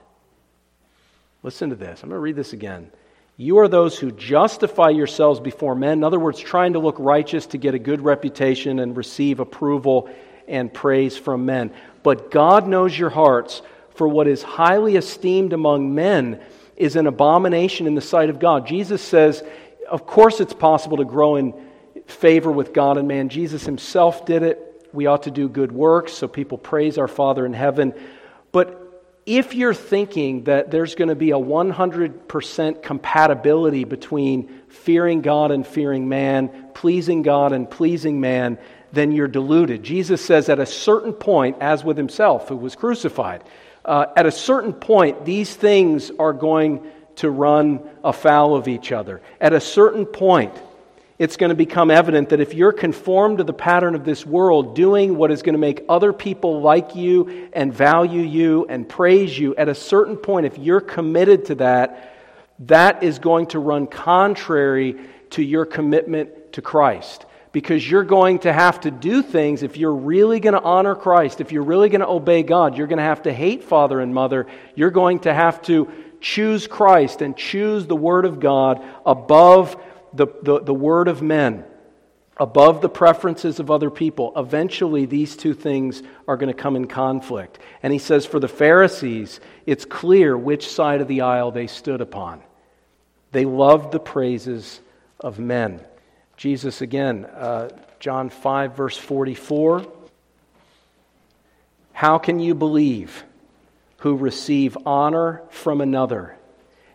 Listen 1.44 1.70
to 1.70 1.76
this. 1.76 2.04
I'm 2.04 2.10
going 2.10 2.18
to 2.18 2.22
read 2.22 2.36
this 2.36 2.54
again. 2.54 2.92
You 3.40 3.60
are 3.60 3.68
those 3.68 4.00
who 4.00 4.12
justify 4.12 4.90
yourselves 4.90 5.40
before 5.40 5.76
men. 5.76 6.00
In 6.00 6.04
other 6.04 6.20
words, 6.20 6.40
trying 6.40 6.74
to 6.74 6.80
look 6.80 6.96
righteous 6.98 7.46
to 7.48 7.60
get 7.60 7.76
a 7.76 7.80
good 7.80 8.02
reputation 8.02 8.80
and 8.80 8.98
receive 8.98 9.40
approval 9.40 10.10
and 10.48 10.74
praise 10.74 11.16
from 11.16 11.46
men. 11.46 11.72
But 12.02 12.32
God 12.32 12.68
knows 12.68 12.98
your 12.98 13.12
hearts, 13.12 13.62
for 13.92 14.08
what 14.08 14.28
is 14.28 14.42
highly 14.42 14.96
esteemed 14.96 15.54
among 15.54 15.94
men 15.94 16.42
is 16.76 16.96
an 16.96 17.06
abomination 17.06 17.86
in 17.86 17.94
the 17.94 18.02
sight 18.02 18.32
of 18.32 18.40
God. 18.40 18.66
Jesus 18.66 19.04
says, 19.04 19.44
of 19.88 20.08
course, 20.08 20.40
it's 20.40 20.54
possible 20.54 20.98
to 20.98 21.06
grow 21.06 21.36
in 21.36 21.54
favor 22.08 22.52
with 22.52 22.74
God 22.74 22.98
and 22.98 23.08
man. 23.08 23.30
Jesus 23.30 23.66
himself 23.66 24.26
did 24.26 24.42
it. 24.42 24.90
We 24.94 25.06
ought 25.06 25.24
to 25.24 25.32
do 25.32 25.48
good 25.48 25.72
works 25.72 26.14
so 26.14 26.28
people 26.28 26.58
praise 26.58 26.98
our 26.98 27.08
Father 27.08 27.46
in 27.46 27.54
heaven. 27.54 27.94
But 28.52 28.87
if 29.28 29.54
you're 29.54 29.74
thinking 29.74 30.46
that 30.46 30.72
there's 30.72 30.96
going 30.96 31.10
to 31.10 31.16
be 31.16 31.32
a 31.32 31.38
100% 31.38 32.82
compatibility 32.82 33.84
between 33.84 34.48
fearing 34.70 35.22
God 35.22 35.52
and 35.52 35.68
fearing 35.68 36.08
man, 36.08 36.70
pleasing 36.74 37.24
God 37.24 37.52
and 37.52 37.70
pleasing 37.70 38.22
man, 38.22 38.58
then 38.94 39.12
you're 39.12 39.28
deluded. 39.28 39.84
Jesus 39.84 40.26
says 40.26 40.48
at 40.48 40.60
a 40.60 40.66
certain 40.66 41.12
point, 41.12 41.58
as 41.60 41.84
with 41.84 41.98
himself, 41.98 42.48
who 42.48 42.56
was 42.56 42.78
crucified, 42.78 43.44
uh, 43.84 44.06
at 44.16 44.26
a 44.26 44.32
certain 44.32 44.72
point, 44.72 45.26
these 45.26 45.54
things 45.54 46.10
are 46.18 46.34
going 46.34 46.88
to 47.18 47.30
run 47.30 47.82
afoul 48.06 48.56
of 48.56 48.70
each 48.70 48.94
other. 48.94 49.22
At 49.42 49.52
a 49.52 49.60
certain 49.60 50.06
point, 50.06 50.54
it's 51.20 51.36
going 51.36 51.50
to 51.50 51.56
become 51.56 51.90
evident 51.90 52.30
that 52.30 52.40
if 52.40 52.54
you're 52.54 52.72
conformed 52.72 53.40
to 53.40 53.44
the 53.44 53.54
pattern 53.54 53.96
of 53.96 54.06
this 54.06 54.26
world, 54.26 54.76
doing 54.76 55.18
what 55.18 55.32
is 55.32 55.42
going 55.42 55.54
to 55.54 55.60
make 55.60 55.84
other 55.90 56.14
people 56.14 56.62
like 56.62 56.96
you 56.96 57.50
and 57.54 57.74
value 57.74 58.22
you 58.22 58.68
and 58.70 58.88
praise 58.88 59.38
you, 59.38 59.56
at 59.56 59.68
a 59.68 59.74
certain 59.74 60.16
point, 60.16 60.46
if 60.46 60.60
you're 60.60 60.82
committed 60.82 61.46
to 61.46 61.56
that, 61.56 62.14
that 62.60 63.02
is 63.02 63.18
going 63.18 63.48
to 63.48 63.60
run 63.60 63.88
contrary 63.88 65.00
to 65.32 65.42
your 65.42 65.66
commitment 65.66 66.54
to 66.54 66.62
Christ. 66.62 67.26
Because 67.52 67.90
you're 67.90 68.04
going 68.04 68.40
to 68.40 68.54
have 68.54 68.82
to 68.82 68.92
do 68.92 69.24
things, 69.24 69.64
if 69.64 69.78
you're 69.78 69.96
really 69.96 70.40
going 70.40 70.54
to 70.54 70.62
honor 70.62 70.94
Christ, 70.94 71.42
if 71.42 71.52
you're 71.52 71.64
really 71.64 71.90
going 71.90 72.02
to 72.02 72.08
obey 72.08 72.44
God, 72.44 72.78
you're 72.78 72.86
going 72.86 72.98
to 72.98 73.04
have 73.04 73.24
to 73.24 73.34
hate 73.34 73.64
father 73.64 74.00
and 74.00 74.14
mother. 74.14 74.46
You're 74.76 74.92
going 74.92 75.22
to 75.22 75.34
have 75.34 75.64
to 75.64 75.92
choose 76.22 76.68
Christ 76.68 77.22
and 77.22 77.36
choose 77.36 77.88
the 77.88 77.96
Word 77.96 78.26
of 78.26 78.40
God 78.40 78.84
above 79.06 79.82
the, 80.14 80.28
the, 80.44 80.60
the 80.62 80.74
word 80.74 81.08
of 81.08 81.22
men 81.22 81.66
above 82.38 82.82
the 82.82 82.90
preferences 82.90 83.60
of 83.60 83.72
other 83.72 83.90
people, 83.90 84.32
eventually 84.36 85.06
these 85.06 85.36
two 85.36 85.54
things 85.54 86.04
are 86.28 86.38
going 86.38 86.54
to 86.54 86.62
come 86.62 86.76
in 86.76 86.88
conflict. 86.88 87.60
And 87.82 87.92
he 87.92 88.00
says 88.00 88.26
for 88.26 88.40
the 88.40 88.48
Pharisees, 88.48 89.40
it's 89.66 89.86
clear 89.86 90.38
which 90.38 90.68
side 90.68 91.02
of 91.02 91.08
the 91.08 91.22
aisle 91.22 91.52
they 91.52 91.68
stood 91.68 92.00
upon. 92.00 92.42
They 93.32 93.46
loved 93.46 93.92
the 93.92 94.00
praises 94.00 94.80
of 95.20 95.40
men. 95.40 95.82
Jesus, 96.38 96.82
again, 96.82 97.26
uh, 97.26 97.70
John 98.00 98.30
5, 98.30 98.76
verse 98.76 98.98
44. 98.98 99.86
How 101.94 102.20
can 102.20 102.40
you 102.40 102.54
believe 102.54 103.24
who 103.98 104.16
receive 104.16 104.78
honor 104.86 105.42
from 105.50 105.82
another 105.82 106.38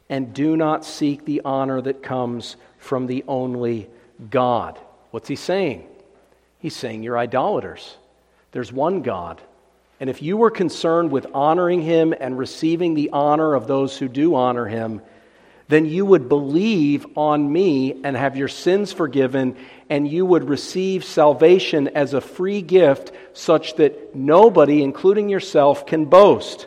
and 0.08 0.32
do 0.32 0.56
not 0.56 0.84
seek 0.84 1.24
the 1.24 1.40
honor 1.44 1.80
that 1.80 2.02
comes 2.02 2.56
from 2.82 3.06
the 3.06 3.24
only 3.28 3.88
God. 4.28 4.78
What's 5.12 5.28
he 5.28 5.36
saying? 5.36 5.86
He's 6.58 6.74
saying 6.74 7.04
you're 7.04 7.18
idolaters. 7.18 7.96
There's 8.50 8.72
one 8.72 9.02
God. 9.02 9.40
And 10.00 10.10
if 10.10 10.20
you 10.20 10.36
were 10.36 10.50
concerned 10.50 11.12
with 11.12 11.28
honoring 11.32 11.80
him 11.80 12.12
and 12.18 12.36
receiving 12.36 12.94
the 12.94 13.10
honor 13.12 13.54
of 13.54 13.68
those 13.68 13.96
who 13.96 14.08
do 14.08 14.34
honor 14.34 14.66
him, 14.66 15.00
then 15.68 15.86
you 15.86 16.04
would 16.04 16.28
believe 16.28 17.06
on 17.16 17.50
me 17.50 18.00
and 18.02 18.16
have 18.16 18.36
your 18.36 18.48
sins 18.48 18.92
forgiven, 18.92 19.56
and 19.88 20.08
you 20.08 20.26
would 20.26 20.48
receive 20.48 21.04
salvation 21.04 21.86
as 21.88 22.14
a 22.14 22.20
free 22.20 22.62
gift, 22.62 23.12
such 23.32 23.76
that 23.76 24.14
nobody, 24.14 24.82
including 24.82 25.28
yourself, 25.28 25.86
can 25.86 26.06
boast. 26.06 26.66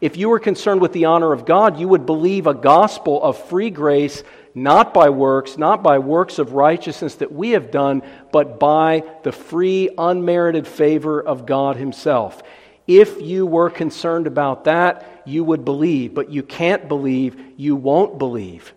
If 0.00 0.16
you 0.16 0.30
were 0.30 0.40
concerned 0.40 0.80
with 0.80 0.92
the 0.92 1.04
honor 1.04 1.32
of 1.32 1.44
God, 1.44 1.78
you 1.78 1.88
would 1.88 2.06
believe 2.06 2.46
a 2.46 2.54
gospel 2.54 3.22
of 3.22 3.38
free 3.48 3.70
grace 3.70 4.22
not 4.56 4.94
by 4.94 5.10
works, 5.10 5.58
not 5.58 5.82
by 5.82 5.98
works 5.98 6.38
of 6.38 6.54
righteousness 6.54 7.16
that 7.16 7.30
we 7.30 7.50
have 7.50 7.70
done, 7.70 8.02
but 8.32 8.58
by 8.58 9.04
the 9.22 9.30
free, 9.30 9.90
unmerited 9.98 10.66
favor 10.66 11.20
of 11.20 11.44
God 11.44 11.76
Himself. 11.76 12.42
If 12.86 13.20
you 13.20 13.44
were 13.44 13.68
concerned 13.68 14.26
about 14.26 14.64
that, 14.64 15.22
you 15.26 15.44
would 15.44 15.66
believe, 15.66 16.14
but 16.14 16.30
you 16.30 16.42
can't 16.42 16.88
believe, 16.88 17.38
you 17.58 17.76
won't 17.76 18.18
believe, 18.18 18.72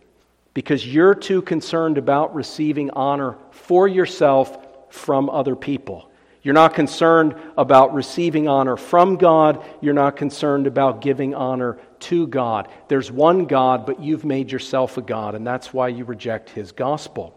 because 0.54 0.86
you're 0.86 1.16
too 1.16 1.42
concerned 1.42 1.98
about 1.98 2.36
receiving 2.36 2.92
honor 2.92 3.38
for 3.52 3.88
yourself 3.88 4.58
from 4.90 5.30
other 5.30 5.56
people. 5.56 6.12
You're 6.42 6.56
not 6.56 6.74
concerned 6.74 7.36
about 7.58 7.94
receiving 7.94 8.50
honor 8.50 8.76
from 8.76 9.16
God. 9.16 9.64
You're 9.80 9.94
not 9.94 10.18
concerned 10.18 10.68
about 10.68 11.00
giving 11.00 11.34
honor 11.36 11.78
to 12.02 12.28
God. 12.28 12.70
There's 12.88 13.12
one 13.12 13.46
God, 13.46 13.86
but 13.86 14.02
you've 14.02 14.26
made 14.26 14.52
yourself 14.52 14.98
a 14.98 15.02
God, 15.02 15.36
and 15.36 15.46
that's 15.46 15.74
why 15.74 15.90
you 15.90 16.06
reject 16.06 16.50
his 16.50 16.72
gospel. 16.72 17.36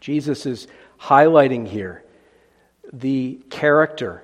Jesus 0.00 0.46
is 0.46 0.68
highlighting 1.00 1.66
here 1.66 2.04
the 2.92 3.40
character 3.50 4.22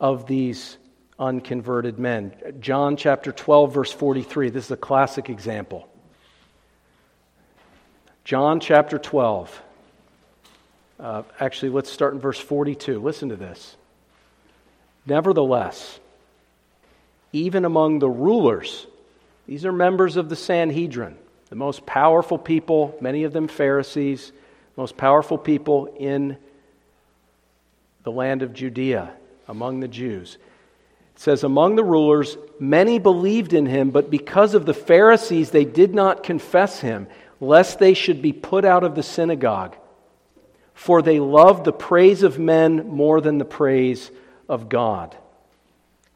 of 0.00 0.26
these 0.26 0.76
unconverted 1.18 1.98
men. 1.98 2.34
John 2.60 2.96
chapter 2.96 3.32
12, 3.32 3.74
verse 3.74 3.92
43. 3.92 4.50
This 4.50 4.66
is 4.66 4.70
a 4.70 4.76
classic 4.76 5.30
example. 5.30 5.88
John 8.24 8.60
chapter 8.60 8.98
12 8.98 9.62
uh, 11.00 11.22
actually, 11.38 11.70
let's 11.70 11.90
start 11.90 12.14
in 12.14 12.20
verse 12.20 12.40
42. 12.40 13.00
Listen 13.00 13.28
to 13.28 13.36
this. 13.36 13.76
Nevertheless, 15.06 16.00
even 17.32 17.64
among 17.64 17.98
the 17.98 18.08
rulers, 18.08 18.86
these 19.46 19.64
are 19.64 19.72
members 19.72 20.16
of 20.16 20.28
the 20.28 20.36
Sanhedrin, 20.36 21.16
the 21.50 21.56
most 21.56 21.86
powerful 21.86 22.38
people, 22.38 22.96
many 23.00 23.24
of 23.24 23.32
them 23.32 23.48
Pharisees, 23.48 24.32
most 24.76 24.96
powerful 24.96 25.38
people 25.38 25.94
in 25.98 26.36
the 28.04 28.12
land 28.12 28.42
of 28.42 28.54
Judea, 28.54 29.12
among 29.48 29.80
the 29.80 29.88
Jews. 29.88 30.38
It 31.14 31.20
says, 31.20 31.44
Among 31.44 31.76
the 31.76 31.84
rulers, 31.84 32.36
many 32.60 32.98
believed 32.98 33.52
in 33.52 33.66
him, 33.66 33.90
but 33.90 34.10
because 34.10 34.54
of 34.54 34.66
the 34.66 34.74
Pharisees, 34.74 35.50
they 35.50 35.64
did 35.64 35.94
not 35.94 36.22
confess 36.22 36.80
him, 36.80 37.08
lest 37.40 37.78
they 37.78 37.94
should 37.94 38.22
be 38.22 38.32
put 38.32 38.64
out 38.64 38.84
of 38.84 38.94
the 38.94 39.02
synagogue 39.02 39.76
for 40.78 41.02
they 41.02 41.18
loved 41.18 41.64
the 41.64 41.72
praise 41.72 42.22
of 42.22 42.38
men 42.38 42.86
more 42.88 43.20
than 43.20 43.38
the 43.38 43.44
praise 43.44 44.12
of 44.48 44.68
God. 44.68 45.16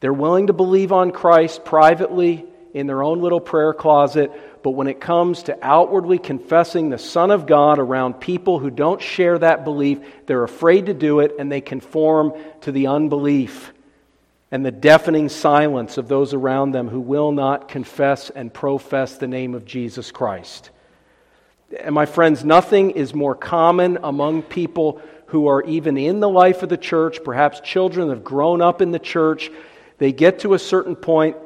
They're 0.03 0.13
willing 0.13 0.49
to 0.49 0.53
believe 0.53 0.91
on 0.91 1.13
Christ 1.13 1.65
privately 1.65 2.45
in 2.75 2.89
their 2.89 3.05
own 3.05 3.23
little 3.23 3.39
prayer 3.39 3.73
closet, 3.73 4.33
but 4.65 4.71
when 4.71 4.89
it 4.89 5.01
comes 5.01 5.45
to 5.45 5.57
outwardly 5.63 6.19
confessing 6.19 6.91
the 6.91 6.99
Son 6.99 7.31
of 7.31 7.47
God 7.47 7.79
around 7.79 8.15
people 8.15 8.59
who 8.59 8.69
don't 8.69 9.01
share 9.01 9.39
that 9.39 9.63
belief, 9.63 10.01
they're 10.27 10.43
afraid 10.43 10.87
to 10.87 10.95
do 10.95 11.21
it 11.21 11.37
and 11.39 11.53
they 11.53 11.61
conform 11.61 12.35
to 12.63 12.73
the 12.73 12.89
unbelief 12.89 13.73
and 14.51 14.67
the 14.67 14.73
deafening 14.73 15.29
silence 15.29 15.97
of 15.99 16.09
those 16.09 16.35
around 16.35 16.73
them 16.73 16.89
who 16.89 17.01
will 17.01 17.31
not 17.31 17.69
confess 17.69 18.29
and 18.29 18.53
profess 18.53 19.19
the 19.19 19.29
name 19.29 19.55
of 19.55 19.65
Jesus 19.65 20.11
Christ. 20.11 20.71
And 21.79 21.95
my 21.95 22.07
friends, 22.07 22.45
nothing 22.45 22.91
is 22.91 23.15
more 23.15 23.37
common 23.37 24.01
among 24.03 24.43
people 24.43 25.01
who 25.27 25.47
are 25.47 25.63
even 25.63 25.97
in 25.97 26.19
the 26.19 26.29
life 26.29 26.65
of 26.65 26.71
the 26.71 26.77
church, 26.77 27.23
perhaps 27.23 27.61
children 27.61 28.09
that 28.09 28.17
have 28.17 28.25
grown 28.25 28.61
up 28.61 28.83
in 28.83 28.91
the 28.91 28.99
church, 28.99 29.49
they 29.99 30.13
get 30.13 30.41
to 30.41 30.55
a 30.55 30.59
certain 30.59 30.97
point, 30.97 31.37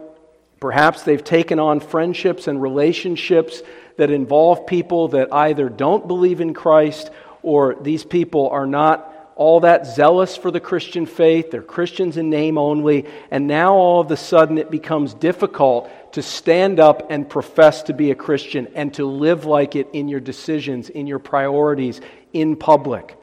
perhaps 0.61 1.03
they've 1.03 1.23
taken 1.23 1.59
on 1.59 1.81
friendships 1.81 2.49
and 2.49 2.61
relationships 2.61 3.63
that 3.97 4.11
involve 4.11 4.67
people 4.67 5.09
that 5.09 5.33
either 5.33 5.69
don't 5.69 6.07
believe 6.07 6.41
in 6.41 6.55
Christ 6.55 7.11
or 7.43 7.77
these 7.81 8.05
people 8.05 8.49
are 8.51 8.67
not 8.67 9.13
all 9.37 9.61
that 9.61 9.87
zealous 9.87 10.35
for 10.35 10.51
the 10.51 10.61
Christian 10.61 11.05
faith. 11.05 11.51
They're 11.51 11.63
Christians 11.63 12.17
in 12.17 12.31
name 12.31 12.57
only. 12.57 13.05
And 13.31 13.47
now 13.47 13.75
all 13.75 14.01
of 14.01 14.11
a 14.11 14.17
sudden 14.17 14.57
it 14.57 14.71
becomes 14.71 15.13
difficult 15.13 15.91
to 16.15 16.23
stand 16.23 16.81
up 16.81 17.11
and 17.11 17.29
profess 17.29 17.83
to 17.85 17.93
be 17.93 18.11
a 18.11 18.15
Christian 18.15 18.69
and 18.75 18.93
to 18.95 19.05
live 19.05 19.45
like 19.45 19.77
it 19.77 19.89
in 19.93 20.09
your 20.09 20.21
decisions, 20.21 20.89
in 20.89 21.07
your 21.07 21.19
priorities, 21.19 22.01
in 22.33 22.57
public. 22.57 23.19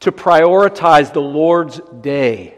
To 0.00 0.12
prioritize 0.12 1.12
the 1.12 1.20
Lord's 1.20 1.80
day 2.00 2.57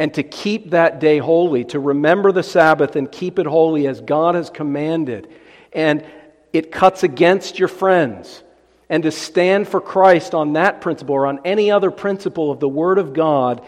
and 0.00 0.14
to 0.14 0.22
keep 0.22 0.70
that 0.70 0.98
day 0.98 1.18
holy, 1.18 1.62
to 1.62 1.78
remember 1.78 2.32
the 2.32 2.42
Sabbath 2.42 2.96
and 2.96 3.12
keep 3.12 3.38
it 3.38 3.44
holy 3.44 3.86
as 3.86 4.00
God 4.00 4.34
has 4.34 4.48
commanded. 4.48 5.28
And 5.74 6.06
it 6.54 6.72
cuts 6.72 7.02
against 7.02 7.58
your 7.58 7.68
friends. 7.68 8.42
And 8.88 9.02
to 9.02 9.10
stand 9.10 9.68
for 9.68 9.78
Christ 9.78 10.34
on 10.34 10.54
that 10.54 10.80
principle 10.80 11.16
or 11.16 11.26
on 11.26 11.40
any 11.44 11.70
other 11.70 11.90
principle 11.90 12.50
of 12.50 12.60
the 12.60 12.68
Word 12.68 12.96
of 12.96 13.12
God 13.12 13.62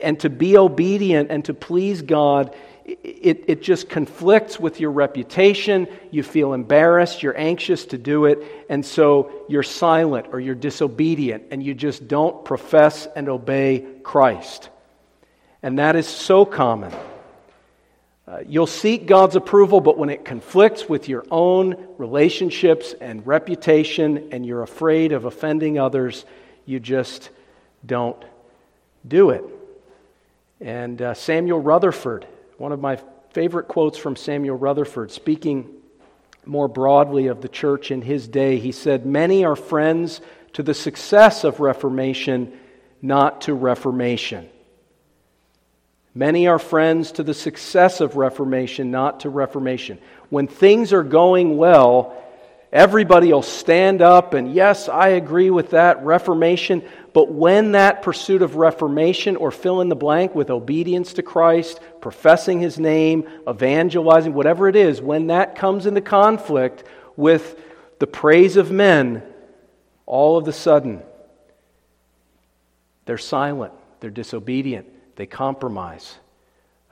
and 0.00 0.20
to 0.20 0.30
be 0.30 0.56
obedient 0.56 1.32
and 1.32 1.44
to 1.46 1.52
please 1.52 2.00
God, 2.00 2.54
it, 2.84 3.46
it 3.48 3.60
just 3.60 3.88
conflicts 3.88 4.60
with 4.60 4.78
your 4.78 4.92
reputation. 4.92 5.88
You 6.12 6.22
feel 6.22 6.52
embarrassed, 6.52 7.24
you're 7.24 7.36
anxious 7.36 7.86
to 7.86 7.98
do 7.98 8.26
it, 8.26 8.66
and 8.70 8.86
so 8.86 9.32
you're 9.48 9.64
silent 9.64 10.28
or 10.30 10.38
you're 10.38 10.54
disobedient 10.54 11.46
and 11.50 11.60
you 11.60 11.74
just 11.74 12.06
don't 12.06 12.44
profess 12.44 13.08
and 13.16 13.28
obey 13.28 13.84
Christ. 14.04 14.70
And 15.66 15.80
that 15.80 15.96
is 15.96 16.06
so 16.06 16.44
common. 16.44 16.92
Uh, 18.28 18.38
you'll 18.46 18.68
seek 18.68 19.08
God's 19.08 19.34
approval, 19.34 19.80
but 19.80 19.98
when 19.98 20.10
it 20.10 20.24
conflicts 20.24 20.88
with 20.88 21.08
your 21.08 21.26
own 21.28 21.88
relationships 21.98 22.94
and 23.00 23.26
reputation, 23.26 24.28
and 24.30 24.46
you're 24.46 24.62
afraid 24.62 25.10
of 25.10 25.24
offending 25.24 25.76
others, 25.76 26.24
you 26.66 26.78
just 26.78 27.30
don't 27.84 28.24
do 29.08 29.30
it. 29.30 29.42
And 30.60 31.02
uh, 31.02 31.14
Samuel 31.14 31.58
Rutherford, 31.58 32.28
one 32.58 32.70
of 32.70 32.80
my 32.80 33.00
favorite 33.30 33.66
quotes 33.66 33.98
from 33.98 34.14
Samuel 34.14 34.56
Rutherford, 34.56 35.10
speaking 35.10 35.68
more 36.44 36.68
broadly 36.68 37.26
of 37.26 37.40
the 37.40 37.48
church 37.48 37.90
in 37.90 38.02
his 38.02 38.28
day, 38.28 38.60
he 38.60 38.70
said, 38.70 39.04
Many 39.04 39.44
are 39.44 39.56
friends 39.56 40.20
to 40.52 40.62
the 40.62 40.74
success 40.74 41.42
of 41.42 41.58
Reformation, 41.58 42.56
not 43.02 43.40
to 43.40 43.54
Reformation. 43.54 44.48
Many 46.16 46.46
are 46.46 46.58
friends 46.58 47.12
to 47.12 47.22
the 47.22 47.34
success 47.34 48.00
of 48.00 48.16
Reformation, 48.16 48.90
not 48.90 49.20
to 49.20 49.28
Reformation. 49.28 49.98
When 50.30 50.46
things 50.46 50.94
are 50.94 51.02
going 51.02 51.58
well, 51.58 52.16
everybody 52.72 53.30
will 53.34 53.42
stand 53.42 54.00
up 54.00 54.32
and, 54.32 54.54
yes, 54.54 54.88
I 54.88 55.08
agree 55.08 55.50
with 55.50 55.72
that, 55.72 56.02
Reformation. 56.02 56.82
But 57.12 57.30
when 57.30 57.72
that 57.72 58.00
pursuit 58.00 58.40
of 58.40 58.56
Reformation, 58.56 59.36
or 59.36 59.50
fill 59.50 59.82
in 59.82 59.90
the 59.90 59.94
blank 59.94 60.34
with 60.34 60.48
obedience 60.48 61.12
to 61.12 61.22
Christ, 61.22 61.80
professing 62.00 62.60
his 62.60 62.78
name, 62.78 63.28
evangelizing, 63.46 64.32
whatever 64.32 64.68
it 64.68 64.76
is, 64.76 65.02
when 65.02 65.26
that 65.26 65.54
comes 65.54 65.84
into 65.84 66.00
conflict 66.00 66.84
with 67.16 67.60
the 67.98 68.06
praise 68.06 68.56
of 68.56 68.70
men, 68.70 69.22
all 70.06 70.38
of 70.38 70.48
a 70.48 70.52
sudden, 70.54 71.02
they're 73.04 73.18
silent, 73.18 73.74
they're 74.00 74.08
disobedient, 74.08 74.86
they 75.16 75.26
compromise. 75.26 76.16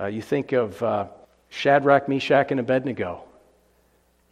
Uh, 0.01 0.07
you 0.07 0.23
think 0.23 0.53
of 0.53 0.83
uh, 0.83 1.07
Shadrach, 1.49 2.09
Meshach, 2.09 2.51
and 2.51 2.59
Abednego. 2.59 3.25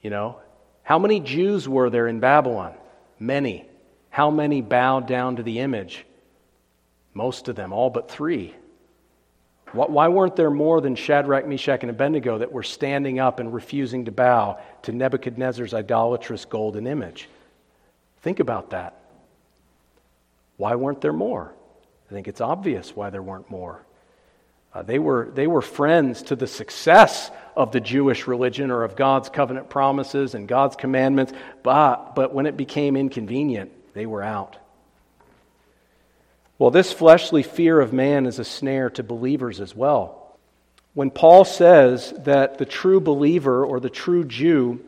You 0.02 0.10
know, 0.10 0.38
how 0.82 0.98
many 0.98 1.20
Jews 1.20 1.68
were 1.68 1.90
there 1.90 2.08
in 2.08 2.18
Babylon? 2.18 2.74
Many. 3.18 3.66
How 4.10 4.30
many 4.30 4.60
bowed 4.60 5.06
down 5.06 5.36
to 5.36 5.42
the 5.42 5.60
image? 5.60 6.04
Most 7.14 7.48
of 7.48 7.56
them, 7.56 7.72
all 7.72 7.90
but 7.90 8.10
three. 8.10 8.54
Why 9.72 10.08
weren't 10.08 10.36
there 10.36 10.50
more 10.50 10.82
than 10.82 10.96
Shadrach, 10.96 11.46
Meshach, 11.46 11.80
and 11.80 11.88
Abednego 11.88 12.38
that 12.38 12.52
were 12.52 12.62
standing 12.62 13.18
up 13.18 13.40
and 13.40 13.54
refusing 13.54 14.04
to 14.04 14.12
bow 14.12 14.58
to 14.82 14.92
Nebuchadnezzar's 14.92 15.72
idolatrous 15.72 16.44
golden 16.44 16.86
image? 16.86 17.30
Think 18.20 18.38
about 18.38 18.70
that. 18.70 19.00
Why 20.58 20.74
weren't 20.74 21.00
there 21.00 21.14
more? 21.14 21.54
I 22.12 22.14
think 22.14 22.28
it's 22.28 22.42
obvious 22.42 22.94
why 22.94 23.08
there 23.08 23.22
weren't 23.22 23.50
more. 23.50 23.80
Uh, 24.74 24.82
they, 24.82 24.98
were, 24.98 25.30
they 25.34 25.46
were 25.46 25.62
friends 25.62 26.20
to 26.24 26.36
the 26.36 26.46
success 26.46 27.30
of 27.56 27.72
the 27.72 27.80
Jewish 27.80 28.26
religion 28.26 28.70
or 28.70 28.84
of 28.84 28.96
God's 28.96 29.30
covenant 29.30 29.70
promises 29.70 30.34
and 30.34 30.46
God's 30.46 30.76
commandments, 30.76 31.32
but, 31.62 32.14
but 32.14 32.34
when 32.34 32.44
it 32.44 32.54
became 32.54 32.98
inconvenient, 32.98 33.72
they 33.94 34.04
were 34.04 34.22
out. 34.22 34.58
Well, 36.58 36.70
this 36.70 36.92
fleshly 36.92 37.42
fear 37.42 37.80
of 37.80 37.94
man 37.94 38.26
is 38.26 38.38
a 38.38 38.44
snare 38.44 38.90
to 38.90 39.02
believers 39.02 39.58
as 39.58 39.74
well. 39.74 40.36
When 40.92 41.10
Paul 41.10 41.46
says 41.46 42.12
that 42.18 42.58
the 42.58 42.66
true 42.66 43.00
believer 43.00 43.64
or 43.64 43.80
the 43.80 43.88
true 43.88 44.26
Jew 44.26 44.84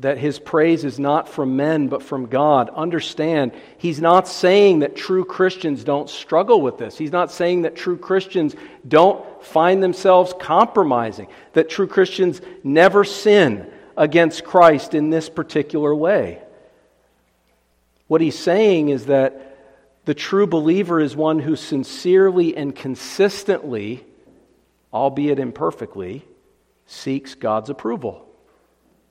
that 0.00 0.18
his 0.18 0.38
praise 0.38 0.84
is 0.84 0.98
not 0.98 1.28
from 1.28 1.56
men 1.56 1.88
but 1.88 2.02
from 2.02 2.26
God. 2.26 2.68
Understand, 2.70 3.52
he's 3.78 4.00
not 4.00 4.26
saying 4.26 4.80
that 4.80 4.96
true 4.96 5.24
Christians 5.24 5.84
don't 5.84 6.10
struggle 6.10 6.60
with 6.60 6.78
this. 6.78 6.98
He's 6.98 7.12
not 7.12 7.30
saying 7.30 7.62
that 7.62 7.76
true 7.76 7.96
Christians 7.96 8.56
don't 8.86 9.24
find 9.44 9.82
themselves 9.82 10.34
compromising, 10.38 11.28
that 11.52 11.68
true 11.68 11.86
Christians 11.86 12.40
never 12.64 13.04
sin 13.04 13.70
against 13.96 14.44
Christ 14.44 14.94
in 14.94 15.10
this 15.10 15.28
particular 15.28 15.94
way. 15.94 16.40
What 18.08 18.20
he's 18.20 18.38
saying 18.38 18.88
is 18.88 19.06
that 19.06 19.56
the 20.04 20.14
true 20.14 20.46
believer 20.46 21.00
is 21.00 21.16
one 21.16 21.38
who 21.38 21.56
sincerely 21.56 22.56
and 22.56 22.74
consistently, 22.74 24.04
albeit 24.92 25.38
imperfectly, 25.38 26.24
seeks 26.86 27.34
God's 27.34 27.70
approval. 27.70 28.26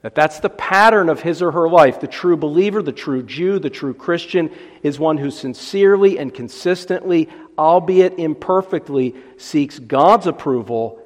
That 0.03 0.15
that's 0.15 0.41
the 0.41 0.49
pattern 0.49 1.07
of 1.07 1.21
his 1.21 1.41
or 1.41 1.51
her 1.51 1.69
life. 1.69 2.01
The 2.01 2.07
true 2.07 2.35
believer, 2.35 2.83
the 2.83 2.91
true 2.91 3.23
Jew, 3.23 3.57
the 3.57 3.69
true 3.69 3.93
Christian 3.93 4.51
is 4.83 4.99
one 4.99 5.17
who 5.17 5.31
sincerely 5.31 6.19
and 6.19 6.33
consistently, 6.33 7.29
albeit 7.57 8.19
imperfectly, 8.19 9.15
seeks 9.37 9.79
God's 9.79 10.27
approval 10.27 10.99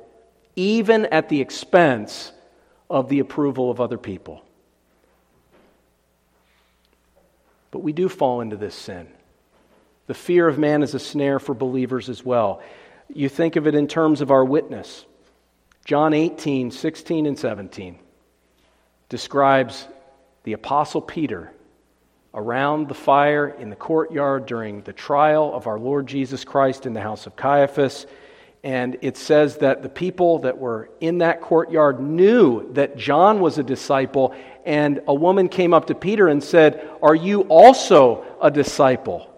even 0.55 1.05
at 1.05 1.29
the 1.29 1.39
expense 1.39 2.31
of 2.89 3.07
the 3.07 3.19
approval 3.19 3.69
of 3.69 3.79
other 3.79 3.99
people. 3.99 4.43
But 7.69 7.79
we 7.83 7.93
do 7.93 8.09
fall 8.09 8.41
into 8.41 8.57
this 8.57 8.73
sin. 8.73 9.07
The 10.07 10.15
fear 10.15 10.47
of 10.47 10.57
man 10.57 10.81
is 10.81 10.95
a 10.95 10.99
snare 10.99 11.37
for 11.37 11.53
believers 11.53 12.09
as 12.09 12.25
well. 12.25 12.63
You 13.13 13.29
think 13.29 13.57
of 13.57 13.67
it 13.67 13.75
in 13.75 13.87
terms 13.87 14.21
of 14.21 14.31
our 14.31 14.43
witness. 14.43 15.05
John 15.85 16.15
18, 16.15 16.71
16, 16.71 17.27
and 17.27 17.37
17 17.37 17.99
describes 19.09 19.87
the 20.43 20.53
Apostle 20.53 21.01
Peter 21.01 21.51
around 22.33 22.87
the 22.87 22.93
fire 22.93 23.47
in 23.47 23.69
the 23.69 23.75
courtyard 23.75 24.45
during 24.45 24.81
the 24.81 24.93
trial 24.93 25.53
of 25.53 25.67
our 25.67 25.79
Lord 25.79 26.07
Jesus 26.07 26.43
Christ 26.43 26.85
in 26.85 26.93
the 26.93 27.01
house 27.01 27.25
of 27.25 27.35
Caiaphas. 27.35 28.05
And 28.63 28.97
it 29.01 29.17
says 29.17 29.57
that 29.57 29.81
the 29.81 29.89
people 29.89 30.39
that 30.39 30.57
were 30.57 30.89
in 30.99 31.19
that 31.19 31.41
courtyard 31.41 31.99
knew 31.99 32.71
that 32.73 32.97
John 32.97 33.39
was 33.39 33.57
a 33.57 33.63
disciple. 33.63 34.35
And 34.65 35.01
a 35.07 35.13
woman 35.13 35.47
came 35.47 35.73
up 35.73 35.87
to 35.87 35.95
Peter 35.95 36.27
and 36.27 36.43
said, 36.43 36.89
Are 37.01 37.15
you 37.15 37.41
also 37.43 38.25
a 38.41 38.51
disciple? 38.51 39.33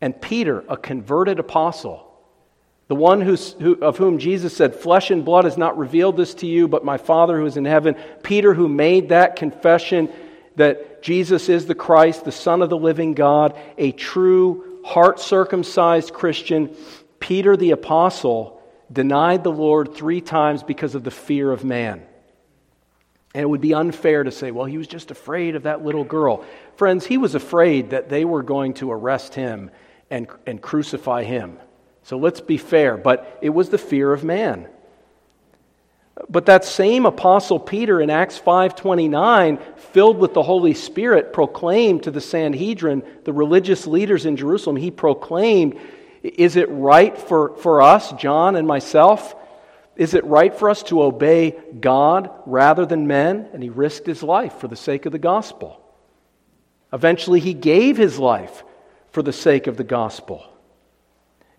And 0.00 0.20
Peter, 0.20 0.64
a 0.68 0.76
converted 0.76 1.38
apostle, 1.38 2.03
the 2.88 2.94
one 2.94 3.22
who, 3.22 3.36
of 3.80 3.96
whom 3.96 4.18
Jesus 4.18 4.54
said, 4.54 4.74
Flesh 4.74 5.10
and 5.10 5.24
blood 5.24 5.44
has 5.44 5.56
not 5.56 5.78
revealed 5.78 6.16
this 6.16 6.34
to 6.34 6.46
you, 6.46 6.68
but 6.68 6.84
my 6.84 6.98
Father 6.98 7.38
who 7.38 7.46
is 7.46 7.56
in 7.56 7.64
heaven. 7.64 7.96
Peter, 8.22 8.52
who 8.52 8.68
made 8.68 9.08
that 9.08 9.36
confession 9.36 10.10
that 10.56 11.02
Jesus 11.02 11.48
is 11.48 11.66
the 11.66 11.74
Christ, 11.74 12.24
the 12.24 12.32
Son 12.32 12.62
of 12.62 12.70
the 12.70 12.76
living 12.76 13.14
God, 13.14 13.58
a 13.78 13.92
true, 13.92 14.80
heart 14.84 15.18
circumcised 15.18 16.12
Christian. 16.12 16.76
Peter 17.20 17.56
the 17.56 17.70
Apostle 17.70 18.60
denied 18.92 19.44
the 19.44 19.50
Lord 19.50 19.94
three 19.94 20.20
times 20.20 20.62
because 20.62 20.94
of 20.94 21.04
the 21.04 21.10
fear 21.10 21.50
of 21.50 21.64
man. 21.64 22.02
And 23.34 23.42
it 23.42 23.46
would 23.48 23.62
be 23.62 23.74
unfair 23.74 24.22
to 24.22 24.30
say, 24.30 24.50
well, 24.50 24.66
he 24.66 24.78
was 24.78 24.86
just 24.86 25.10
afraid 25.10 25.56
of 25.56 25.64
that 25.64 25.84
little 25.84 26.04
girl. 26.04 26.44
Friends, 26.76 27.04
he 27.04 27.18
was 27.18 27.34
afraid 27.34 27.90
that 27.90 28.08
they 28.08 28.24
were 28.24 28.42
going 28.42 28.74
to 28.74 28.92
arrest 28.92 29.34
him 29.34 29.70
and, 30.10 30.28
and 30.46 30.60
crucify 30.60 31.24
him. 31.24 31.58
So 32.04 32.18
let's 32.18 32.40
be 32.40 32.58
fair, 32.58 32.96
but 32.96 33.38
it 33.42 33.50
was 33.50 33.70
the 33.70 33.78
fear 33.78 34.12
of 34.12 34.24
man. 34.24 34.68
But 36.28 36.46
that 36.46 36.64
same 36.64 37.06
apostle 37.06 37.58
Peter 37.58 38.00
in 38.00 38.08
Acts 38.08 38.38
5:29, 38.38 39.58
filled 39.76 40.18
with 40.18 40.32
the 40.32 40.42
Holy 40.42 40.74
Spirit, 40.74 41.32
proclaimed 41.32 42.04
to 42.04 42.10
the 42.10 42.20
Sanhedrin, 42.20 43.02
the 43.24 43.32
religious 43.32 43.86
leaders 43.86 44.24
in 44.26 44.36
Jerusalem, 44.36 44.76
he 44.76 44.90
proclaimed, 44.90 45.76
"Is 46.22 46.56
it 46.56 46.70
right 46.70 47.16
for, 47.18 47.56
for 47.56 47.82
us, 47.82 48.12
John 48.12 48.54
and 48.54 48.68
myself? 48.68 49.34
Is 49.96 50.14
it 50.14 50.24
right 50.24 50.54
for 50.54 50.70
us 50.70 50.82
to 50.84 51.02
obey 51.02 51.56
God 51.80 52.30
rather 52.46 52.86
than 52.86 53.06
men?" 53.06 53.48
And 53.52 53.62
he 53.62 53.70
risked 53.70 54.06
his 54.06 54.22
life 54.22 54.54
for 54.54 54.68
the 54.68 54.76
sake 54.76 55.06
of 55.06 55.12
the 55.12 55.18
gospel. 55.18 55.80
Eventually, 56.92 57.40
he 57.40 57.54
gave 57.54 57.96
his 57.96 58.20
life 58.20 58.62
for 59.10 59.22
the 59.22 59.32
sake 59.32 59.66
of 59.66 59.76
the 59.76 59.84
gospel. 59.84 60.44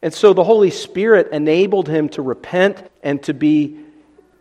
And 0.06 0.14
so 0.14 0.34
the 0.34 0.44
Holy 0.44 0.70
Spirit 0.70 1.30
enabled 1.32 1.90
him 1.90 2.10
to 2.10 2.22
repent 2.22 2.92
and 3.02 3.24
to 3.24 3.34
be 3.34 3.80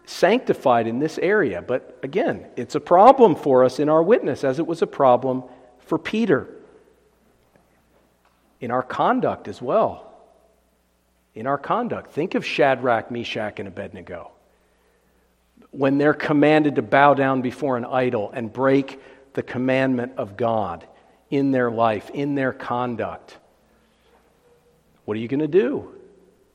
sanctified 0.04 0.86
in 0.86 0.98
this 0.98 1.16
area. 1.16 1.62
But 1.62 1.98
again, 2.02 2.44
it's 2.54 2.74
a 2.74 2.80
problem 2.80 3.34
for 3.34 3.64
us 3.64 3.78
in 3.78 3.88
our 3.88 4.02
witness, 4.02 4.44
as 4.44 4.58
it 4.58 4.66
was 4.66 4.82
a 4.82 4.86
problem 4.86 5.42
for 5.78 5.98
Peter. 5.98 6.46
In 8.60 8.70
our 8.70 8.82
conduct 8.82 9.48
as 9.48 9.62
well. 9.62 10.12
In 11.34 11.46
our 11.46 11.56
conduct. 11.56 12.12
Think 12.12 12.34
of 12.34 12.44
Shadrach, 12.44 13.10
Meshach, 13.10 13.58
and 13.58 13.66
Abednego. 13.66 14.32
When 15.70 15.96
they're 15.96 16.12
commanded 16.12 16.74
to 16.74 16.82
bow 16.82 17.14
down 17.14 17.40
before 17.40 17.78
an 17.78 17.86
idol 17.86 18.30
and 18.34 18.52
break 18.52 19.00
the 19.32 19.42
commandment 19.42 20.12
of 20.18 20.36
God 20.36 20.86
in 21.30 21.52
their 21.52 21.70
life, 21.70 22.10
in 22.10 22.34
their 22.34 22.52
conduct. 22.52 23.38
What 25.05 25.16
are 25.16 25.20
you 25.20 25.28
going 25.28 25.40
to 25.40 25.48
do? 25.48 25.90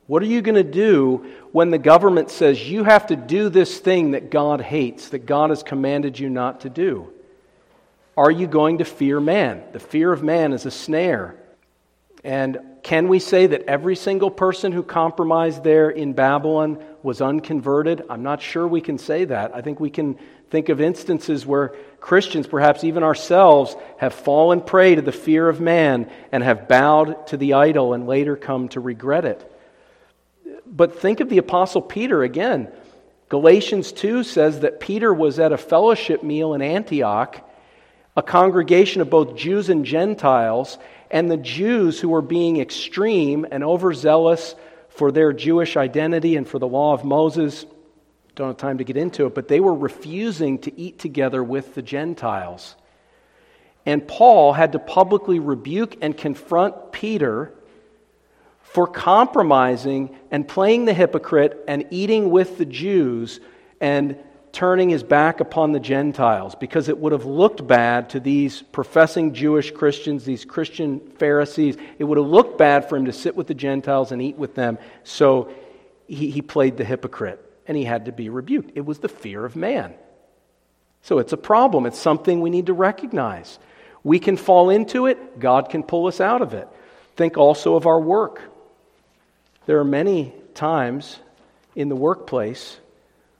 What 0.06 0.22
are 0.22 0.26
you 0.26 0.42
going 0.42 0.56
to 0.56 0.64
do 0.64 1.24
when 1.52 1.70
the 1.70 1.78
government 1.78 2.30
says 2.30 2.68
you 2.68 2.82
have 2.82 3.06
to 3.08 3.16
do 3.16 3.48
this 3.48 3.78
thing 3.78 4.10
that 4.10 4.30
God 4.30 4.60
hates, 4.60 5.10
that 5.10 5.24
God 5.24 5.50
has 5.50 5.62
commanded 5.62 6.18
you 6.18 6.28
not 6.28 6.62
to 6.62 6.68
do? 6.68 7.12
Are 8.16 8.30
you 8.30 8.48
going 8.48 8.78
to 8.78 8.84
fear 8.84 9.20
man? 9.20 9.62
The 9.72 9.78
fear 9.78 10.12
of 10.12 10.22
man 10.22 10.52
is 10.52 10.66
a 10.66 10.70
snare. 10.70 11.36
And 12.24 12.58
can 12.82 13.08
we 13.08 13.18
say 13.18 13.46
that 13.46 13.62
every 13.62 13.94
single 13.96 14.30
person 14.30 14.72
who 14.72 14.82
compromised 14.82 15.62
there 15.62 15.90
in 15.90 16.12
Babylon 16.12 16.82
was 17.02 17.20
unconverted? 17.20 18.02
I'm 18.10 18.22
not 18.22 18.42
sure 18.42 18.66
we 18.66 18.80
can 18.80 18.98
say 18.98 19.24
that. 19.26 19.54
I 19.54 19.62
think 19.62 19.80
we 19.80 19.90
can 19.90 20.18
think 20.50 20.68
of 20.68 20.80
instances 20.80 21.46
where 21.46 21.74
Christians, 22.00 22.46
perhaps 22.46 22.84
even 22.84 23.02
ourselves, 23.02 23.76
have 23.98 24.14
fallen 24.14 24.60
prey 24.60 24.94
to 24.94 25.02
the 25.02 25.12
fear 25.12 25.48
of 25.48 25.60
man 25.60 26.10
and 26.32 26.42
have 26.42 26.68
bowed 26.68 27.26
to 27.28 27.36
the 27.36 27.54
idol 27.54 27.94
and 27.94 28.06
later 28.06 28.36
come 28.36 28.68
to 28.70 28.80
regret 28.80 29.24
it. 29.24 29.46
But 30.66 31.00
think 31.00 31.20
of 31.20 31.28
the 31.28 31.38
Apostle 31.38 31.82
Peter 31.82 32.22
again. 32.22 32.70
Galatians 33.28 33.92
2 33.92 34.24
says 34.24 34.60
that 34.60 34.80
Peter 34.80 35.14
was 35.14 35.38
at 35.38 35.52
a 35.52 35.58
fellowship 35.58 36.22
meal 36.22 36.54
in 36.54 36.62
Antioch, 36.62 37.48
a 38.16 38.22
congregation 38.22 39.00
of 39.00 39.10
both 39.10 39.36
Jews 39.36 39.68
and 39.68 39.84
Gentiles, 39.84 40.78
and 41.10 41.30
the 41.30 41.36
Jews 41.36 42.00
who 42.00 42.08
were 42.08 42.22
being 42.22 42.60
extreme 42.60 43.46
and 43.50 43.62
overzealous 43.62 44.56
for 44.88 45.12
their 45.12 45.32
Jewish 45.32 45.76
identity 45.76 46.36
and 46.36 46.46
for 46.46 46.58
the 46.58 46.68
law 46.68 46.92
of 46.92 47.04
Moses. 47.04 47.64
Don't 48.40 48.48
have 48.48 48.56
time 48.56 48.78
to 48.78 48.84
get 48.84 48.96
into 48.96 49.26
it, 49.26 49.34
but 49.34 49.48
they 49.48 49.60
were 49.60 49.74
refusing 49.74 50.60
to 50.60 50.80
eat 50.80 50.98
together 50.98 51.44
with 51.44 51.74
the 51.74 51.82
Gentiles. 51.82 52.74
And 53.84 54.08
Paul 54.08 54.54
had 54.54 54.72
to 54.72 54.78
publicly 54.78 55.38
rebuke 55.38 55.98
and 56.00 56.16
confront 56.16 56.90
Peter 56.90 57.52
for 58.62 58.86
compromising 58.86 60.16
and 60.30 60.48
playing 60.48 60.86
the 60.86 60.94
hypocrite 60.94 61.62
and 61.68 61.84
eating 61.90 62.30
with 62.30 62.56
the 62.56 62.64
Jews 62.64 63.40
and 63.78 64.16
turning 64.52 64.88
his 64.88 65.02
back 65.02 65.40
upon 65.40 65.72
the 65.72 65.78
Gentiles 65.78 66.54
because 66.54 66.88
it 66.88 66.96
would 66.96 67.12
have 67.12 67.26
looked 67.26 67.66
bad 67.66 68.08
to 68.08 68.20
these 68.20 68.62
professing 68.62 69.34
Jewish 69.34 69.70
Christians, 69.70 70.24
these 70.24 70.46
Christian 70.46 70.98
Pharisees. 71.18 71.76
It 71.98 72.04
would 72.04 72.16
have 72.16 72.26
looked 72.26 72.56
bad 72.56 72.88
for 72.88 72.96
him 72.96 73.04
to 73.04 73.12
sit 73.12 73.36
with 73.36 73.48
the 73.48 73.54
Gentiles 73.54 74.12
and 74.12 74.22
eat 74.22 74.38
with 74.38 74.54
them. 74.54 74.78
So 75.04 75.52
he, 76.08 76.30
he 76.30 76.40
played 76.40 76.78
the 76.78 76.86
hypocrite 76.86 77.48
and 77.70 77.76
he 77.76 77.84
had 77.84 78.06
to 78.06 78.12
be 78.12 78.28
rebuked. 78.28 78.72
It 78.74 78.84
was 78.84 78.98
the 78.98 79.08
fear 79.08 79.44
of 79.44 79.54
man. 79.54 79.94
So 81.02 81.20
it's 81.20 81.32
a 81.32 81.36
problem. 81.36 81.86
It's 81.86 82.00
something 82.00 82.40
we 82.40 82.50
need 82.50 82.66
to 82.66 82.72
recognize. 82.72 83.60
We 84.02 84.18
can 84.18 84.36
fall 84.36 84.70
into 84.70 85.06
it, 85.06 85.38
God 85.38 85.70
can 85.70 85.84
pull 85.84 86.08
us 86.08 86.20
out 86.20 86.42
of 86.42 86.52
it. 86.52 86.66
Think 87.14 87.38
also 87.38 87.76
of 87.76 87.86
our 87.86 88.00
work. 88.00 88.42
There 89.66 89.78
are 89.78 89.84
many 89.84 90.34
times 90.52 91.20
in 91.76 91.88
the 91.88 91.94
workplace 91.94 92.76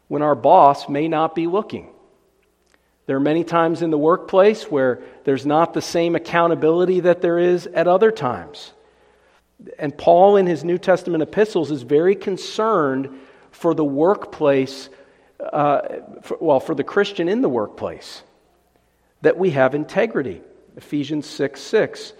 when 0.06 0.22
our 0.22 0.36
boss 0.36 0.88
may 0.88 1.08
not 1.08 1.34
be 1.34 1.48
looking. 1.48 1.88
There 3.06 3.16
are 3.16 3.20
many 3.20 3.42
times 3.42 3.82
in 3.82 3.90
the 3.90 3.98
workplace 3.98 4.62
where 4.62 5.02
there's 5.24 5.44
not 5.44 5.74
the 5.74 5.82
same 5.82 6.14
accountability 6.14 7.00
that 7.00 7.20
there 7.20 7.40
is 7.40 7.66
at 7.66 7.88
other 7.88 8.12
times. 8.12 8.70
And 9.76 9.98
Paul, 9.98 10.36
in 10.36 10.46
his 10.46 10.62
New 10.62 10.78
Testament 10.78 11.20
epistles, 11.20 11.72
is 11.72 11.82
very 11.82 12.14
concerned 12.14 13.18
for 13.50 13.74
the 13.74 13.84
workplace, 13.84 14.88
uh, 15.40 15.80
for, 16.22 16.38
well, 16.40 16.60
for 16.60 16.74
the 16.74 16.84
Christian 16.84 17.28
in 17.28 17.40
the 17.40 17.48
workplace, 17.48 18.22
that 19.22 19.36
we 19.38 19.50
have 19.50 19.74
integrity. 19.74 20.42
Ephesians 20.76 21.26
6 21.26 21.60
6 21.60 22.12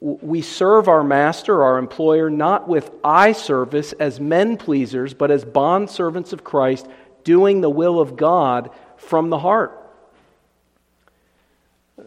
we 0.00 0.40
serve 0.40 0.88
our 0.88 1.04
master, 1.04 1.62
our 1.62 1.78
employer, 1.78 2.30
not 2.30 2.66
with 2.66 2.90
eye 3.04 3.32
service 3.32 3.92
as 3.92 4.18
men 4.18 4.56
pleasers, 4.56 5.12
but 5.12 5.30
as 5.30 5.44
bond 5.44 5.90
servants 5.90 6.32
of 6.32 6.42
Christ, 6.42 6.86
doing 7.22 7.60
the 7.60 7.70
will 7.70 8.00
of 8.00 8.16
God 8.16 8.70
from 8.96 9.28
the 9.28 9.38
heart. 9.38 9.76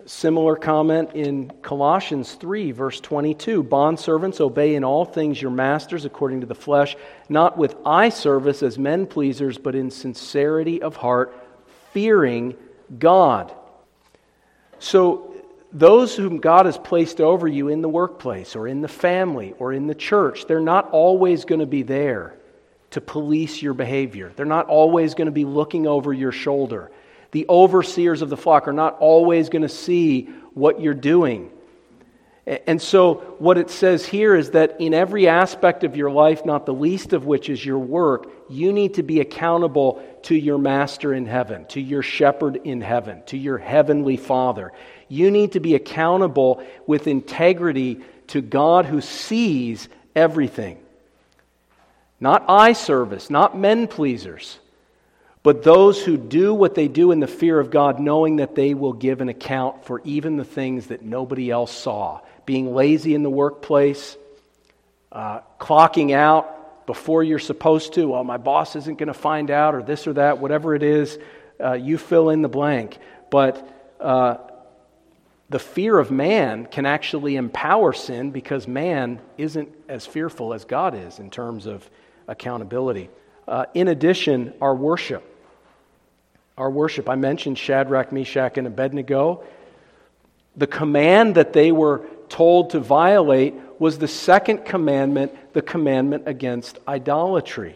Similar 0.05 0.57
comment 0.57 1.11
in 1.13 1.49
Colossians 1.61 2.33
3, 2.33 2.71
verse 2.71 2.99
22. 2.99 3.63
Bondservants, 3.63 4.41
obey 4.41 4.75
in 4.75 4.83
all 4.83 5.05
things 5.05 5.41
your 5.41 5.51
masters 5.51 6.03
according 6.03 6.41
to 6.41 6.47
the 6.47 6.55
flesh, 6.55 6.95
not 7.29 7.57
with 7.57 7.75
eye 7.85 8.09
service 8.09 8.63
as 8.63 8.77
men 8.77 9.05
pleasers, 9.05 9.57
but 9.57 9.75
in 9.75 9.89
sincerity 9.89 10.81
of 10.81 10.97
heart, 10.97 11.33
fearing 11.93 12.55
God. 12.99 13.53
So, 14.79 15.29
those 15.71 16.15
whom 16.15 16.37
God 16.37 16.67
has 16.67 16.77
placed 16.77 17.19
over 17.19 17.47
you 17.47 17.69
in 17.69 17.81
the 17.81 17.89
workplace 17.89 18.55
or 18.55 18.67
in 18.67 18.81
the 18.81 18.87
family 18.87 19.55
or 19.57 19.73
in 19.73 19.87
the 19.87 19.95
church, 19.95 20.45
they're 20.45 20.59
not 20.59 20.91
always 20.91 21.45
going 21.45 21.61
to 21.61 21.65
be 21.65 21.81
there 21.81 22.35
to 22.91 23.01
police 23.01 23.61
your 23.61 23.73
behavior. 23.73 24.31
They're 24.35 24.45
not 24.45 24.67
always 24.67 25.15
going 25.15 25.25
to 25.25 25.31
be 25.31 25.45
looking 25.45 25.87
over 25.87 26.13
your 26.13 26.31
shoulder. 26.31 26.91
The 27.33 27.47
overseers 27.49 28.21
of 28.21 28.29
the 28.29 28.37
flock 28.37 28.67
are 28.67 28.73
not 28.73 28.97
always 28.99 29.49
going 29.49 29.63
to 29.63 29.69
see 29.69 30.29
what 30.53 30.79
you're 30.79 30.93
doing. 30.93 31.49
And 32.45 32.81
so, 32.81 33.15
what 33.39 33.57
it 33.57 33.69
says 33.69 34.05
here 34.05 34.35
is 34.35 34.51
that 34.51 34.79
in 34.79 34.93
every 34.93 35.27
aspect 35.27 35.83
of 35.83 35.95
your 35.95 36.11
life, 36.11 36.45
not 36.45 36.65
the 36.65 36.73
least 36.73 37.13
of 37.13 37.25
which 37.25 37.49
is 37.49 37.65
your 37.65 37.79
work, 37.79 38.29
you 38.49 38.71
need 38.71 38.95
to 38.95 39.03
be 39.03 39.19
accountable 39.19 40.03
to 40.23 40.35
your 40.35 40.57
master 40.57 41.13
in 41.13 41.25
heaven, 41.25 41.65
to 41.67 41.81
your 41.81 42.03
shepherd 42.03 42.57
in 42.57 42.81
heaven, 42.81 43.23
to 43.27 43.37
your 43.37 43.57
heavenly 43.57 44.17
father. 44.17 44.71
You 45.07 45.31
need 45.31 45.53
to 45.53 45.59
be 45.59 45.73
accountable 45.73 46.63
with 46.85 47.07
integrity 47.07 48.01
to 48.27 48.41
God 48.41 48.85
who 48.85 49.01
sees 49.01 49.87
everything. 50.15 50.77
Not 52.19 52.43
eye 52.47 52.73
service, 52.73 53.29
not 53.29 53.57
men 53.57 53.87
pleasers, 53.87 54.59
but 55.43 55.61
those 55.61 56.01
who 56.01 56.17
do 56.17 56.53
what 56.53 56.73
they 56.73 56.87
do 56.87 57.11
in 57.11 57.19
the 57.19 57.27
fear 57.27 57.59
of 57.59 57.69
God, 57.69 57.99
knowing 57.99 58.37
that 58.37 58.55
they 58.55 58.73
will 58.73 58.93
give 58.93 59.19
an 59.19 59.27
account 59.27 59.85
for 59.85 60.01
even 60.05 60.37
the 60.37 60.45
things 60.45 60.87
that 60.87 61.01
nobody 61.01 61.51
else 61.51 61.71
saw 61.71 62.21
being 62.45 62.73
lazy 62.73 63.13
in 63.13 63.23
the 63.23 63.29
workplace, 63.29 64.17
uh, 65.11 65.41
clocking 65.59 66.13
out 66.13 66.85
before 66.85 67.23
you're 67.23 67.39
supposed 67.39 67.93
to. 67.93 68.05
Well, 68.05 68.23
my 68.23 68.37
boss 68.37 68.75
isn't 68.75 68.97
going 68.97 69.07
to 69.07 69.13
find 69.13 69.51
out, 69.51 69.75
or 69.75 69.83
this 69.83 70.07
or 70.07 70.13
that, 70.13 70.39
whatever 70.39 70.75
it 70.75 70.83
is, 70.83 71.17
uh, 71.63 71.73
you 71.73 71.97
fill 71.97 72.29
in 72.29 72.41
the 72.41 72.49
blank. 72.49 72.97
But 73.29 73.95
uh, 73.99 74.37
the 75.49 75.59
fear 75.59 75.97
of 75.97 76.11
man 76.11 76.65
can 76.65 76.85
actually 76.85 77.35
empower 77.35 77.93
sin 77.93 78.31
because 78.31 78.67
man 78.67 79.21
isn't 79.37 79.69
as 79.87 80.05
fearful 80.05 80.53
as 80.53 80.65
God 80.65 80.95
is 80.95 81.19
in 81.19 81.29
terms 81.29 81.65
of 81.65 81.89
accountability. 82.27 83.09
Uh, 83.47 83.65
in 83.73 83.87
addition, 83.87 84.53
our 84.61 84.75
worship. 84.75 85.23
Our 86.57 86.69
worship. 86.69 87.09
I 87.09 87.15
mentioned 87.15 87.57
Shadrach, 87.57 88.11
Meshach, 88.11 88.57
and 88.57 88.67
Abednego. 88.67 89.43
The 90.55 90.67
command 90.67 91.35
that 91.35 91.53
they 91.53 91.71
were 91.71 92.05
told 92.29 92.71
to 92.71 92.79
violate 92.79 93.53
was 93.79 93.97
the 93.97 94.07
second 94.07 94.65
commandment, 94.65 95.53
the 95.53 95.61
commandment 95.61 96.23
against 96.27 96.77
idolatry. 96.87 97.75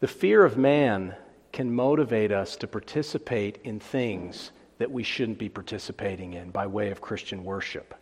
The 0.00 0.08
fear 0.08 0.44
of 0.44 0.56
man 0.56 1.14
can 1.52 1.74
motivate 1.74 2.30
us 2.30 2.56
to 2.56 2.66
participate 2.68 3.58
in 3.64 3.80
things 3.80 4.52
that 4.78 4.90
we 4.90 5.02
shouldn't 5.02 5.38
be 5.38 5.48
participating 5.48 6.34
in 6.34 6.50
by 6.50 6.66
way 6.66 6.90
of 6.90 7.00
Christian 7.00 7.44
worship. 7.44 7.94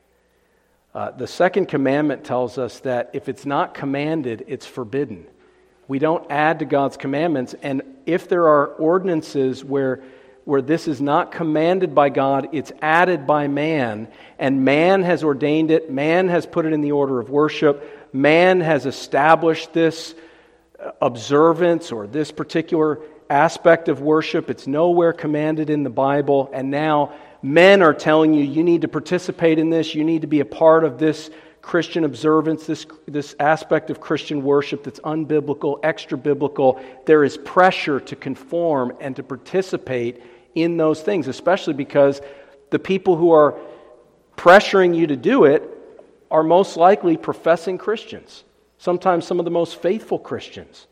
Uh, 0.96 1.10
the 1.10 1.26
second 1.26 1.66
commandment 1.66 2.24
tells 2.24 2.56
us 2.56 2.80
that 2.80 3.10
if 3.12 3.28
it's 3.28 3.44
not 3.44 3.74
commanded, 3.74 4.42
it's 4.48 4.64
forbidden. 4.64 5.26
We 5.88 5.98
don't 5.98 6.30
add 6.30 6.60
to 6.60 6.64
God's 6.64 6.96
commandments, 6.96 7.54
and 7.62 7.82
if 8.06 8.30
there 8.30 8.48
are 8.48 8.68
ordinances 8.68 9.62
where 9.62 10.02
where 10.46 10.62
this 10.62 10.88
is 10.88 11.00
not 11.02 11.32
commanded 11.32 11.94
by 11.94 12.08
God, 12.08 12.48
it's 12.52 12.72
added 12.80 13.26
by 13.26 13.46
man, 13.46 14.08
and 14.38 14.64
man 14.64 15.02
has 15.02 15.22
ordained 15.22 15.70
it, 15.70 15.90
man 15.90 16.28
has 16.28 16.46
put 16.46 16.64
it 16.64 16.72
in 16.72 16.80
the 16.80 16.92
order 16.92 17.20
of 17.20 17.28
worship, 17.28 18.08
man 18.14 18.62
has 18.62 18.86
established 18.86 19.74
this 19.74 20.14
observance 21.02 21.92
or 21.92 22.06
this 22.06 22.32
particular 22.32 23.00
aspect 23.28 23.88
of 23.88 24.00
worship. 24.00 24.48
It's 24.48 24.66
nowhere 24.66 25.12
commanded 25.12 25.68
in 25.68 25.82
the 25.82 25.90
Bible, 25.90 26.48
and 26.54 26.70
now 26.70 27.12
men 27.42 27.82
are 27.82 27.94
telling 27.94 28.34
you 28.34 28.42
you 28.42 28.62
need 28.62 28.82
to 28.82 28.88
participate 28.88 29.58
in 29.58 29.70
this, 29.70 29.94
you 29.94 30.04
need 30.04 30.22
to 30.22 30.26
be 30.26 30.40
a 30.40 30.44
part 30.44 30.84
of 30.84 30.98
this 30.98 31.30
Christian 31.66 32.04
observance, 32.04 32.64
this, 32.64 32.86
this 33.06 33.34
aspect 33.40 33.90
of 33.90 34.00
Christian 34.00 34.44
worship 34.44 34.84
that's 34.84 35.00
unbiblical, 35.00 35.80
extra 35.82 36.16
biblical. 36.16 36.80
There 37.06 37.24
is 37.24 37.36
pressure 37.36 37.98
to 37.98 38.14
conform 38.14 38.92
and 39.00 39.16
to 39.16 39.24
participate 39.24 40.22
in 40.54 40.76
those 40.76 41.02
things, 41.02 41.26
especially 41.26 41.74
because 41.74 42.20
the 42.70 42.78
people 42.78 43.16
who 43.16 43.32
are 43.32 43.58
pressuring 44.36 44.96
you 44.96 45.08
to 45.08 45.16
do 45.16 45.44
it 45.44 45.68
are 46.30 46.44
most 46.44 46.76
likely 46.76 47.16
professing 47.16 47.78
Christians, 47.78 48.44
sometimes 48.78 49.26
some 49.26 49.40
of 49.40 49.44
the 49.44 49.50
most 49.50 49.82
faithful 49.82 50.20
Christians. 50.20 50.86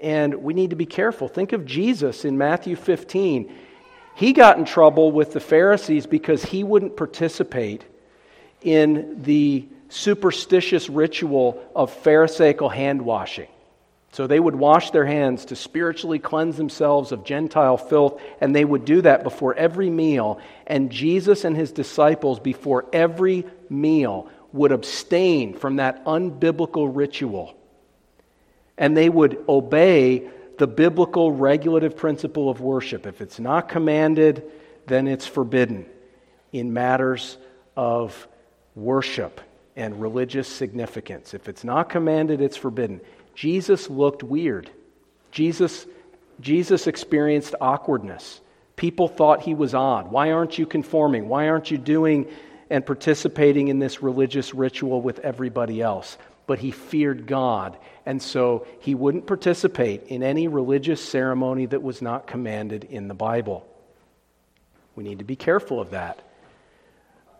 And 0.00 0.34
we 0.34 0.52
need 0.52 0.70
to 0.70 0.76
be 0.76 0.86
careful. 0.86 1.26
Think 1.26 1.52
of 1.52 1.64
Jesus 1.64 2.24
in 2.24 2.36
Matthew 2.36 2.76
15. 2.76 3.50
He 4.14 4.32
got 4.32 4.58
in 4.58 4.64
trouble 4.64 5.10
with 5.10 5.32
the 5.32 5.40
Pharisees 5.40 6.06
because 6.06 6.44
he 6.44 6.64
wouldn't 6.64 6.96
participate 6.96 7.84
in 8.60 9.22
the 9.22 9.66
superstitious 9.88 10.88
ritual 10.88 11.62
of 11.74 11.92
Pharisaical 11.92 12.68
hand 12.68 13.02
washing. 13.02 13.48
So 14.12 14.26
they 14.26 14.38
would 14.38 14.54
wash 14.54 14.90
their 14.90 15.06
hands 15.06 15.46
to 15.46 15.56
spiritually 15.56 16.18
cleanse 16.18 16.58
themselves 16.58 17.12
of 17.12 17.24
Gentile 17.24 17.78
filth, 17.78 18.20
and 18.42 18.54
they 18.54 18.64
would 18.64 18.84
do 18.84 19.00
that 19.02 19.22
before 19.22 19.54
every 19.54 19.88
meal. 19.88 20.38
And 20.66 20.92
Jesus 20.92 21.44
and 21.44 21.56
his 21.56 21.72
disciples, 21.72 22.38
before 22.38 22.84
every 22.92 23.46
meal, 23.70 24.28
would 24.52 24.70
abstain 24.70 25.54
from 25.54 25.76
that 25.76 26.04
unbiblical 26.04 26.94
ritual. 26.94 27.54
And 28.76 28.94
they 28.94 29.08
would 29.08 29.42
obey 29.48 30.30
the 30.62 30.66
biblical 30.68 31.32
regulative 31.32 31.96
principle 31.96 32.48
of 32.48 32.60
worship. 32.60 33.04
If 33.04 33.20
it's 33.20 33.40
not 33.40 33.68
commanded, 33.68 34.44
then 34.86 35.08
it's 35.08 35.26
forbidden 35.26 35.86
in 36.52 36.72
matters 36.72 37.36
of 37.76 38.28
worship 38.76 39.40
and 39.74 40.00
religious 40.00 40.46
significance. 40.46 41.34
If 41.34 41.48
it's 41.48 41.64
not 41.64 41.88
commanded, 41.88 42.40
it's 42.40 42.56
forbidden. 42.56 43.00
Jesus 43.34 43.90
looked 43.90 44.22
weird. 44.22 44.70
Jesus, 45.32 45.84
Jesus 46.40 46.86
experienced 46.86 47.56
awkwardness. 47.60 48.40
People 48.76 49.08
thought 49.08 49.42
he 49.42 49.54
was 49.54 49.74
odd. 49.74 50.12
Why 50.12 50.30
aren't 50.30 50.58
you 50.58 50.66
conforming? 50.66 51.28
Why 51.28 51.48
aren't 51.48 51.72
you 51.72 51.76
doing 51.76 52.28
and 52.70 52.86
participating 52.86 53.66
in 53.66 53.80
this 53.80 54.00
religious 54.00 54.54
ritual 54.54 55.02
with 55.02 55.18
everybody 55.18 55.82
else? 55.82 56.16
But 56.46 56.58
he 56.58 56.70
feared 56.70 57.26
God, 57.26 57.76
and 58.04 58.20
so 58.20 58.66
he 58.80 58.94
wouldn't 58.94 59.26
participate 59.26 60.04
in 60.08 60.22
any 60.22 60.48
religious 60.48 61.00
ceremony 61.00 61.66
that 61.66 61.82
was 61.82 62.02
not 62.02 62.26
commanded 62.26 62.84
in 62.84 63.08
the 63.08 63.14
Bible. 63.14 63.66
We 64.96 65.04
need 65.04 65.20
to 65.20 65.24
be 65.24 65.36
careful 65.36 65.80
of 65.80 65.90
that. 65.90 66.20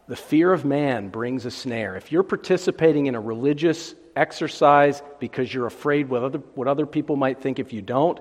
The 0.09 0.17
fear 0.17 0.53
of 0.53 0.65
man 0.65 1.09
brings 1.09 1.47
a 1.47 1.51
snare. 1.51 1.97
If 1.97 2.13
you're 2.13 2.23
participating 2.23 3.07
in 3.07 3.15
a 3.15 3.21
religious 3.21 3.95
exercise 4.15 5.03
because 5.19 5.53
you're 5.53 5.67
afraid 5.67 6.09
what 6.09 6.23
other, 6.23 6.39
what 6.55 6.69
other 6.69 6.87
people 6.87 7.17
might 7.17 7.41
think 7.41 7.59
if 7.59 7.73
you 7.73 7.83
don't, 7.83 8.21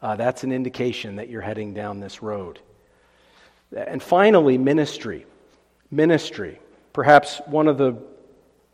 uh, 0.00 0.16
that's 0.16 0.42
an 0.42 0.52
indication 0.52 1.16
that 1.16 1.28
you're 1.28 1.42
heading 1.42 1.74
down 1.74 2.00
this 2.00 2.22
road. 2.22 2.58
And 3.74 4.02
finally, 4.02 4.58
ministry. 4.58 5.26
Ministry. 5.90 6.58
Perhaps 6.92 7.40
one 7.46 7.68
of 7.68 7.78
the 7.78 7.96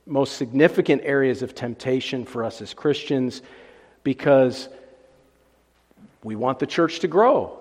most 0.09 0.37
significant 0.37 1.03
areas 1.05 1.43
of 1.43 1.55
temptation 1.55 2.25
for 2.25 2.45
us 2.45 2.61
as 2.63 2.75
Christians 2.75 3.43
because 4.03 4.69
we 6.25 6.35
want 6.35 6.59
the 6.59 6.67
church 6.67 7.01
to 7.01 7.09
grow. 7.09 7.59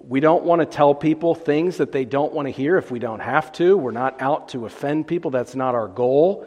We 0.00 0.20
don't 0.20 0.44
want 0.44 0.60
to 0.60 0.66
tell 0.66 0.94
people 0.94 1.34
things 1.34 1.78
that 1.78 1.92
they 1.92 2.04
don't 2.04 2.32
want 2.32 2.46
to 2.46 2.52
hear 2.52 2.76
if 2.76 2.90
we 2.90 2.98
don't 2.98 3.20
have 3.20 3.52
to. 3.52 3.76
We're 3.76 3.90
not 3.90 4.20
out 4.20 4.50
to 4.50 4.66
offend 4.66 5.06
people. 5.06 5.30
That's 5.30 5.54
not 5.54 5.74
our 5.74 5.88
goal 5.88 6.46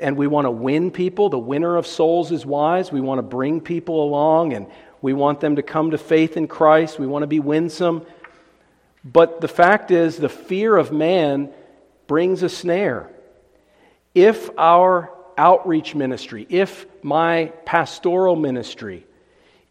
and 0.00 0.16
we 0.16 0.26
want 0.26 0.46
to 0.46 0.50
win 0.50 0.90
people. 0.90 1.28
The 1.28 1.38
winner 1.38 1.76
of 1.76 1.86
souls 1.86 2.32
is 2.32 2.44
wise. 2.44 2.90
We 2.90 3.00
want 3.00 3.18
to 3.18 3.22
bring 3.22 3.60
people 3.60 4.02
along 4.02 4.54
and 4.54 4.66
we 5.02 5.12
want 5.12 5.40
them 5.40 5.56
to 5.56 5.62
come 5.62 5.92
to 5.92 5.98
faith 5.98 6.36
in 6.36 6.48
Christ. 6.48 6.98
We 6.98 7.06
want 7.06 7.22
to 7.22 7.26
be 7.26 7.40
winsome. 7.40 8.04
But 9.04 9.40
the 9.40 9.48
fact 9.48 9.90
is, 9.90 10.16
the 10.16 10.28
fear 10.28 10.76
of 10.76 10.92
man 10.92 11.50
brings 12.06 12.42
a 12.42 12.48
snare. 12.48 13.10
If 14.14 14.50
our 14.58 15.12
outreach 15.38 15.94
ministry, 15.94 16.46
if 16.48 16.86
my 17.02 17.52
pastoral 17.64 18.36
ministry 18.36 19.06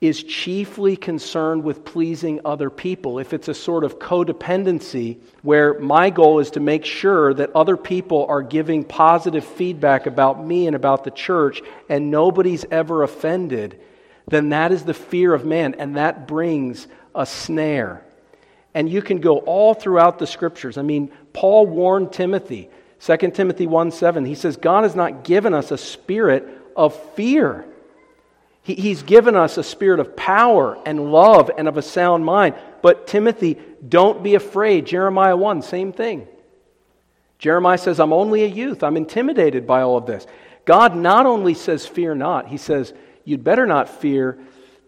is 0.01 0.23
chiefly 0.23 0.95
concerned 0.95 1.61
with 1.61 1.83
pleasing 1.83 2.39
other 2.45 2.69
people, 2.69 3.19
if 3.19 3.33
it's 3.33 3.49
a 3.49 3.53
sort 3.53 3.83
of 3.83 3.99
codependency 3.99 5.19
where 5.41 5.77
my 5.77 6.09
goal 6.09 6.39
is 6.39 6.51
to 6.51 6.61
make 6.61 6.85
sure 6.85 7.33
that 7.33 7.53
other 7.53 7.75
people 7.75 8.25
are 8.29 8.41
giving 8.41 8.85
positive 8.85 9.43
feedback 9.43 10.05
about 10.05 10.45
me 10.45 10.67
and 10.67 10.75
about 10.75 11.03
the 11.03 11.11
church 11.11 11.61
and 11.89 12.09
nobody's 12.09 12.63
ever 12.71 13.03
offended, 13.03 13.77
then 14.27 14.49
that 14.49 14.71
is 14.71 14.83
the 14.83 14.93
fear 14.93 15.33
of 15.33 15.45
man 15.45 15.75
and 15.77 15.97
that 15.97 16.27
brings 16.27 16.87
a 17.13 17.25
snare. 17.25 18.01
And 18.73 18.89
you 18.89 19.01
can 19.01 19.19
go 19.19 19.39
all 19.39 19.73
throughout 19.73 20.17
the 20.17 20.27
scriptures. 20.27 20.77
I 20.77 20.81
mean, 20.83 21.11
Paul 21.33 21.67
warned 21.67 22.13
Timothy, 22.13 22.69
2 23.01 23.17
Timothy 23.31 23.67
1 23.67 23.91
7, 23.91 24.25
he 24.25 24.35
says, 24.35 24.57
God 24.57 24.83
has 24.83 24.95
not 24.95 25.23
given 25.23 25.53
us 25.53 25.71
a 25.71 25.77
spirit 25.77 26.47
of 26.75 26.95
fear 27.13 27.65
he, 28.69 28.75
he's 28.75 29.01
given 29.01 29.35
us 29.35 29.57
a 29.57 29.63
spirit 29.63 29.99
of 29.99 30.15
power 30.15 30.77
and 30.85 31.11
love 31.11 31.49
and 31.57 31.67
of 31.67 31.77
a 31.77 31.81
sound 31.81 32.25
mind. 32.25 32.55
But 32.83 33.07
Timothy, 33.07 33.57
don't 33.87 34.21
be 34.21 34.35
afraid. 34.35 34.85
Jeremiah 34.85 35.35
1, 35.35 35.63
same 35.63 35.91
thing. 35.91 36.27
Jeremiah 37.39 37.79
says, 37.79 37.99
I'm 37.99 38.13
only 38.13 38.43
a 38.43 38.47
youth. 38.47 38.83
I'm 38.83 38.97
intimidated 38.97 39.65
by 39.65 39.81
all 39.81 39.97
of 39.97 40.05
this. 40.05 40.27
God 40.65 40.95
not 40.95 41.25
only 41.25 41.53
says, 41.55 41.87
Fear 41.87 42.15
not, 42.15 42.47
He 42.49 42.57
says, 42.57 42.93
You'd 43.23 43.43
better 43.43 43.65
not 43.65 43.89
fear, 43.89 44.37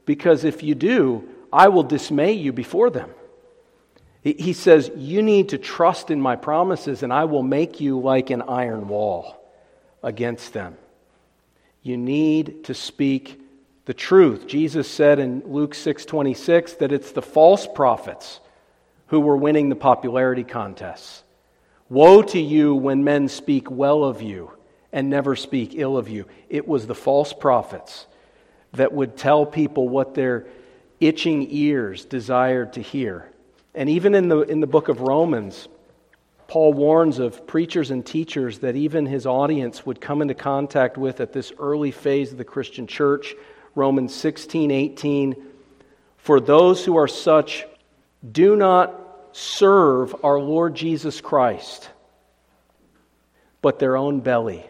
because 0.05 0.43
if 0.43 0.62
you 0.62 0.76
do, 0.76 1.28
I 1.51 1.70
will 1.70 1.84
dismay 1.84 2.34
you 2.34 2.51
before 2.53 2.89
them. 2.89 3.09
He 4.24 4.53
says, 4.53 4.91
You 4.95 5.24
need 5.24 5.49
to 5.49 5.57
trust 5.57 6.11
in 6.11 6.22
my 6.22 6.36
promises, 6.36 7.01
and 7.01 7.11
I 7.11 7.26
will 7.26 7.41
make 7.41 7.82
you 7.82 7.99
like 7.99 8.30
an 8.30 8.43
iron 8.43 8.88
wall 8.88 9.43
against 10.03 10.53
them. 10.53 10.78
You 11.82 11.97
need 11.97 12.65
to 12.65 12.76
speak 12.76 13.41
the 13.86 13.93
truth. 13.95 14.45
Jesus 14.45 14.88
said 14.88 15.17
in 15.17 15.41
Luke 15.45 15.74
6:26 15.74 16.78
that 16.78 16.91
it's 16.91 17.11
the 17.11 17.22
false 17.22 17.65
prophets 17.67 18.39
who 19.07 19.19
were 19.19 19.38
winning 19.38 19.69
the 19.69 19.76
popularity 19.76 20.43
contests. 20.43 21.24
Woe 21.89 22.22
to 22.22 22.39
you 22.39 22.76
when 22.76 23.03
men 23.03 23.28
speak 23.28 23.69
well 23.72 24.03
of 24.03 24.22
you 24.22 24.51
and 24.93 25.09
never 25.09 25.36
speak 25.36 25.72
ill 25.74 25.97
of 25.97 26.07
you. 26.07 26.26
It 26.47 26.67
was 26.67 26.86
the 26.86 26.95
false 26.95 27.34
prophets 27.34 28.05
that 28.74 28.93
would 28.93 29.17
tell 29.17 29.45
people 29.45 29.89
what 29.89 30.13
their 30.13 30.45
itching 30.99 31.47
ears 31.49 32.05
desired 32.05 32.74
to 32.74 32.82
hear. 32.82 33.30
And 33.74 33.89
even 33.89 34.15
in 34.15 34.28
the, 34.28 34.39
in 34.41 34.59
the 34.59 34.67
book 34.67 34.89
of 34.89 35.01
Romans, 35.01 35.67
Paul 36.47 36.74
warns 36.74 37.19
of 37.19 37.47
preachers 37.47 37.91
and 37.91 38.05
teachers 38.05 38.59
that 38.59 38.76
even 38.76 39.05
his 39.05 39.26
audience 39.26 39.86
would 39.86 40.01
come 40.01 40.22
into 40.22 40.34
contact 40.34 40.97
with 40.97 41.22
at 41.22 41.32
this 41.32 41.53
early 41.57 41.91
phase 41.91 42.32
of 42.34 42.38
the 42.38 42.43
Christian 42.43 42.88
church 42.88 43.34
Romans 43.74 44.13
16, 44.13 44.69
18. 44.69 45.36
For 46.17 46.41
those 46.41 46.84
who 46.84 46.97
are 46.97 47.07
such 47.07 47.65
do 48.30 48.57
not 48.57 48.93
serve 49.32 50.13
our 50.26 50.39
Lord 50.39 50.76
Jesus 50.76 51.22
Christ, 51.22 51.89
but 53.61 53.80
their 53.80 53.95
own 53.95 54.19
belly, 54.19 54.65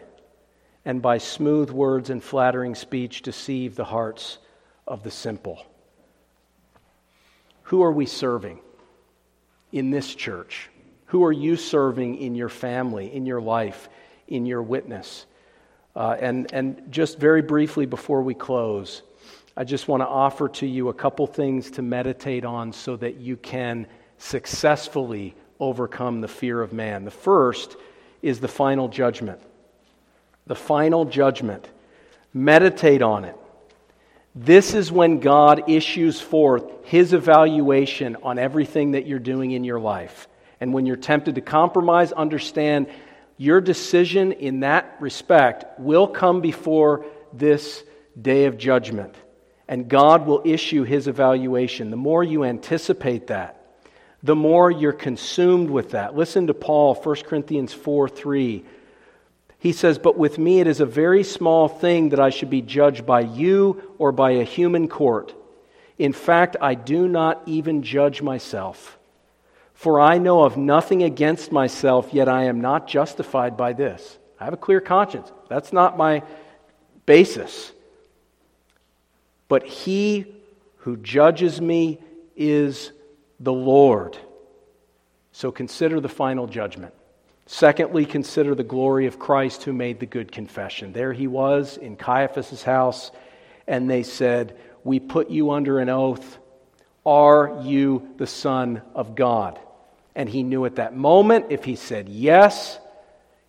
and 0.84 1.02
by 1.02 1.18
smooth 1.18 1.70
words 1.70 2.10
and 2.10 2.22
flattering 2.22 2.76
speech 2.76 3.22
deceive 3.22 3.74
the 3.74 3.84
hearts 3.84 4.38
of 4.86 5.02
the 5.02 5.10
simple. 5.10 5.66
Who 7.64 7.82
are 7.82 7.92
we 7.92 8.06
serving 8.06 8.60
in 9.72 9.90
this 9.90 10.14
church? 10.14 10.68
Who 11.06 11.24
are 11.24 11.32
you 11.32 11.56
serving 11.56 12.16
in 12.16 12.34
your 12.34 12.48
family, 12.48 13.12
in 13.12 13.26
your 13.26 13.40
life, 13.40 13.88
in 14.28 14.46
your 14.46 14.62
witness? 14.62 15.26
Uh, 15.94 16.16
and, 16.20 16.52
and 16.54 16.90
just 16.90 17.18
very 17.18 17.42
briefly 17.42 17.84
before 17.86 18.22
we 18.22 18.34
close, 18.34 19.02
I 19.56 19.64
just 19.64 19.88
want 19.88 20.00
to 20.02 20.06
offer 20.06 20.48
to 20.48 20.66
you 20.66 20.88
a 20.88 20.94
couple 20.94 21.26
things 21.26 21.70
to 21.72 21.82
meditate 21.82 22.44
on 22.44 22.72
so 22.72 22.96
that 22.96 23.16
you 23.16 23.36
can 23.36 23.86
successfully 24.16 25.34
overcome 25.60 26.22
the 26.22 26.28
fear 26.28 26.62
of 26.62 26.72
man. 26.72 27.04
The 27.04 27.10
first 27.10 27.76
is 28.22 28.40
the 28.40 28.48
final 28.48 28.88
judgment. 28.88 29.40
the 30.46 30.54
final 30.54 31.04
judgment. 31.04 31.68
Meditate 32.34 33.02
on 33.02 33.24
it. 33.24 33.36
This 34.34 34.72
is 34.72 34.90
when 34.90 35.20
God 35.20 35.68
issues 35.68 36.20
forth 36.20 36.64
his 36.84 37.12
evaluation 37.12 38.16
on 38.22 38.38
everything 38.38 38.92
that 38.92 39.06
you're 39.06 39.18
doing 39.18 39.50
in 39.50 39.64
your 39.64 39.80
life. 39.80 40.26
And 40.60 40.72
when 40.72 40.86
you're 40.86 40.96
tempted 40.96 41.34
to 41.34 41.40
compromise, 41.40 42.12
understand 42.12 42.86
your 43.36 43.60
decision 43.60 44.32
in 44.32 44.60
that 44.60 44.96
respect 45.00 45.78
will 45.78 46.06
come 46.06 46.40
before 46.40 47.04
this 47.32 47.82
day 48.20 48.46
of 48.46 48.56
judgment. 48.56 49.14
And 49.68 49.88
God 49.88 50.26
will 50.26 50.42
issue 50.44 50.84
his 50.84 51.08
evaluation. 51.08 51.90
The 51.90 51.96
more 51.96 52.24
you 52.24 52.44
anticipate 52.44 53.26
that, 53.26 53.58
the 54.22 54.36
more 54.36 54.70
you're 54.70 54.92
consumed 54.92 55.68
with 55.68 55.90
that. 55.90 56.14
Listen 56.14 56.46
to 56.46 56.54
Paul, 56.54 56.94
1 56.94 57.16
Corinthians 57.24 57.74
4 57.74 58.08
3. 58.08 58.64
He 59.62 59.70
says, 59.70 59.96
But 59.96 60.18
with 60.18 60.38
me 60.38 60.58
it 60.58 60.66
is 60.66 60.80
a 60.80 60.86
very 60.86 61.22
small 61.22 61.68
thing 61.68 62.08
that 62.08 62.18
I 62.18 62.30
should 62.30 62.50
be 62.50 62.62
judged 62.62 63.06
by 63.06 63.20
you 63.20 63.94
or 63.96 64.10
by 64.10 64.32
a 64.32 64.42
human 64.42 64.88
court. 64.88 65.32
In 65.98 66.12
fact, 66.12 66.56
I 66.60 66.74
do 66.74 67.06
not 67.06 67.40
even 67.46 67.84
judge 67.84 68.22
myself. 68.22 68.98
For 69.72 70.00
I 70.00 70.18
know 70.18 70.42
of 70.42 70.56
nothing 70.56 71.04
against 71.04 71.52
myself, 71.52 72.12
yet 72.12 72.28
I 72.28 72.46
am 72.46 72.60
not 72.60 72.88
justified 72.88 73.56
by 73.56 73.72
this. 73.72 74.18
I 74.40 74.46
have 74.46 74.52
a 74.52 74.56
clear 74.56 74.80
conscience. 74.80 75.30
That's 75.48 75.72
not 75.72 75.96
my 75.96 76.24
basis. 77.06 77.70
But 79.46 79.64
he 79.64 80.26
who 80.78 80.96
judges 80.96 81.60
me 81.60 82.00
is 82.34 82.90
the 83.38 83.52
Lord. 83.52 84.18
So 85.30 85.52
consider 85.52 86.00
the 86.00 86.08
final 86.08 86.48
judgment. 86.48 86.94
Secondly, 87.52 88.06
consider 88.06 88.54
the 88.54 88.64
glory 88.64 89.04
of 89.04 89.18
Christ 89.18 89.64
who 89.64 89.74
made 89.74 90.00
the 90.00 90.06
good 90.06 90.32
confession. 90.32 90.94
There 90.94 91.12
he 91.12 91.26
was 91.26 91.76
in 91.76 91.96
Caiaphas' 91.96 92.62
house, 92.62 93.10
and 93.66 93.90
they 93.90 94.04
said, 94.04 94.56
We 94.84 94.98
put 94.98 95.28
you 95.28 95.50
under 95.50 95.78
an 95.78 95.90
oath. 95.90 96.38
Are 97.04 97.60
you 97.62 98.08
the 98.16 98.26
Son 98.26 98.80
of 98.94 99.14
God? 99.14 99.60
And 100.14 100.30
he 100.30 100.42
knew 100.42 100.64
at 100.64 100.76
that 100.76 100.96
moment, 100.96 101.48
if 101.50 101.62
he 101.62 101.76
said 101.76 102.08
yes, 102.08 102.78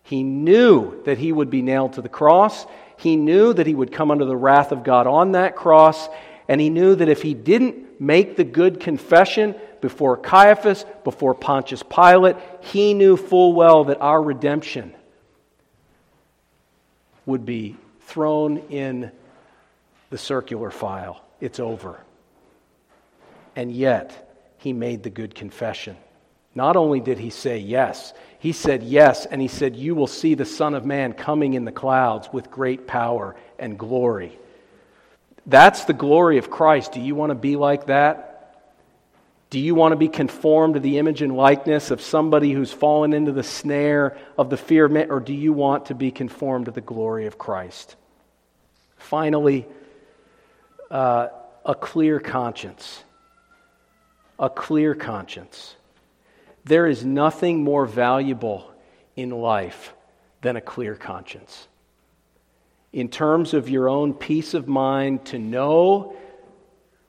he 0.02 0.22
knew 0.22 1.02
that 1.04 1.16
he 1.16 1.32
would 1.32 1.48
be 1.48 1.62
nailed 1.62 1.94
to 1.94 2.02
the 2.02 2.10
cross. 2.10 2.66
He 2.98 3.16
knew 3.16 3.54
that 3.54 3.66
he 3.66 3.74
would 3.74 3.90
come 3.90 4.10
under 4.10 4.26
the 4.26 4.36
wrath 4.36 4.70
of 4.70 4.84
God 4.84 5.06
on 5.06 5.32
that 5.32 5.56
cross. 5.56 6.10
And 6.46 6.60
he 6.60 6.68
knew 6.68 6.94
that 6.94 7.08
if 7.08 7.22
he 7.22 7.32
didn't 7.32 8.02
make 8.02 8.36
the 8.36 8.44
good 8.44 8.80
confession 8.80 9.54
before 9.84 10.16
Caiaphas, 10.16 10.86
before 11.04 11.34
Pontius 11.34 11.82
Pilate, 11.82 12.36
he 12.62 12.94
knew 12.94 13.18
full 13.18 13.52
well 13.52 13.84
that 13.84 14.00
our 14.00 14.22
redemption 14.22 14.94
would 17.26 17.44
be 17.44 17.76
thrown 18.00 18.56
in 18.70 19.12
the 20.08 20.16
circular 20.16 20.70
file. 20.70 21.22
It's 21.38 21.60
over. 21.60 22.00
And 23.54 23.70
yet, 23.70 24.34
he 24.56 24.72
made 24.72 25.02
the 25.02 25.10
good 25.10 25.34
confession. 25.34 25.98
Not 26.54 26.76
only 26.76 27.00
did 27.00 27.18
he 27.18 27.28
say 27.28 27.58
yes, 27.58 28.14
he 28.38 28.52
said 28.52 28.82
yes, 28.82 29.26
and 29.26 29.38
he 29.38 29.48
said, 29.48 29.76
You 29.76 29.94
will 29.94 30.06
see 30.06 30.34
the 30.34 30.46
Son 30.46 30.72
of 30.72 30.86
Man 30.86 31.12
coming 31.12 31.52
in 31.52 31.66
the 31.66 31.72
clouds 31.72 32.30
with 32.32 32.50
great 32.50 32.86
power 32.86 33.36
and 33.58 33.78
glory. 33.78 34.38
That's 35.44 35.84
the 35.84 35.92
glory 35.92 36.38
of 36.38 36.50
Christ. 36.50 36.92
Do 36.92 37.02
you 37.02 37.14
want 37.14 37.28
to 37.32 37.34
be 37.34 37.56
like 37.56 37.88
that? 37.88 38.33
Do 39.54 39.60
you 39.60 39.76
want 39.76 39.92
to 39.92 39.96
be 39.96 40.08
conformed 40.08 40.74
to 40.74 40.80
the 40.80 40.98
image 40.98 41.22
and 41.22 41.36
likeness 41.36 41.92
of 41.92 42.00
somebody 42.00 42.50
who's 42.50 42.72
fallen 42.72 43.12
into 43.12 43.30
the 43.30 43.44
snare 43.44 44.18
of 44.36 44.50
the 44.50 44.56
fear 44.56 44.86
of 44.86 44.90
man, 44.90 45.12
or 45.12 45.20
do 45.20 45.32
you 45.32 45.52
want 45.52 45.86
to 45.86 45.94
be 45.94 46.10
conformed 46.10 46.64
to 46.64 46.72
the 46.72 46.80
glory 46.80 47.26
of 47.26 47.38
Christ? 47.38 47.94
Finally, 48.96 49.64
uh, 50.90 51.28
a 51.64 51.76
clear 51.76 52.18
conscience. 52.18 53.04
A 54.40 54.50
clear 54.50 54.92
conscience. 54.92 55.76
There 56.64 56.88
is 56.88 57.04
nothing 57.04 57.62
more 57.62 57.86
valuable 57.86 58.68
in 59.14 59.30
life 59.30 59.94
than 60.42 60.56
a 60.56 60.60
clear 60.60 60.96
conscience. 60.96 61.68
In 62.92 63.08
terms 63.08 63.54
of 63.54 63.70
your 63.70 63.88
own 63.88 64.14
peace 64.14 64.52
of 64.52 64.66
mind, 64.66 65.26
to 65.26 65.38
know 65.38 66.16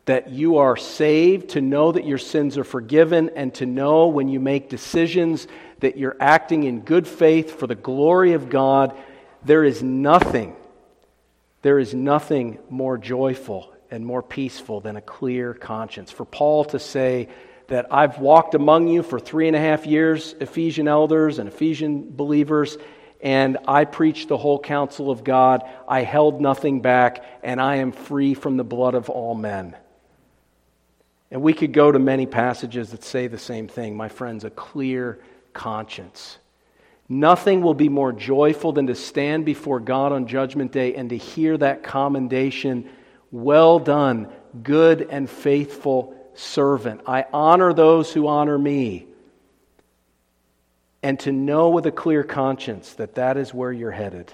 that 0.06 0.30
you 0.30 0.58
are 0.58 0.78
saved, 0.78 1.50
to 1.50 1.62
know 1.62 1.92
that 1.92 2.06
your 2.06 2.18
sins 2.18 2.58
are 2.58 2.64
forgiven, 2.64 3.32
and 3.36 3.54
to 3.56 3.66
know 3.66 4.08
when 4.08 4.28
you 4.28 4.40
make 4.40 4.70
decisions 4.70 5.48
that 5.80 5.98
you're 5.98 6.18
acting 6.20 6.64
in 6.64 6.82
good 6.82 7.08
faith 7.08 7.60
for 7.60 7.68
the 7.68 7.76
glory 7.76 8.34
of 8.34 8.50
God, 8.50 8.96
there 9.44 9.64
is 9.64 9.82
nothing, 9.84 10.56
there 11.62 11.80
is 11.80 11.94
nothing 11.94 12.60
more 12.70 12.98
joyful 12.98 13.74
and 13.92 14.06
more 14.06 14.24
peaceful 14.24 14.80
than 14.80 14.96
a 14.96 15.02
clear 15.02 15.54
conscience. 15.54 16.12
For 16.12 16.26
Paul 16.26 16.66
to 16.66 16.80
say, 16.80 17.30
that 17.68 17.88
I've 17.92 18.20
walked 18.20 18.56
among 18.56 18.88
you 18.88 19.04
for 19.04 19.20
three 19.20 19.48
and 19.48 19.56
a 19.56 19.60
half 19.60 19.86
years, 19.86 20.36
Ephesian 20.40 20.88
elders 20.88 21.40
and 21.40 21.50
Ephesian 21.50 22.16
believers, 22.16 22.78
and 23.22 23.58
I 23.68 23.86
preached 23.86 24.28
the 24.28 24.38
whole 24.38 24.60
counsel 24.60 25.10
of 25.10 25.24
God. 25.24 25.64
I 25.88 26.04
held 26.04 26.42
nothing 26.42 26.82
back, 26.82 27.24
and 27.44 27.60
I 27.60 27.78
am 27.78 27.92
free 27.92 28.34
from 28.34 28.58
the 28.58 28.64
blood 28.64 28.94
of 28.94 29.10
all 29.10 29.34
men. 29.34 29.76
And 31.32 31.42
we 31.42 31.54
could 31.54 31.74
go 31.74 31.92
to 31.92 32.00
many 32.00 32.26
passages 32.26 32.92
that 32.92 33.04
say 33.04 33.28
the 33.28 33.38
same 33.38 33.68
thing, 33.68 33.98
my 33.98 34.10
friends, 34.10 34.44
a 34.44 34.50
clear 34.50 35.20
conscience. 35.54 36.38
Nothing 37.10 37.62
will 37.62 37.74
be 37.74 37.90
more 37.90 38.12
joyful 38.12 38.72
than 38.72 38.88
to 38.88 38.96
stand 38.96 39.46
before 39.46 39.80
God 39.80 40.12
on 40.12 40.28
Judgment 40.28 40.72
Day 40.72 40.96
and 40.96 41.10
to 41.10 41.18
hear 41.18 41.58
that 41.58 41.84
commendation 41.84 42.90
Well 43.32 43.80
done, 43.80 44.30
good 44.64 45.08
and 45.10 45.30
faithful 45.30 46.16
servant. 46.36 47.02
I 47.06 47.26
honor 47.34 47.74
those 47.74 48.14
who 48.14 48.28
honor 48.28 48.58
me. 48.58 49.08
And 51.04 51.20
to 51.22 51.32
know 51.32 51.70
with 51.70 51.86
a 51.86 51.92
clear 51.92 52.24
conscience 52.24 52.94
that 52.94 53.16
that 53.16 53.38
is 53.38 53.54
where 53.54 53.72
you're 53.72 53.92
headed. 53.92 54.32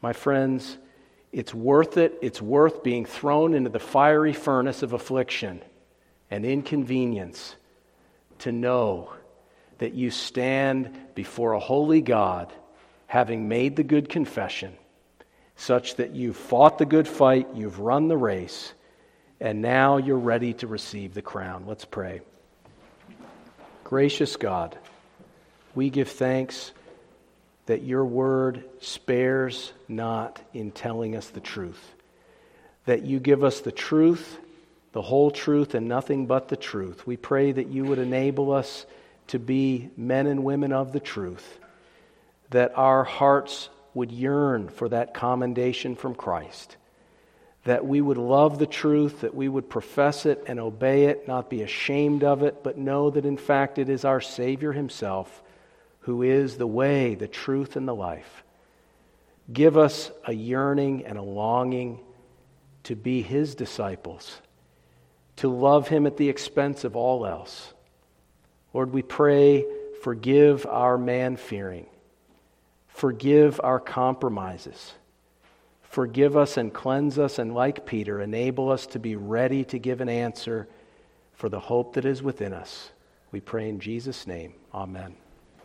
My 0.00 0.12
friends, 0.12 0.76
it's 1.32 1.52
worth 1.52 1.96
it. 1.96 2.18
It's 2.22 2.40
worth 2.40 2.82
being 2.84 3.04
thrown 3.04 3.54
into 3.54 3.70
the 3.70 3.80
fiery 3.80 4.32
furnace 4.32 4.82
of 4.82 4.92
affliction 4.92 5.62
and 6.30 6.44
inconvenience 6.44 7.56
to 8.40 8.52
know 8.52 9.12
that 9.78 9.94
you 9.94 10.10
stand 10.10 10.90
before 11.14 11.52
a 11.52 11.60
holy 11.60 12.00
God 12.00 12.52
having 13.06 13.48
made 13.48 13.76
the 13.76 13.84
good 13.84 14.08
confession, 14.08 14.76
such 15.56 15.96
that 15.96 16.14
you've 16.14 16.36
fought 16.36 16.78
the 16.78 16.86
good 16.86 17.08
fight, 17.08 17.48
you've 17.54 17.80
run 17.80 18.08
the 18.08 18.16
race 18.16 18.74
and 19.40 19.62
now 19.62 19.98
you're 19.98 20.18
ready 20.18 20.52
to 20.54 20.66
receive 20.66 21.14
the 21.14 21.22
crown. 21.22 21.64
Let's 21.66 21.84
pray. 21.84 22.20
Gracious 23.84 24.36
God, 24.36 24.76
we 25.74 25.90
give 25.90 26.08
thanks 26.08 26.72
that 27.66 27.82
your 27.82 28.04
word 28.04 28.64
spares 28.80 29.72
not 29.86 30.40
in 30.52 30.72
telling 30.72 31.14
us 31.16 31.28
the 31.28 31.40
truth, 31.40 31.94
that 32.86 33.02
you 33.02 33.20
give 33.20 33.44
us 33.44 33.60
the 33.60 33.72
truth, 33.72 34.38
the 34.92 35.02
whole 35.02 35.30
truth, 35.30 35.74
and 35.74 35.88
nothing 35.88 36.26
but 36.26 36.48
the 36.48 36.56
truth. 36.56 37.06
We 37.06 37.16
pray 37.16 37.52
that 37.52 37.68
you 37.68 37.84
would 37.84 37.98
enable 37.98 38.52
us 38.52 38.86
to 39.28 39.38
be 39.38 39.90
men 39.96 40.26
and 40.26 40.44
women 40.44 40.72
of 40.72 40.92
the 40.92 41.00
truth, 41.00 41.58
that 42.50 42.72
our 42.76 43.04
hearts 43.04 43.68
would 43.94 44.10
yearn 44.10 44.68
for 44.68 44.88
that 44.88 45.14
commendation 45.14 45.94
from 45.94 46.14
Christ 46.14 46.76
that 47.68 47.86
we 47.86 48.00
would 48.00 48.16
love 48.16 48.58
the 48.58 48.66
truth, 48.66 49.20
that 49.20 49.34
we 49.34 49.46
would 49.46 49.68
profess 49.68 50.24
it 50.24 50.42
and 50.46 50.58
obey 50.58 51.04
it, 51.04 51.28
not 51.28 51.50
be 51.50 51.60
ashamed 51.60 52.24
of 52.24 52.42
it, 52.42 52.62
but 52.62 52.78
know 52.78 53.10
that 53.10 53.26
in 53.26 53.36
fact 53.36 53.78
it 53.78 53.90
is 53.90 54.06
our 54.06 54.22
Savior 54.22 54.72
Himself 54.72 55.42
who 56.00 56.22
is 56.22 56.56
the 56.56 56.66
way, 56.66 57.14
the 57.14 57.28
truth, 57.28 57.76
and 57.76 57.86
the 57.86 57.94
life. 57.94 58.42
Give 59.52 59.76
us 59.76 60.10
a 60.24 60.32
yearning 60.32 61.04
and 61.04 61.18
a 61.18 61.22
longing 61.22 62.00
to 62.84 62.96
be 62.96 63.20
His 63.20 63.54
disciples, 63.54 64.40
to 65.38 65.48
love 65.48 65.88
Him 65.88 66.06
at 66.06 66.16
the 66.16 66.28
expense 66.28 66.84
of 66.84 66.96
all 66.96 67.26
else. 67.26 67.72
Lord, 68.72 68.92
we 68.92 69.02
pray, 69.02 69.64
forgive 70.02 70.66
our 70.66 70.98
man 70.98 71.36
fearing, 71.36 71.86
forgive 72.88 73.60
our 73.62 73.80
compromises. 73.80 74.94
Forgive 75.82 76.36
us 76.36 76.58
and 76.58 76.72
cleanse 76.72 77.18
us, 77.18 77.38
and 77.38 77.54
like 77.54 77.86
Peter, 77.86 78.20
enable 78.20 78.70
us 78.70 78.86
to 78.88 78.98
be 78.98 79.16
ready 79.16 79.64
to 79.64 79.78
give 79.78 80.02
an 80.02 80.08
answer 80.10 80.68
for 81.32 81.48
the 81.48 81.60
hope 81.60 81.94
that 81.94 82.04
is 82.04 82.22
within 82.22 82.52
us. 82.52 82.90
We 83.32 83.40
pray 83.40 83.70
in 83.70 83.80
Jesus' 83.80 84.26
name. 84.26 84.52
Amen. 84.74 85.16